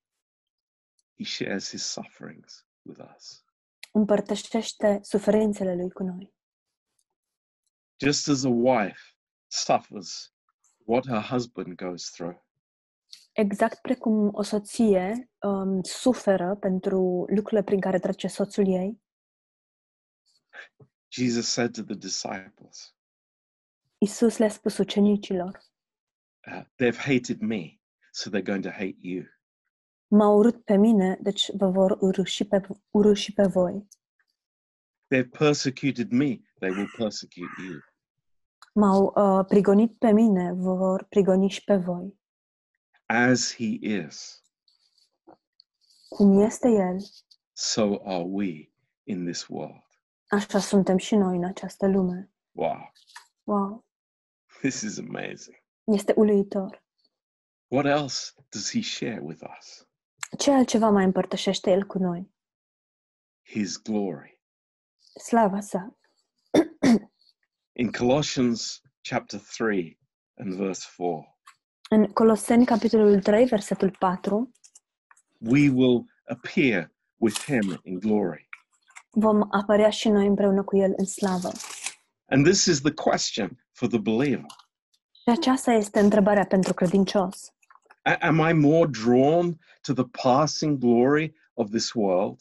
He 1.18 1.24
shares 1.24 1.70
his 1.70 1.84
sufferings 1.86 2.68
with 2.82 2.99
us. 3.15 3.43
Împărtășește 3.91 4.99
suferințele 5.03 5.76
lui 5.76 5.89
cu 5.91 6.03
noi. 6.03 6.36
Just 7.99 8.28
as 8.28 8.43
a 8.43 8.49
wife 8.49 9.01
suffers 9.47 10.34
what 10.86 11.05
her 11.07 11.22
husband 11.22 11.76
goes 11.76 12.09
through, 12.11 12.38
Exact 13.38 13.82
precum 13.82 14.30
o 14.34 14.42
soție 14.42 15.32
um, 15.42 15.82
suferă 15.84 16.56
pentru 16.56 17.00
lucrurile 17.28 17.64
prin 17.64 17.80
care 17.80 18.00
trece 18.00 18.28
soțul 18.28 18.68
ei, 18.68 19.02
Jesus 21.08 21.48
said 21.48 21.74
to 21.74 21.84
the 21.84 21.96
disciples, 21.96 22.96
Isus 23.98 24.38
le-a 24.38 24.50
spus 24.50 24.78
ucenicilor, 24.78 25.60
uh, 26.48 26.64
They've 26.76 26.98
hated 26.98 27.40
me, 27.40 27.80
so 28.12 28.30
they're 28.30 28.46
going 28.46 28.64
to 28.64 28.70
hate 28.70 28.98
you. 29.00 29.24
m-au 30.08 30.38
urât 30.38 30.64
pe 30.64 30.76
mine, 30.76 31.18
deci 31.22 31.52
vă 31.56 31.70
vor 31.70 31.98
urâ 32.00 32.24
și 32.24 32.46
pe, 32.46 32.62
urâ 32.90 33.14
și 33.14 33.34
pe 33.34 33.44
voi. 33.44 33.88
They've 35.16 35.30
persecuted 35.38 36.12
me, 36.12 36.40
they 36.60 36.70
will 36.70 36.92
persecute 36.98 37.62
you. 37.68 37.80
M-au 38.74 39.14
uh, 39.16 39.46
prigonit 39.48 39.98
pe 39.98 40.12
mine, 40.12 40.54
vă 40.54 40.74
vor 40.74 41.04
prigoni 41.04 41.50
și 41.50 41.64
pe 41.64 41.76
voi. 41.76 42.16
As 43.10 43.53
he 43.55 43.78
is, 43.82 44.41
Cum 46.10 46.39
este 46.39 46.68
El, 46.68 46.99
so 47.53 48.01
are 48.05 48.24
we 48.24 48.72
in 49.03 49.26
this 49.26 49.47
world. 49.47 49.84
așa 50.30 50.60
suntem 50.60 50.97
și 50.97 51.16
noi 51.16 51.38
în 51.38 51.43
această 51.45 51.88
lume. 51.88 52.32
Wow. 52.51 52.91
Wow! 53.43 53.86
This 54.62 54.82
is 54.82 54.97
amazing. 54.97 55.58
Este 55.84 56.14
uluitor. 56.16 56.84
What 57.68 57.86
else 57.86 58.32
does 58.49 58.72
he 58.72 58.82
share 58.82 59.20
with 59.20 59.41
us? 59.60 59.88
Ce 60.38 60.51
altceva 60.51 60.89
mai 60.89 61.03
împărtășește 61.03 61.72
El 61.72 61.84
cu 61.86 61.97
noi? 61.97 62.32
His 63.43 63.82
glory. 63.82 64.41
Slava 65.24 65.60
sa. 65.60 65.97
In 67.74 67.91
Colossians 67.91 68.82
chapter 69.01 69.39
3 69.58 69.99
and 70.38 70.53
verse 70.53 70.88
4, 70.97 71.37
În 71.90 72.06
Coloseni, 72.06 72.66
capitolul 72.66 73.22
3, 73.22 73.46
versetul 73.46 73.96
4, 74.00 74.52
we 75.40 75.70
will 75.70 76.06
appear 76.26 76.92
with 77.16 77.40
him 77.44 77.80
in 77.84 78.00
glory. 78.00 78.50
vom 79.12 79.48
apărea 79.52 79.90
și 79.90 80.10
noi 80.10 80.28
împreună 80.28 80.64
cu 80.64 80.78
El 80.78 80.94
în 80.98 81.06
slavă. 81.06 81.52
And 82.26 82.46
this 82.46 82.66
is 82.66 82.82
the 82.82 82.92
question 82.94 83.64
for 83.72 83.88
the 83.88 84.00
believer. 84.00 84.46
Și 85.12 85.30
aceasta 85.38 85.72
este 85.72 86.00
întrebarea 86.00 86.46
pentru 86.46 86.74
credincios. 86.74 87.54
A- 88.02 88.18
am 88.22 88.38
I 88.50 88.54
more 88.54 88.90
drawn 89.04 89.60
to 89.82 89.94
the 89.94 90.06
passing 90.24 90.78
glory 90.78 91.36
of 91.54 91.70
this 91.70 91.94
world? 91.94 92.40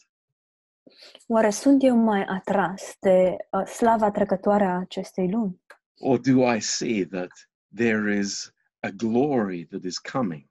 Oare 1.27 1.49
sunt 1.49 1.83
eu 1.83 1.95
mai 1.95 2.23
atras 2.23 2.95
de 2.99 3.35
uh, 3.51 3.65
slava 3.65 4.11
trecătoare 4.11 4.63
a 4.65 4.77
acestei 4.77 5.29
lumi? 5.31 5.61
Or 5.99 6.19
do 6.19 6.53
I 6.53 6.59
see 6.59 7.05
that 7.05 7.31
there 7.75 8.17
is 8.17 8.53
a 8.87 8.91
glory 8.91 9.65
that 9.65 9.83
is 9.83 9.97
coming? 9.97 10.45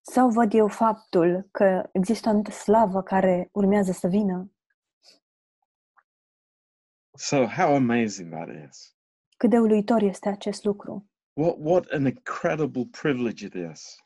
Sau 0.00 0.30
văd 0.30 0.52
eu 0.54 0.68
faptul 0.68 1.48
că 1.50 1.88
există 1.92 2.26
o 2.26 2.30
anumită 2.30 2.50
slavă 2.50 3.02
care 3.02 3.48
urmează 3.52 3.92
să 3.92 4.08
vină? 4.08 4.52
So, 7.16 7.46
how 7.46 7.74
amazing 7.74 8.32
that 8.32 8.48
is! 8.68 8.96
Cât 9.36 9.50
de 9.50 9.58
uluitor 9.58 10.02
este 10.02 10.28
acest 10.28 10.64
lucru? 10.64 11.08
What, 11.32 11.56
what 11.58 11.84
an 11.90 12.06
incredible 12.06 12.88
privilege 12.90 13.46
it 13.46 13.54
is 13.72 13.96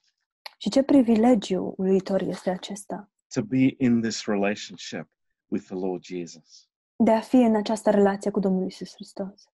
Și 0.58 0.70
ce 0.70 0.82
privilegiu 0.82 1.74
uluitor 1.76 2.20
este 2.22 2.50
acesta? 2.50 3.10
to 3.34 3.42
be 3.42 3.74
in 3.78 4.00
this 4.00 4.24
relationship 4.26 5.06
with 5.48 5.64
the 5.66 5.74
Lord 5.74 6.02
Jesus. 6.04 6.68
De 6.96 7.10
a 7.10 7.20
fi 7.20 7.36
în 7.36 7.56
această 7.56 7.90
relație 7.90 8.30
cu 8.30 8.40
Domnul 8.40 8.66
Isus 8.66 8.92
Hristos. 8.94 9.48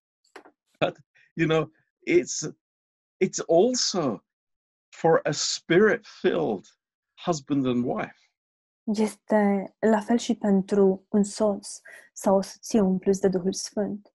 You 1.33 1.49
know, 1.49 1.73
it's 2.07 2.55
it's 3.25 3.41
also 3.49 4.23
for 4.91 5.21
a 5.25 5.33
spirit-filled 5.33 6.67
husband 7.27 7.67
and 7.67 7.85
wife. 7.85 8.19
Este 8.85 9.75
la 9.79 10.01
fel 10.01 10.19
și 10.19 10.35
pentru 10.35 11.07
un 11.09 11.23
soț 11.23 11.81
sau 12.13 12.37
o 12.37 12.41
soție 12.43 12.81
umpluți 12.81 13.21
de 13.21 13.29
Duhul 13.29 13.53
Sfânt. 13.53 14.15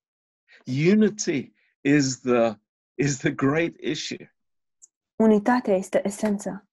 Unity 0.66 1.54
is 1.82 2.20
the 2.20 2.60
is 2.96 3.18
the 3.18 3.32
great 3.32 3.74
issue. 3.80 4.36
Unitatea 5.16 5.76
este 5.76 6.02
esența. 6.06 6.68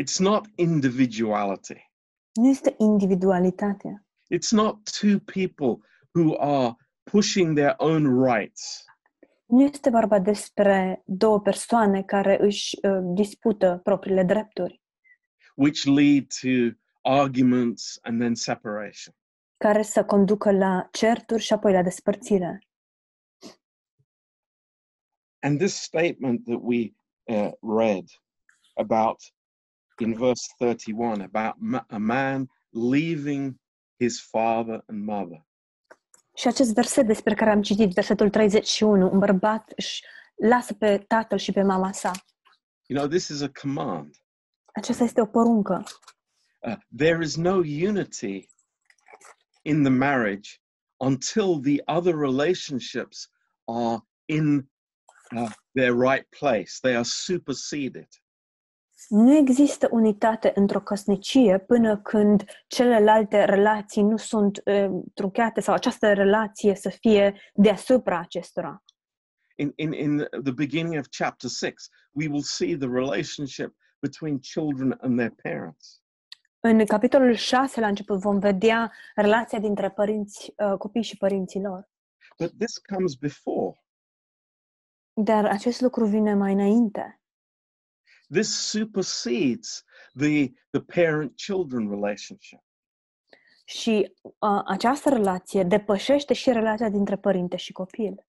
It's 0.00 0.18
not 0.18 0.46
individuality. 0.54 1.92
Nu 2.32 2.48
este 2.48 2.74
individualitatea. 2.78 4.06
It's 4.34 4.50
not 4.50 4.90
two 5.00 5.18
people 5.20 5.86
who 6.14 6.36
are 6.38 6.76
pushing 7.02 7.54
their 7.54 7.74
own 7.76 8.22
rights. 8.24 8.84
Nu 9.44 9.62
este 9.62 9.90
vorba 9.90 10.18
despre 10.18 11.02
două 11.06 11.40
persoane 11.40 12.02
care 12.02 12.38
își 12.40 12.76
uh, 12.82 13.00
dispută 13.14 13.80
propriile 13.82 14.22
drepturi, 14.24 14.82
which 15.54 15.84
lead 15.84 16.26
to 16.40 16.78
arguments 17.02 17.98
and 18.02 18.20
then 18.20 18.34
separation. 18.34 19.14
care 19.56 19.82
să 19.82 20.04
conducă 20.04 20.50
la 20.52 20.88
certuri 20.92 21.42
și 21.42 21.52
apoi 21.52 21.72
la 21.72 21.82
despărțire. 21.82 22.58
And 25.42 25.58
this 25.58 25.74
statement 25.82 26.44
that 26.44 26.58
we 26.62 26.94
uh, 27.22 27.50
read 27.60 28.04
about 28.74 29.20
in 29.98 30.14
verse 30.14 30.46
31 30.58 31.20
about 31.20 31.54
ma- 31.58 31.86
a 31.88 31.98
man 31.98 32.46
leaving 32.70 33.54
his 33.98 34.20
father 34.20 34.82
and 34.86 35.04
mother. 35.04 35.46
Și 36.34 36.46
acest 36.46 36.74
verset 36.74 37.06
despre 37.06 37.34
care 37.34 37.50
am 37.50 37.62
citit, 37.62 37.92
versetul 37.92 38.30
31, 38.30 39.10
un 39.10 39.18
bărbat 39.18 39.72
își 39.76 40.04
lasă 40.34 40.74
pe 40.74 40.98
tatăl 40.98 41.38
și 41.38 41.52
pe 41.52 41.62
mama 41.62 41.92
sa. 41.92 42.10
You 42.86 42.98
know, 42.98 43.10
this 43.10 43.28
is 43.28 43.40
a 43.40 43.50
command. 43.60 44.16
Aceasta 44.74 45.04
este 45.04 45.20
o 45.20 45.26
poruncă. 45.26 45.84
Uh, 46.60 46.76
there 46.96 47.24
is 47.24 47.36
no 47.36 47.54
unity 47.88 48.48
in 49.62 49.82
the 49.82 49.92
marriage 49.92 50.50
until 50.96 51.60
the 51.60 51.82
other 51.86 52.14
relationships 52.14 53.28
are 53.64 53.98
in 54.26 54.68
uh, 55.36 55.50
their 55.74 55.94
right 55.94 56.26
place, 56.30 56.80
they 56.80 56.94
are 56.94 57.04
superseded. 57.04 58.08
Nu 59.08 59.36
există 59.36 59.88
unitate 59.90 60.52
într-o 60.54 60.80
căsnicie 60.80 61.58
până 61.58 61.98
când 61.98 62.44
celelalte 62.66 63.44
relații 63.44 64.02
nu 64.02 64.16
sunt 64.16 64.62
uh, 64.64 64.88
trunchiate 65.14 65.60
sau 65.60 65.74
această 65.74 66.12
relație 66.12 66.74
să 66.74 66.88
fie 66.88 67.34
deasupra 67.54 68.18
acestora. 68.18 68.82
in, 69.56 69.72
in, 69.76 69.94
in 69.94 70.26
the 70.42 70.52
beginning 70.52 70.98
of 70.98 71.10
chapter 71.10 71.48
6, 71.48 71.90
we 72.14 72.28
will 72.28 72.42
see 72.42 72.74
the 72.74 72.88
relationship 72.88 73.72
between 74.00 74.38
children 74.40 74.94
and 75.00 75.18
their 75.18 75.32
parents. 75.42 76.00
În 76.60 76.86
capitolul 76.86 77.34
6, 77.34 77.80
la 77.80 77.86
început, 77.86 78.20
vom 78.20 78.38
vedea 78.38 78.92
relația 79.14 79.58
dintre 79.58 79.90
părinți, 79.90 80.54
uh, 80.56 80.78
copii 80.78 81.02
și 81.02 81.16
părinții 81.16 81.60
lor. 81.60 81.88
But 82.38 82.58
this 82.58 82.78
comes 82.78 83.14
before. 83.14 83.78
Dar 85.12 85.44
acest 85.44 85.80
lucru 85.80 86.04
vine 86.04 86.34
mai 86.34 86.52
înainte. 86.52 87.20
This 88.34 88.50
supersedes 88.70 89.84
the, 90.14 90.52
the 90.72 90.80
parent 90.80 91.36
children 91.36 91.88
relationship. 91.88 92.58
Și 93.64 94.12
uh, 94.22 94.62
această 94.64 95.08
relație 95.08 95.62
depășește 95.62 96.34
și 96.34 96.52
relația 96.52 96.88
dintre 96.88 97.16
părinte 97.16 97.56
și 97.56 97.72
copil. 97.72 98.26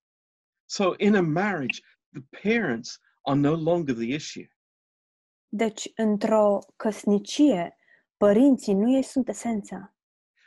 So, 0.66 0.94
in 0.98 1.16
a 1.16 1.22
marriage, 1.22 1.80
the 2.12 2.42
parents 2.42 3.00
are 3.22 3.40
no 3.40 3.56
longer 3.56 3.96
the 3.96 4.14
issue. 4.14 4.50
Deci, 5.48 5.92
într-o 5.96 6.60
căsnicie, 6.76 7.78
părinții 8.18 8.74
nu 8.74 8.96
ei 8.96 9.04
sunt 9.04 9.28
esența. 9.28 9.96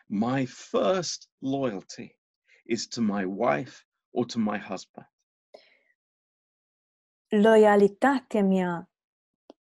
My 0.07 0.47
first 0.47 1.31
loyalty 1.39 2.19
is 2.65 2.87
to 2.87 3.01
my 3.01 3.25
wife 3.25 3.87
or 4.11 4.27
to 4.27 4.39
my 4.39 4.59
husband. 4.59 5.11
Loialitatea 7.29 8.43
mea 8.43 8.91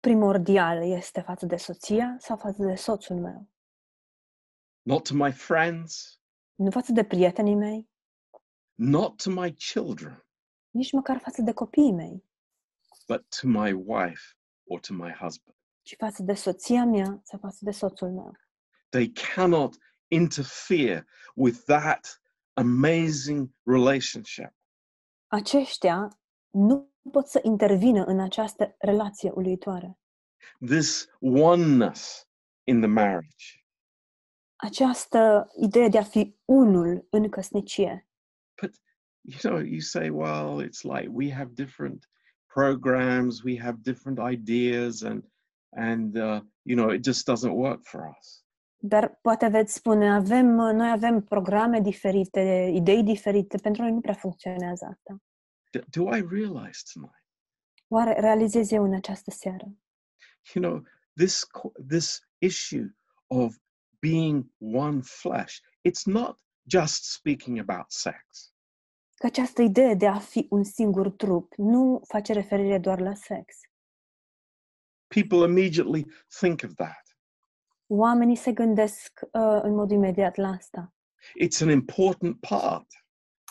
primordială 0.09 0.85
este 0.85 1.21
față 1.21 1.47
de 1.47 1.57
soția 1.57 2.17
sau 2.19 2.37
față 2.37 2.63
de 2.65 2.75
soțul 2.75 3.17
meu. 3.21 3.49
Not 4.83 5.05
to 5.09 5.15
my 5.15 5.33
friends, 5.33 6.21
Nu 6.55 6.71
față 6.71 6.93
de 6.93 7.05
prietenii 7.05 7.55
mei, 7.55 7.89
not 8.75 9.23
to 9.23 9.31
my 9.31 9.55
children, 9.55 10.27
nici 10.71 10.93
măcar 10.93 11.19
față 11.19 11.43
de 11.43 11.53
copiii 11.53 11.93
mei, 11.93 12.25
but 13.09 13.29
to 13.41 13.47
my 13.49 13.73
wife 13.73 14.23
or 14.65 14.81
to 14.81 14.95
my 14.95 15.11
husband. 15.13 15.57
ci 15.83 15.95
față 15.99 16.23
de 16.23 16.35
soția 16.35 16.85
mea 16.85 17.21
sau 17.23 17.39
față 17.39 17.59
de 17.61 17.71
soțul 17.71 18.11
meu. 18.13 18.33
they 18.89 19.13
cannot 19.35 19.77
interfere 20.09 21.07
with 21.35 21.59
that 21.67 22.21
amazing 22.53 23.51
relationship. 23.63 24.53
Aceștia 25.27 26.19
nu 26.55 26.93
pot 27.11 27.27
să 27.27 27.41
intervină 27.43 28.05
în 28.05 28.21
această 28.21 28.75
relație 28.79 29.31
uluitoare. 29.31 29.99
This 30.67 31.09
oneness 31.21 32.29
in 32.65 32.81
the 32.81 32.89
marriage. 32.89 33.45
Această 34.57 35.51
idee 35.57 35.89
de 35.89 35.99
a 35.99 36.03
fi 36.03 36.37
unul 36.45 37.07
în 37.11 37.29
căsnicie. 37.29 38.09
But 38.63 38.75
you 39.21 39.55
know, 39.55 39.65
you 39.65 39.81
say, 39.81 40.09
well, 40.09 40.69
it's 40.69 40.83
like 40.83 41.09
we 41.13 41.33
have 41.33 41.51
different 41.55 42.09
programs, 42.47 43.43
we 43.43 43.61
have 43.61 43.79
different 43.83 44.19
ideas, 44.33 45.03
and 45.03 45.25
and 45.77 46.17
uh, 46.17 46.41
you 46.63 46.77
know, 46.77 46.91
it 46.91 47.05
just 47.05 47.31
doesn't 47.31 47.55
work 47.55 47.85
for 47.85 48.17
us. 48.19 48.45
Dar 48.77 49.19
poate 49.23 49.49
veți 49.49 49.75
spune, 49.75 50.13
avem, 50.13 50.47
noi 50.55 50.91
avem 50.91 51.23
programe 51.23 51.81
diferite, 51.81 52.71
idei 52.75 53.03
diferite, 53.03 53.57
pentru 53.57 53.83
noi 53.83 53.93
nu 53.93 54.01
prea 54.01 54.15
funcționează 54.15 54.87
asta. 54.91 55.23
D- 55.79 55.85
do 55.91 56.03
I 56.17 56.21
realize 56.31 56.81
tonight? 56.93 57.25
Oare 57.89 58.21
realizez 58.21 58.71
eu 58.71 58.85
în 58.85 58.95
această 58.95 59.31
seară? 59.31 59.65
You 60.55 60.65
know, 60.65 60.83
this 61.17 61.45
co- 61.45 61.87
this 61.89 62.21
issue 62.39 62.97
of 63.27 63.57
being 63.99 64.53
one 64.59 65.01
flesh. 65.03 65.57
It's 65.89 66.05
not 66.05 66.39
just 66.71 67.05
speaking 67.05 67.59
about 67.59 67.91
sex. 67.91 68.53
Că 69.15 69.27
această 69.27 69.63
idee 69.63 69.95
de 69.95 70.07
a 70.07 70.19
fi 70.19 70.47
un 70.51 70.65
singur 70.65 71.11
trup 71.11 71.53
nu 71.57 72.01
face 72.09 72.33
referire 72.33 72.79
doar 72.79 73.01
la 73.01 73.15
sex. 73.15 73.55
People 75.07 75.37
immediately 75.49 76.05
think 76.39 76.61
of 76.65 76.75
that. 76.75 77.03
Oamenii 77.87 78.37
se 78.37 78.53
gândesc 78.53 79.21
uh, 79.23 79.31
în 79.63 79.75
mod 79.75 79.91
imediat 79.91 80.37
la 80.37 80.49
asta. 80.49 80.95
It's 81.45 81.61
an 81.63 81.69
important 81.71 82.41
part, 82.41 82.87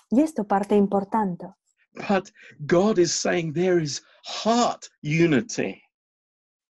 Este 0.09 0.41
o 0.41 0.43
parte 0.43 0.73
importantă, 0.73 1.59
But 1.93 2.31
God 2.65 2.97
is 2.97 3.19
saying 3.19 3.53
there 3.53 3.81
is 3.81 4.01
heart 4.43 4.89
unity. 5.01 5.89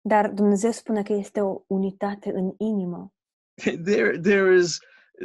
Dar 0.01 0.29
Dumnezeu 0.29 0.71
spune 0.71 1.03
că 1.03 1.13
este 1.13 1.41
o 1.41 1.61
unitate 1.67 2.31
în 2.31 2.53
inimă. 2.57 3.13
There, 3.83 4.19
there 4.19 4.55
is 4.55 4.79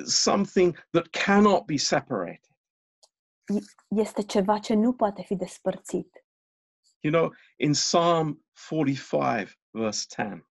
something 0.05 0.87
that 0.91 1.07
cannot 1.11 1.65
be 1.65 1.77
separated. 1.77 2.41
Este 3.89 4.23
ceva 4.23 4.59
ce 4.59 4.75
nu 4.75 4.93
poate 4.93 5.23
fi 5.23 5.35
despărțit. 5.35 6.25
You 7.01 7.13
know, 7.13 7.33
in 7.57 7.73
Psalm 7.73 8.45
45, 8.69 9.59
verse 9.71 10.07
10, 10.09 10.45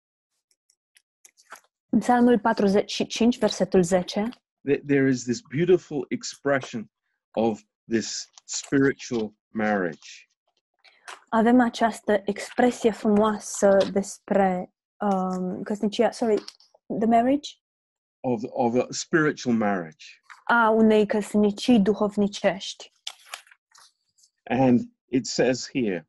În 1.89 1.99
Psalmul 1.99 2.39
45, 2.39 3.37
versetul 3.37 3.83
10, 3.83 4.29
there, 4.63 4.81
there 4.85 5.09
is 5.09 5.23
this 5.23 5.41
beautiful 5.41 6.05
expression 6.09 6.91
of 7.31 7.61
this 7.87 8.29
spiritual 8.45 9.33
marriage. 9.51 10.27
avem 11.29 11.61
această 11.61 12.21
expresie 12.25 12.91
frumoasă 12.91 13.77
despre 13.91 14.73
um, 14.97 15.63
căsnicia, 15.63 16.11
sorry, 16.11 16.43
the 16.99 17.07
marriage? 17.07 17.49
Of, 18.19 18.41
of 18.49 18.75
a 18.75 18.85
spiritual 18.89 19.55
marriage. 19.55 20.05
A 20.43 20.69
unei 20.69 21.05
căsnicii 21.05 21.79
duhovnicești. 21.79 22.91
And 24.43 24.79
it 25.05 25.25
says 25.25 25.69
here, 25.73 26.07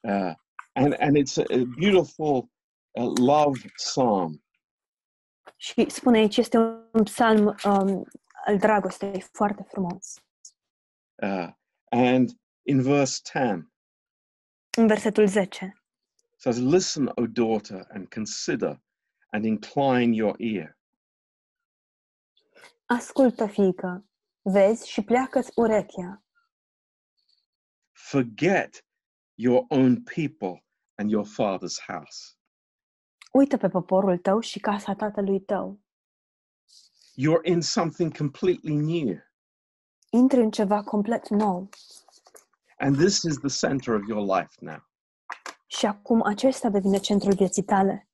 uh, 0.00 0.34
and, 0.72 0.94
and 0.98 1.16
it's 1.16 1.36
a, 1.38 1.54
a 1.54 1.64
beautiful 1.76 2.50
uh, 2.90 3.12
love 3.18 3.60
psalm. 3.76 4.44
Și 5.56 5.86
spune 5.88 6.18
aici, 6.18 6.36
este 6.36 6.58
un 6.92 7.02
psalm 7.02 7.46
um, 7.46 8.04
al 8.44 8.58
dragostei 8.58 9.20
foarte 9.20 9.66
frumos. 9.68 10.23
Uh, 11.22 11.50
and 11.90 12.30
in 12.62 12.82
verse 12.82 13.20
10, 13.24 13.68
În 14.76 14.86
versetul 14.86 15.26
10. 15.26 15.72
says, 16.36 16.58
Listen, 16.58 17.06
O 17.14 17.26
daughter, 17.26 17.86
and 17.88 18.08
consider 18.14 18.82
and 19.30 19.44
incline 19.44 20.14
your 20.14 20.34
ear. 20.38 20.78
Ascultă, 22.86 23.46
fiică, 23.46 24.06
vezi 24.42 24.88
și 24.88 25.02
pleacă-ți 25.02 25.50
urechea. 25.54 26.22
Forget 27.92 28.86
your 29.34 29.64
own 29.68 30.02
people 30.02 30.64
and 30.94 31.10
your 31.10 31.26
father's 31.26 31.78
house. 31.86 32.36
Uită 33.32 33.56
pe 33.56 33.68
poporul 33.68 34.18
tău 34.18 34.40
și 34.40 34.58
casa 34.60 34.94
tatălui 34.94 35.40
tău. 35.40 35.80
You're 37.20 37.42
in 37.44 37.60
something 37.60 38.16
completely 38.16 38.74
new. 38.74 39.16
Intri 40.14 40.40
în 40.40 40.50
ceva 40.50 40.82
complet 40.82 41.28
nou. 41.28 41.68
And 42.78 42.96
this 42.96 43.22
is 43.22 43.38
the 43.38 43.66
center 43.66 43.94
of 43.94 44.02
your 44.08 44.38
life 44.38 44.54
now. 44.60 44.88
Și 45.66 45.86
acum 45.86 46.22
acesta 46.22 46.68
devine 46.68 46.98
centrul 46.98 47.34
vieții 47.34 47.62
tale. 47.62 48.08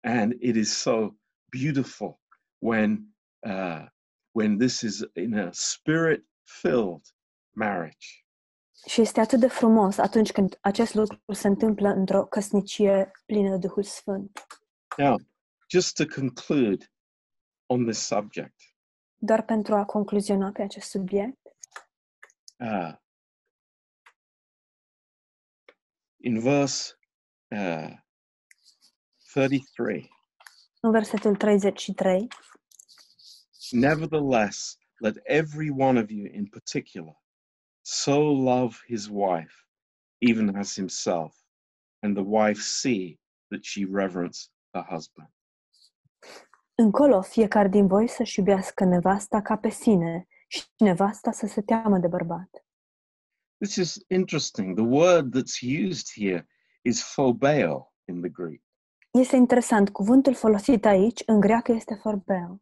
And 0.00 0.32
it 0.32 0.56
is 0.56 0.76
so 0.76 1.14
beautiful 1.60 2.20
when, 2.58 3.16
uh, 3.38 3.86
when 4.30 4.58
this 4.58 4.80
is 4.80 5.00
in 5.14 5.38
a 5.38 5.48
spirit 5.52 6.26
filled 6.42 7.02
marriage. 7.50 8.08
Și 8.86 9.00
este 9.00 9.20
atât 9.20 9.40
de 9.40 9.48
frumos 9.48 9.98
atunci 9.98 10.32
când 10.32 10.58
acest 10.60 10.94
lucru 10.94 11.32
se 11.32 11.46
întâmplă 11.46 11.88
într-o 11.88 12.24
căsnicie 12.26 13.10
plină 13.26 13.50
de 13.50 13.66
Duhul 13.66 13.82
Sfânt. 13.82 14.46
Now, 14.96 15.20
just 15.68 15.94
to 15.94 16.04
conclude 16.20 16.92
on 17.66 17.84
this 17.84 17.98
subject, 17.98 18.73
Doar 19.24 19.44
pentru 19.44 19.74
a 19.74 19.84
concluziona 19.84 20.50
pe 20.52 20.62
acest 20.62 20.90
subiect, 20.90 21.38
uh, 22.58 22.94
in 26.16 26.40
verse 26.40 26.94
uh, 27.48 27.90
33, 29.32 30.10
în 30.80 30.90
versetul 30.90 31.36
33, 31.36 32.28
nevertheless, 33.70 34.78
let 34.98 35.16
every 35.22 35.70
one 35.70 36.00
of 36.00 36.10
you 36.10 36.26
in 36.32 36.46
particular 36.46 37.14
so 37.82 38.32
love 38.32 38.76
his 38.86 39.08
wife, 39.10 39.54
even 40.18 40.56
as 40.56 40.74
himself, 40.74 41.34
and 42.02 42.14
the 42.14 42.24
wife 42.26 42.60
see 42.60 43.20
that 43.48 43.64
she 43.64 43.84
reverence 43.84 44.50
her 44.72 44.86
husband. 44.88 45.28
Încolo 46.74 47.22
fiecare 47.22 47.68
din 47.68 47.86
voi 47.86 48.08
să-și 48.08 48.38
iubească 48.38 48.84
nevasta 48.84 49.42
ca 49.42 49.56
pe 49.56 49.68
sine 49.68 50.26
și 50.46 50.62
nevasta 50.78 51.32
să 51.32 51.46
se 51.46 51.62
teamă 51.62 51.98
de 51.98 52.06
bărbat. 52.06 52.66
This 53.56 53.76
is 53.76 54.04
interesting. 54.08 54.76
The 54.76 54.86
word 54.86 55.36
that's 55.36 55.86
used 55.88 56.06
here 56.14 56.48
is 56.82 57.12
phobeo 57.14 57.92
in 58.04 58.20
the 58.20 58.30
Greek, 58.30 58.62
Este 59.10 59.36
interesant, 59.36 59.90
cuvântul 59.90 60.34
folosit 60.34 60.84
aici 60.84 61.22
în 61.26 61.40
greacă 61.40 61.72
este 61.72 61.94
forbeo 61.94 62.60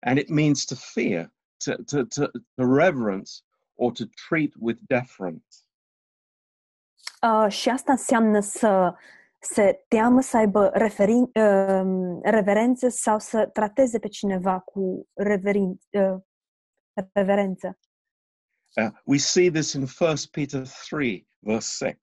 and 0.00 0.18
it 0.18 0.28
means 0.28 0.64
to 0.66 0.76
fear, 0.76 1.30
to, 1.60 1.76
to, 1.84 2.04
to, 2.04 2.28
to 2.56 2.64
reverence, 2.64 3.42
or 3.76 3.92
to 3.92 4.06
treat 4.28 4.50
with 4.58 4.78
deference. 4.86 5.64
uh, 7.22 7.50
și 7.50 7.68
asta 7.68 7.92
înseamnă 7.92 8.40
să 8.40 8.94
se 9.40 9.84
teamă, 9.88 10.20
să 10.20 10.36
aibă 10.36 10.70
referin, 10.74 11.22
uh, 11.22 12.20
reverență 12.22 12.88
sau 12.88 13.18
să 13.18 13.46
trateze 13.46 13.98
pe 13.98 14.08
cineva 14.08 14.60
cu 14.60 15.08
reverin, 15.14 15.80
uh, 15.90 16.20
reverență. 17.12 17.78
Uh, 18.76 18.90
we 19.04 19.16
see 19.16 19.50
this 19.50 19.72
in 19.72 19.86
1 20.00 20.14
Peter 20.30 20.66
3, 20.88 21.28
verse 21.38 21.84
6. 21.84 21.98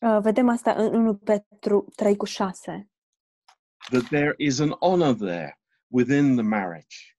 Uh, 0.00 0.18
vedem 0.22 0.48
asta 0.48 0.72
în 0.72 0.94
1 0.94 1.16
Petru 1.16 1.86
3 1.96 2.16
cu 2.16 2.24
6. 2.24 2.88
that 3.90 4.08
there 4.10 4.34
is 4.38 4.60
an 4.60 4.74
honor 4.80 5.14
there 5.14 5.58
within 5.90 6.36
the 6.36 6.42
marriage. 6.42 7.16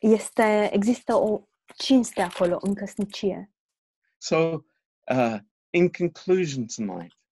Este, 0.00 0.70
există 0.72 1.14
o 1.14 1.42
cinste 1.76 2.22
acolo 2.22 2.58
în 2.60 2.74
căsnicie. 2.74 3.52
So, 4.18 4.36
uh, 5.10 5.38
in 5.70 5.90
conclusion 5.90 6.66
tonight, 6.66 7.12
În 7.12 7.27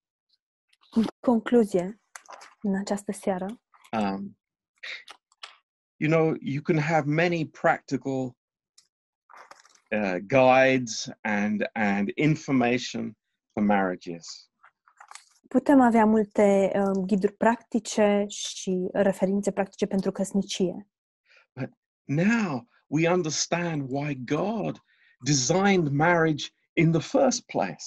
concluzie, 1.21 2.01
în 2.61 2.75
această 2.75 3.13
seară, 3.13 3.47
um, 3.93 4.39
you 5.97 6.11
know, 6.11 6.35
you 6.41 6.63
can 6.63 6.79
have 6.79 7.11
many 7.11 7.49
practical 7.49 8.37
uh, 9.91 10.17
guides 10.27 11.09
and 11.21 11.69
and 11.73 12.11
information 12.15 13.17
for 13.53 13.63
marriages, 13.63 14.51
putem 15.49 15.81
avea 15.81 16.05
multe 16.05 16.73
um, 16.75 17.05
ghiduri 17.07 17.33
practice 17.33 18.25
și 18.29 18.89
referințe 18.93 19.51
practice 19.51 19.87
pentru 19.87 20.13
căsnicie. 20.13 20.89
now 22.05 22.69
we 22.87 23.11
understand 23.11 23.83
why 23.89 24.15
God 24.25 24.83
designed 25.25 25.89
marriage 25.89 26.47
in 26.73 26.93
the 26.93 27.01
first 27.01 27.47
place. 27.47 27.85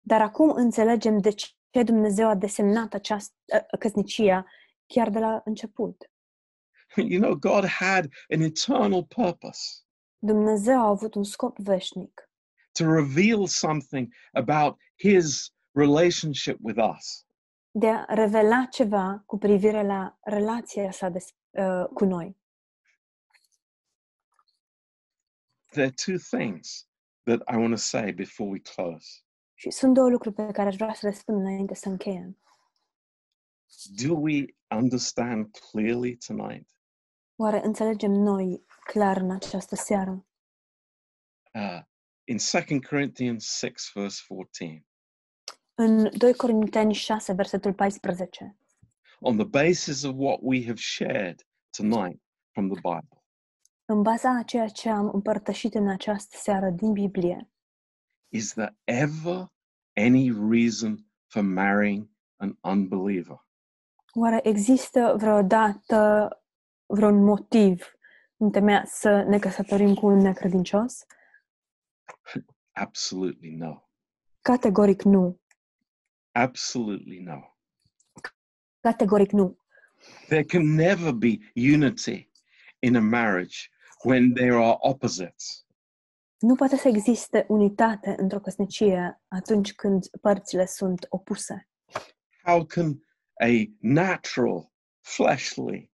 Dar 0.00 0.20
acum 0.20 0.50
înțelegem 0.50 1.18
de 1.18 1.30
ce 1.30 1.46
Dumnezeu 1.70 2.28
a 2.28 2.34
desemnat 2.34 2.94
această 2.94 3.34
căsnicia 3.78 4.46
chiar 4.86 5.10
de 5.10 5.18
la 5.18 5.42
început. 5.44 6.10
You 6.96 7.20
know, 7.20 7.34
God 7.34 7.64
had 7.64 8.08
an 8.28 8.40
eternal 8.40 9.04
purpose 9.04 9.82
Dumnezeu 10.18 10.80
a 10.80 10.86
avut 10.88 11.14
un 11.14 11.24
scop 11.24 11.58
veșnic 11.58 12.28
to 12.72 12.84
reveal 12.84 13.46
something 13.46 14.14
about 14.32 14.78
His 14.96 15.52
relationship 15.72 16.56
with 16.60 16.78
us. 16.96 17.24
de 17.70 17.86
a 17.88 18.04
revela 18.08 18.66
ceva 18.70 19.22
cu 19.26 19.38
privire 19.38 19.82
la 19.82 20.18
relația 20.20 20.90
sa 20.90 21.08
de, 21.08 21.18
uh, 21.50 21.84
cu 21.94 22.04
noi. 22.04 22.36
there 25.72 25.84
are 25.86 25.94
two 26.04 26.18
things 26.18 26.86
that 27.24 27.40
I 27.46 27.56
want 27.56 27.70
to 27.72 27.78
say 27.78 28.12
before 28.12 28.50
we 28.50 28.58
close. 28.58 29.22
Și 29.60 29.70
sunt 29.70 29.94
două 29.94 30.08
lucruri 30.08 30.34
pe 30.34 30.50
care 30.50 30.68
aș 30.68 30.76
vrea 30.76 30.94
să 30.94 31.06
le 31.06 31.12
spun 31.12 31.34
înainte 31.34 31.74
să 31.74 31.88
încheiem. 31.88 32.38
Do 33.84 34.14
we 34.14 34.44
understand 34.68 35.56
clearly 35.70 36.16
tonight? 36.16 36.68
Oare 37.36 37.64
înțelegem 37.64 38.10
noi 38.10 38.64
clar 38.84 39.16
în 39.16 39.30
această 39.30 39.74
seară? 39.74 40.26
Uh, 41.54 41.82
in 42.24 42.36
2 42.52 42.80
Corinthians 42.80 43.44
6, 43.44 43.90
verse 43.94 44.28
14, 44.28 44.86
În 45.74 46.18
2 46.18 46.34
Corinteni 46.34 46.94
6, 46.94 47.32
versetul 47.32 47.74
14, 47.74 48.56
on 49.20 49.36
the 49.36 49.46
basis 49.46 50.02
of 50.02 50.14
what 50.16 50.38
we 50.42 50.64
have 50.64 50.78
shared 50.78 51.46
tonight 51.70 52.22
from 52.52 52.68
the 52.68 52.80
Bible, 52.80 53.22
în 53.84 54.02
baza 54.02 54.38
a 54.38 54.42
ceea 54.42 54.68
ce 54.68 54.88
am 54.88 55.10
împărtășit 55.12 55.74
în 55.74 55.88
această 55.88 56.36
seară 56.36 56.70
din 56.70 56.92
Biblie, 56.92 57.50
is 58.30 58.52
there 58.52 58.76
ever 58.84 59.50
any 59.96 60.30
reason 60.30 61.06
for 61.26 61.42
marrying 61.42 62.08
an 62.36 62.56
unbeliever? 62.62 63.38
oare 64.14 64.40
există 64.42 65.14
vreodată 65.18 66.28
vreun 66.86 67.24
motiv 67.24 67.92
întemeiat 68.36 68.88
să 68.88 69.22
ne 69.28 69.38
căsătorim 69.38 69.94
cu 69.94 70.06
un 70.06 70.18
necredincios? 70.18 71.06
Absolutely 72.72 73.50
no. 73.50 73.82
Categoric 74.42 75.02
nu. 75.02 75.40
Absolutely 76.32 77.18
no. 77.18 77.56
Categoric 78.80 79.30
nu. 79.30 79.58
There 80.28 80.44
can 80.44 80.74
never 80.74 81.12
be 81.12 81.38
unity 81.54 82.30
in 82.78 82.96
a 82.96 83.00
marriage 83.00 83.56
when 84.04 84.32
there 84.32 84.54
are 84.54 84.76
opposites. 84.80 85.66
Nu 86.40 86.54
poate 86.54 86.76
să 86.76 86.88
existe 86.88 87.44
unitate 87.48 88.14
într-o 88.18 88.40
căsnicie 88.40 89.22
atunci 89.28 89.74
când 89.74 90.06
părțile 90.20 90.66
sunt 90.66 91.06
opuse. 91.08 91.68
How 92.44 92.64
can 92.64 93.04
a 93.40 93.76
natural, 93.80 94.72
fleshly 95.00 95.92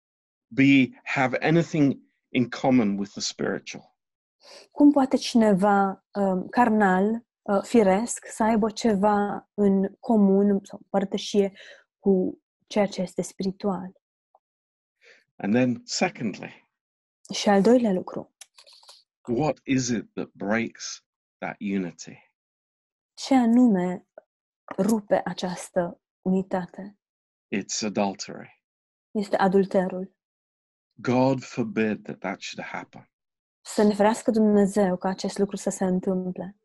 be 0.47 1.01
have 1.03 1.39
anything 1.41 1.99
in 2.29 2.49
common 2.49 2.99
with 2.99 3.11
the 3.11 3.21
spiritual? 3.21 3.97
Cum 4.71 4.91
poate 4.91 5.17
cineva 5.17 6.05
um, 6.13 6.49
carnal, 6.49 7.27
uh, 7.43 7.63
firesc, 7.63 8.27
să 8.27 8.43
aibă 8.43 8.71
ceva 8.71 9.49
în 9.55 9.95
comun 10.01 10.61
sau 10.63 10.81
părtășie 10.91 11.53
cu 11.99 12.43
ceea 12.67 12.87
ce 12.87 13.01
este 13.01 13.23
spiritual? 13.23 13.93
And 15.37 15.55
then, 15.55 15.81
secondly, 15.85 16.69
Și 17.33 17.49
al 17.49 17.63
doilea 17.63 17.93
lucru, 17.93 18.34
what 19.29 19.61
is 19.65 19.89
it 19.89 20.07
that 20.15 20.29
breaks 20.35 21.05
that 21.39 21.57
unity? 21.59 22.19
ce 23.15 23.35
anume 23.35 24.07
rupe 24.77 25.21
această 25.25 26.01
unitate? 26.23 26.99
It's 27.49 27.83
adultery. 27.83 28.63
Este 29.11 29.37
adulterul. 29.37 30.15
God 31.01 31.43
forbid 31.43 32.05
that 32.05 32.19
that 32.19 32.41
should 32.41 32.67
happen. 32.67 33.11
Să 33.61 33.83
ne 33.83 33.95
ferească 33.95 34.31
Dumnezeu 34.31 34.97
ca 34.97 35.09
acest 35.09 35.39
lucru 35.39 35.57
să 35.57 35.71
se 35.71 35.85
întâmple. 35.85 36.57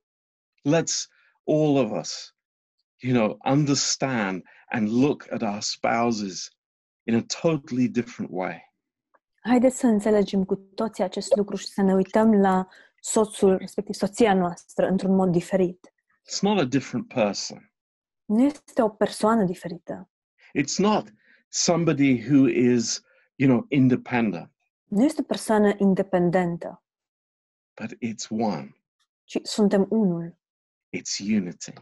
Let's 0.64 1.08
all 1.44 1.78
of 1.78 1.92
us, 1.92 2.36
you 2.98 3.14
know, 3.14 3.38
understand 3.46 4.44
and 4.70 4.88
look 4.88 5.32
at 5.32 5.42
our 5.42 5.62
spouses 5.62 6.50
in 7.04 7.16
a 7.16 7.24
totally 7.42 7.88
different 7.88 8.32
way. 8.32 8.69
Haideți 9.42 9.78
să 9.78 9.88
înțelegem 9.88 10.44
cu 10.44 10.56
toții 10.56 11.04
acest 11.04 11.36
lucru 11.36 11.56
și 11.56 11.68
să 11.68 11.82
ne 11.82 11.94
uităm 11.94 12.34
la 12.34 12.68
soțul, 13.02 13.58
respectiv 13.58 13.96
soția 13.96 14.34
noastră, 14.34 14.88
într-un 14.88 15.16
mod 15.16 15.32
diferit. 15.32 15.94
It's 16.30 16.40
not 16.42 16.60
a 16.60 16.66
different 16.66 17.08
person. 17.08 17.74
Nu 18.26 18.44
este 18.44 18.82
o 18.82 18.90
persoană 18.90 19.44
diferită. 19.44 20.10
It's 20.58 20.76
not 20.78 21.14
somebody 21.48 22.28
who 22.30 22.48
is, 22.48 23.02
you 23.36 23.50
know, 23.50 23.66
independent, 23.70 24.52
Nu 24.86 25.04
este 25.04 25.22
o 25.22 25.24
persoană 25.24 25.74
independentă, 25.78 26.84
but 27.82 27.94
it's 27.94 28.28
one. 28.30 28.76
ci 29.24 29.40
suntem 29.44 29.86
unul. 29.90 30.38
It's 30.98 31.20
unity. 31.38 31.74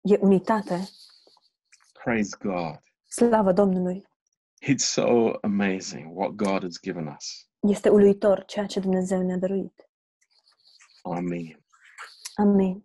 E 0.00 0.16
unitate. 0.20 0.88
Praise 2.04 2.36
God. 2.40 2.80
Slavă 3.08 3.52
Domnului! 3.52 4.06
It's 4.64 4.84
so 4.84 5.38
amazing 5.42 6.14
what 6.14 6.36
God 6.36 6.62
has 6.62 6.78
given 6.78 7.06
us. 7.16 7.48
Este 7.60 7.88
uluitor 7.88 8.44
ceea 8.44 8.66
ce 8.66 8.80
Dumnezeu 8.80 9.22
ne-a 9.22 9.36
dăruit. 9.36 9.88
Amen. 11.02 11.64
Amin. 12.34 12.84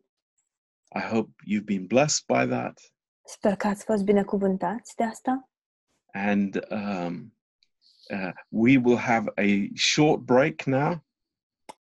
I 0.96 1.00
hope 1.00 1.30
you've 1.46 1.66
been 1.66 1.88
blessed 1.88 2.26
by 2.28 2.48
that. 2.50 2.80
Sper 3.26 3.56
că 3.56 3.68
ați 3.68 3.84
fost 3.84 4.04
binecuvântați 4.04 4.96
de 4.96 5.04
asta 5.04 5.50
And 6.14 6.56
um, 6.72 7.34
uh, 8.10 8.32
we 8.50 8.78
will 8.78 8.98
have 8.98 9.28
a 9.36 9.70
short 9.76 10.26
break 10.26 10.66
now 10.66 11.04